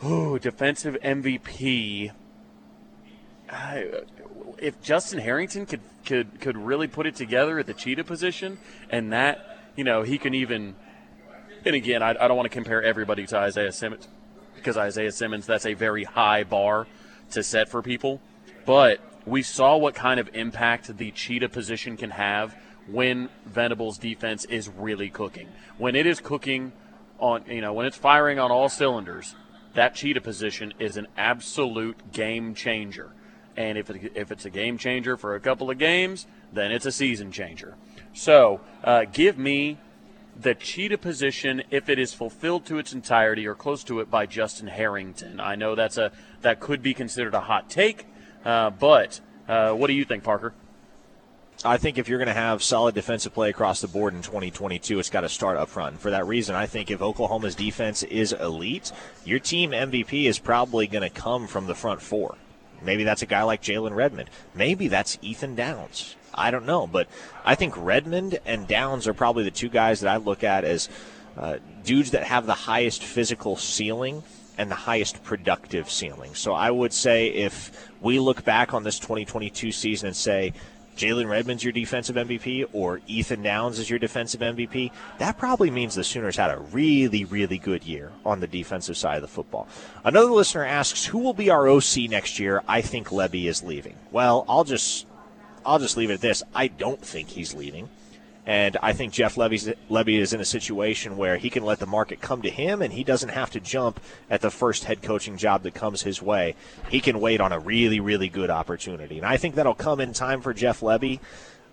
ooh, 0.04 0.38
defensive 0.38 0.98
MVP. 1.02 2.12
I, 3.54 3.86
if 4.58 4.82
Justin 4.82 5.20
Harrington 5.20 5.66
could 5.66 5.80
could 6.04 6.40
could 6.40 6.56
really 6.56 6.88
put 6.88 7.06
it 7.06 7.14
together 7.14 7.58
at 7.58 7.66
the 7.66 7.74
cheetah 7.74 8.04
position, 8.04 8.58
and 8.90 9.12
that 9.12 9.58
you 9.76 9.84
know 9.84 10.02
he 10.02 10.18
can 10.18 10.34
even 10.34 10.74
and 11.64 11.74
again, 11.74 12.02
I, 12.02 12.10
I 12.10 12.28
don't 12.28 12.36
want 12.36 12.46
to 12.46 12.54
compare 12.54 12.82
everybody 12.82 13.26
to 13.26 13.38
Isaiah 13.38 13.72
Simmons 13.72 14.08
because 14.54 14.76
Isaiah 14.76 15.12
Simmons, 15.12 15.46
that's 15.46 15.66
a 15.66 15.74
very 15.74 16.04
high 16.04 16.44
bar 16.44 16.86
to 17.30 17.42
set 17.42 17.68
for 17.68 17.82
people. 17.82 18.20
But 18.66 19.00
we 19.26 19.42
saw 19.42 19.76
what 19.76 19.94
kind 19.94 20.20
of 20.20 20.30
impact 20.34 20.96
the 20.96 21.10
cheetah 21.10 21.48
position 21.48 21.96
can 21.96 22.10
have 22.10 22.54
when 22.86 23.28
Venables' 23.46 23.98
defense 23.98 24.44
is 24.44 24.68
really 24.68 25.10
cooking. 25.10 25.48
When 25.78 25.96
it 25.96 26.06
is 26.06 26.20
cooking 26.20 26.72
on, 27.18 27.44
you 27.46 27.60
know, 27.60 27.72
when 27.72 27.86
it's 27.86 27.96
firing 27.96 28.38
on 28.38 28.50
all 28.50 28.68
cylinders, 28.68 29.34
that 29.74 29.94
cheetah 29.94 30.20
position 30.20 30.74
is 30.78 30.96
an 30.96 31.06
absolute 31.16 32.12
game 32.12 32.54
changer. 32.54 33.12
And 33.56 33.78
if, 33.78 33.88
it, 33.90 34.12
if 34.14 34.32
it's 34.32 34.44
a 34.44 34.50
game 34.50 34.78
changer 34.78 35.16
for 35.16 35.34
a 35.34 35.40
couple 35.40 35.70
of 35.70 35.78
games, 35.78 36.26
then 36.52 36.72
it's 36.72 36.86
a 36.86 36.92
season 36.92 37.30
changer. 37.30 37.76
So 38.12 38.60
uh, 38.82 39.04
give 39.12 39.38
me 39.38 39.78
the 40.40 40.54
cheetah 40.54 40.98
position 40.98 41.62
if 41.70 41.88
it 41.88 41.98
is 41.98 42.12
fulfilled 42.12 42.66
to 42.66 42.78
its 42.78 42.92
entirety 42.92 43.46
or 43.46 43.54
close 43.54 43.84
to 43.84 44.00
it 44.00 44.10
by 44.10 44.26
Justin 44.26 44.66
Harrington. 44.66 45.40
I 45.40 45.54
know 45.54 45.74
that's 45.74 45.96
a 45.96 46.12
that 46.42 46.60
could 46.60 46.82
be 46.82 46.94
considered 46.94 47.34
a 47.34 47.40
hot 47.40 47.70
take, 47.70 48.06
uh, 48.44 48.70
but 48.70 49.20
uh, 49.48 49.72
what 49.72 49.86
do 49.86 49.92
you 49.92 50.04
think, 50.04 50.24
Parker? 50.24 50.52
I 51.64 51.78
think 51.78 51.98
if 51.98 52.08
you're 52.08 52.18
going 52.18 52.28
to 52.28 52.34
have 52.34 52.62
solid 52.62 52.94
defensive 52.94 53.32
play 53.32 53.48
across 53.48 53.80
the 53.80 53.88
board 53.88 54.12
in 54.12 54.22
2022, 54.22 54.98
it's 54.98 55.08
got 55.08 55.20
to 55.20 55.28
start 55.28 55.56
up 55.56 55.68
front. 55.68 55.92
And 55.92 56.00
for 56.00 56.10
that 56.10 56.26
reason, 56.26 56.54
I 56.54 56.66
think 56.66 56.90
if 56.90 57.00
Oklahoma's 57.00 57.54
defense 57.54 58.02
is 58.02 58.32
elite, 58.32 58.92
your 59.24 59.38
team 59.38 59.70
MVP 59.70 60.24
is 60.24 60.38
probably 60.38 60.86
going 60.86 61.02
to 61.02 61.10
come 61.10 61.46
from 61.46 61.66
the 61.66 61.74
front 61.74 62.02
four. 62.02 62.36
Maybe 62.82 63.04
that's 63.04 63.22
a 63.22 63.26
guy 63.26 63.42
like 63.42 63.62
Jalen 63.62 63.94
Redmond. 63.94 64.30
Maybe 64.54 64.88
that's 64.88 65.18
Ethan 65.22 65.54
Downs. 65.54 66.16
I 66.34 66.50
don't 66.50 66.66
know, 66.66 66.86
but 66.86 67.08
I 67.44 67.54
think 67.54 67.74
Redmond 67.76 68.40
and 68.44 68.66
Downs 68.66 69.06
are 69.06 69.14
probably 69.14 69.44
the 69.44 69.50
two 69.50 69.68
guys 69.68 70.00
that 70.00 70.12
I 70.12 70.16
look 70.16 70.42
at 70.42 70.64
as 70.64 70.88
uh, 71.36 71.58
dudes 71.84 72.10
that 72.12 72.24
have 72.24 72.46
the 72.46 72.54
highest 72.54 73.02
physical 73.02 73.56
ceiling 73.56 74.22
and 74.56 74.70
the 74.70 74.76
highest 74.76 75.22
productive 75.24 75.90
ceiling. 75.90 76.34
So 76.34 76.52
I 76.52 76.70
would 76.70 76.92
say 76.92 77.28
if 77.28 77.90
we 78.00 78.18
look 78.18 78.44
back 78.44 78.72
on 78.72 78.84
this 78.84 78.98
2022 78.98 79.72
season 79.72 80.08
and 80.08 80.16
say 80.16 80.52
Jalen 80.96 81.28
Redmond's 81.28 81.64
your 81.64 81.72
defensive 81.72 82.16
MVP 82.16 82.66
or 82.72 83.00
Ethan 83.06 83.42
Downs 83.42 83.78
is 83.78 83.90
your 83.90 83.98
defensive 83.98 84.40
MVP, 84.40 84.90
that 85.18 85.38
probably 85.38 85.70
means 85.70 85.94
the 85.94 86.04
Sooners 86.04 86.36
had 86.36 86.50
a 86.50 86.58
really, 86.58 87.24
really 87.24 87.58
good 87.58 87.84
year 87.84 88.12
on 88.24 88.40
the 88.40 88.46
defensive 88.46 88.96
side 88.96 89.16
of 89.16 89.22
the 89.22 89.28
football. 89.28 89.68
Another 90.04 90.30
listener 90.30 90.64
asks, 90.64 91.04
who 91.06 91.18
will 91.18 91.34
be 91.34 91.50
our 91.50 91.68
OC 91.68 92.08
next 92.08 92.38
year? 92.38 92.62
I 92.68 92.80
think 92.80 93.08
Lebby 93.08 93.46
is 93.46 93.62
leaving. 93.62 93.96
Well, 94.10 94.44
I'll 94.48 94.64
just 94.64 95.06
I'll 95.66 95.78
just 95.78 95.96
leave 95.96 96.10
it 96.10 96.14
at 96.14 96.20
this. 96.20 96.42
I 96.54 96.68
don't 96.68 97.00
think 97.00 97.28
he's 97.28 97.54
leaving. 97.54 97.88
And 98.46 98.76
I 98.82 98.92
think 98.92 99.12
Jeff 99.12 99.36
Lebby's, 99.36 99.72
Lebby 99.90 100.18
is 100.18 100.34
in 100.34 100.40
a 100.40 100.44
situation 100.44 101.16
where 101.16 101.38
he 101.38 101.48
can 101.48 101.64
let 101.64 101.78
the 101.78 101.86
market 101.86 102.20
come 102.20 102.42
to 102.42 102.50
him 102.50 102.82
and 102.82 102.92
he 102.92 103.02
doesn't 103.02 103.30
have 103.30 103.50
to 103.52 103.60
jump 103.60 104.00
at 104.28 104.42
the 104.42 104.50
first 104.50 104.84
head 104.84 105.00
coaching 105.00 105.38
job 105.38 105.62
that 105.62 105.72
comes 105.72 106.02
his 106.02 106.20
way. 106.20 106.54
He 106.90 107.00
can 107.00 107.20
wait 107.20 107.40
on 107.40 107.52
a 107.52 107.58
really, 107.58 108.00
really 108.00 108.28
good 108.28 108.50
opportunity. 108.50 109.16
And 109.16 109.26
I 109.26 109.38
think 109.38 109.54
that'll 109.54 109.74
come 109.74 109.98
in 110.00 110.12
time 110.12 110.42
for 110.42 110.52
Jeff 110.52 110.80
Lebby. 110.80 111.20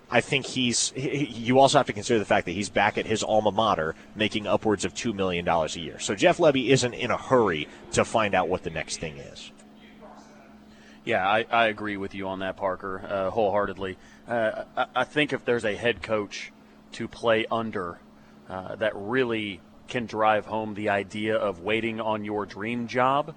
I 0.09 0.19
think 0.19 0.45
he's. 0.45 0.91
He, 0.91 1.25
you 1.25 1.59
also 1.59 1.77
have 1.77 1.87
to 1.87 1.93
consider 1.93 2.19
the 2.19 2.25
fact 2.25 2.45
that 2.45 2.51
he's 2.51 2.69
back 2.69 2.97
at 2.97 3.05
his 3.05 3.23
alma 3.23 3.51
mater, 3.51 3.95
making 4.13 4.45
upwards 4.45 4.83
of 4.83 4.93
two 4.93 5.13
million 5.13 5.45
dollars 5.45 5.77
a 5.77 5.79
year. 5.79 5.99
So 5.99 6.15
Jeff 6.15 6.37
Lebby 6.37 6.67
isn't 6.67 6.93
in 6.93 7.11
a 7.11 7.17
hurry 7.17 7.69
to 7.93 8.03
find 8.03 8.35
out 8.35 8.49
what 8.49 8.63
the 8.63 8.69
next 8.69 8.97
thing 8.97 9.17
is. 9.17 9.51
Yeah, 11.05 11.27
I, 11.27 11.45
I 11.49 11.67
agree 11.67 11.97
with 11.97 12.13
you 12.13 12.27
on 12.27 12.39
that, 12.39 12.57
Parker, 12.57 13.01
uh, 13.07 13.29
wholeheartedly. 13.31 13.97
Uh, 14.27 14.65
I, 14.77 14.85
I, 14.97 15.03
think 15.03 15.33
if 15.33 15.43
there's 15.45 15.65
a 15.65 15.75
head 15.75 16.03
coach 16.03 16.51
to 16.93 17.07
play 17.07 17.45
under 17.51 17.99
uh, 18.49 18.75
that 18.75 18.93
really 18.95 19.61
can 19.87 20.05
drive 20.05 20.45
home 20.45 20.73
the 20.73 20.89
idea 20.89 21.35
of 21.35 21.59
waiting 21.59 21.99
on 21.99 22.23
your 22.23 22.45
dream 22.45 22.87
job, 22.87 23.35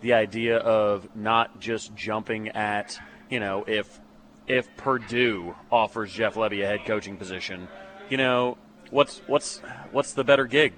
the 0.00 0.12
idea 0.12 0.56
of 0.58 1.08
not 1.16 1.60
just 1.60 1.94
jumping 1.94 2.48
at, 2.50 2.98
you 3.30 3.40
know, 3.40 3.64
if 3.66 4.00
if 4.46 4.68
Purdue 4.76 5.56
offers 5.72 6.12
Jeff 6.12 6.34
Lebby 6.34 6.62
a 6.62 6.66
head 6.66 6.84
coaching 6.86 7.16
position, 7.16 7.66
you 8.08 8.16
know, 8.16 8.56
what's 8.90 9.18
what's 9.26 9.58
what's 9.90 10.12
the 10.12 10.24
better 10.24 10.46
gig? 10.46 10.74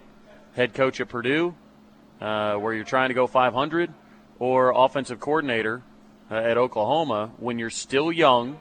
Head 0.55 0.75
coach 0.75 1.01
at 1.01 1.09
Purdue, 1.09 1.55
uh, 2.21 2.55
where 2.55 2.73
you're 2.75 2.85
trying 2.85 3.09
to 3.09 3.15
go 3.15 3.27
500, 3.27 3.93
or 4.39 4.73
offensive 4.75 5.21
coordinator 5.21 5.83
uh, 6.31 6.35
at 6.35 6.57
Oklahoma 6.57 7.33
when 7.39 7.59
you're 7.59 7.71
still 7.71 8.11
young, 8.11 8.61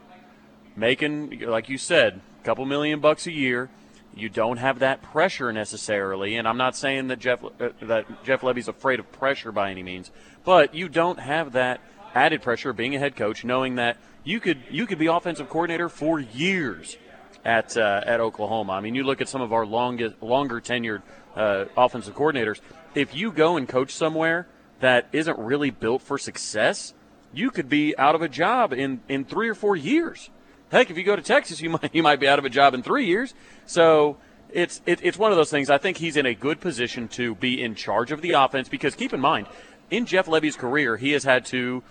making, 0.75 1.39
like 1.41 1.69
you 1.69 1.77
said, 1.77 2.21
couple 2.47 2.65
million 2.65 3.01
bucks 3.01 3.27
a 3.27 3.31
year. 3.31 3.69
You 4.15 4.29
don't 4.29 4.55
have 4.55 4.79
that 4.79 5.01
pressure 5.01 5.51
necessarily, 5.51 6.37
and 6.37 6.47
I'm 6.47 6.55
not 6.55 6.77
saying 6.77 7.09
that 7.09 7.19
Jeff 7.19 7.43
uh, 7.43 7.69
that 7.81 8.23
Jeff 8.23 8.41
Lebby's 8.41 8.69
afraid 8.69 9.01
of 9.01 9.11
pressure 9.11 9.51
by 9.51 9.69
any 9.69 9.83
means, 9.83 10.11
but 10.45 10.73
you 10.73 10.87
don't 10.87 11.19
have 11.19 11.51
that 11.51 11.81
added 12.15 12.41
pressure 12.41 12.71
being 12.71 12.95
a 12.95 12.99
head 12.99 13.17
coach, 13.17 13.43
knowing 13.43 13.75
that 13.75 13.97
you 14.23 14.39
could 14.39 14.59
you 14.71 14.87
could 14.87 14.97
be 14.97 15.07
offensive 15.07 15.49
coordinator 15.49 15.89
for 15.89 16.21
years 16.21 16.95
at 17.43 17.75
uh, 17.75 18.01
at 18.05 18.21
Oklahoma. 18.21 18.71
I 18.73 18.79
mean, 18.79 18.95
you 18.95 19.03
look 19.03 19.19
at 19.19 19.27
some 19.27 19.41
of 19.41 19.51
our 19.51 19.65
longest 19.65 20.15
longer 20.23 20.61
tenured 20.61 21.01
uh, 21.35 21.65
offensive 21.75 22.15
coordinators. 22.15 22.61
If 22.95 23.13
you 23.13 23.33
go 23.33 23.57
and 23.57 23.67
coach 23.67 23.91
somewhere 23.91 24.47
that 24.79 25.09
isn't 25.11 25.37
really 25.37 25.69
built 25.69 26.01
for 26.01 26.17
success, 26.17 26.93
you 27.33 27.51
could 27.51 27.67
be 27.67 27.95
out 27.97 28.15
of 28.15 28.21
a 28.21 28.29
job 28.29 28.71
in, 28.71 29.01
in 29.09 29.25
three 29.25 29.49
or 29.49 29.55
four 29.55 29.75
years. 29.75 30.29
Heck, 30.71 30.91
if 30.91 30.97
you 30.97 31.03
go 31.03 31.15
to 31.15 31.21
Texas, 31.21 31.61
you 31.61 31.69
might 31.81 31.93
you 31.93 32.03
might 32.03 32.19
be 32.19 32.27
out 32.27 32.39
of 32.39 32.45
a 32.45 32.49
job 32.49 32.73
in 32.73 32.83
three 32.83 33.05
years. 33.05 33.33
So 33.65 34.17
it's 34.49 34.81
it, 34.85 34.99
it's 35.03 35.17
one 35.17 35.31
of 35.31 35.37
those 35.37 35.51
things. 35.51 35.69
I 35.69 35.77
think 35.77 35.97
he's 35.97 36.17
in 36.17 36.25
a 36.25 36.33
good 36.33 36.59
position 36.59 37.07
to 37.09 37.35
be 37.35 37.61
in 37.61 37.75
charge 37.75 38.11
of 38.11 38.21
the 38.21 38.31
offense 38.31 38.69
because 38.69 38.95
keep 38.95 39.13
in 39.13 39.19
mind, 39.19 39.47
in 39.89 40.05
Jeff 40.05 40.27
Lebby's 40.27 40.55
career, 40.55 40.97
he 40.97 41.11
has 41.11 41.23
had 41.23 41.45
to 41.47 41.83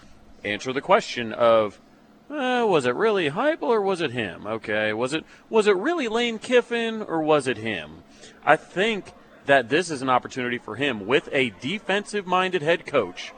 answer 0.45 0.73
the 0.73 0.81
question 0.81 1.33
of. 1.33 1.81
Uh, 2.29 2.67
was 2.69 2.87
it 2.87 2.95
really 2.97 3.31
Heupel 3.31 3.69
or 3.69 3.81
was 3.81 4.01
it 4.01 4.11
him? 4.11 4.49
Okay, 4.49 4.93
was 4.93 5.15
it 5.15 5.25
was 5.49 5.69
it 5.69 5.77
really 5.77 6.09
Lane 6.09 6.41
Kiffin 6.41 7.03
or 7.03 7.23
was 7.23 7.47
it 7.47 7.57
him? 7.57 8.03
I 8.45 8.57
think 8.57 9.13
that 9.47 9.69
this 9.69 9.91
is 9.91 10.03
an 10.03 10.11
opportunity 10.11 10.59
for 10.59 10.75
him 10.75 11.07
with 11.07 11.29
a 11.31 11.51
defensive 11.61 12.27
minded 12.27 12.63
head 12.63 12.85
coach 12.85 13.33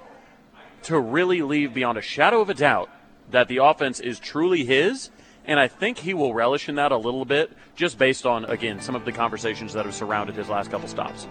to 0.84 0.98
really 0.98 1.42
leave 1.42 1.74
beyond 1.74 1.98
a 1.98 2.02
shadow 2.02 2.40
of 2.40 2.48
a 2.48 2.54
doubt 2.54 2.90
that 3.30 3.48
the 3.48 3.58
offense 3.58 4.00
is 4.00 4.18
truly 4.18 4.64
his. 4.64 5.10
And 5.48 5.58
I 5.58 5.66
think 5.66 5.96
he 5.96 6.12
will 6.12 6.34
relish 6.34 6.68
in 6.68 6.74
that 6.74 6.92
a 6.92 6.96
little 6.96 7.24
bit 7.24 7.50
just 7.74 7.98
based 7.98 8.26
on, 8.26 8.44
again, 8.44 8.80
some 8.82 8.94
of 8.94 9.06
the 9.06 9.12
conversations 9.12 9.72
that 9.72 9.86
have 9.86 9.94
surrounded 9.94 10.36
his 10.36 10.50
last 10.50 10.70
couple 10.70 10.86
stops. 10.86 11.26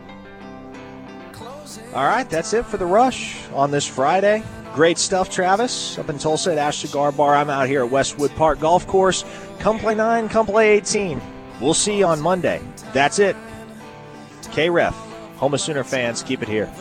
All 1.94 2.06
right, 2.06 2.28
that's 2.28 2.52
it 2.54 2.66
for 2.66 2.78
the 2.78 2.86
rush 2.86 3.48
on 3.54 3.70
this 3.70 3.86
Friday. 3.86 4.42
Great 4.74 4.98
stuff, 4.98 5.30
Travis. 5.30 6.00
Up 6.00 6.10
in 6.10 6.18
Tulsa 6.18 6.52
at 6.52 6.58
Ash 6.58 6.78
Cigar 6.80 7.12
Bar. 7.12 7.36
I'm 7.36 7.52
out 7.52 7.68
here 7.68 7.84
at 7.84 7.92
Westwood 7.92 8.32
Park 8.32 8.60
Golf 8.60 8.88
Course. 8.88 9.24
Come 9.60 9.78
play 9.78 9.94
9, 9.94 10.30
come 10.30 10.48
play 10.48 10.72
18. 10.78 11.22
We'll 11.62 11.76
see 11.76 12.00
you 12.00 12.06
on 12.06 12.20
Monday. 12.20 12.62
That's 12.94 13.20
it. 13.20 13.36
KREF, 14.42 14.94
Home 15.38 15.54
of 15.54 15.62
Sooner 15.62 15.84
fans, 15.84 16.24
keep 16.24 16.42
it 16.42 16.48
here. 16.48 16.72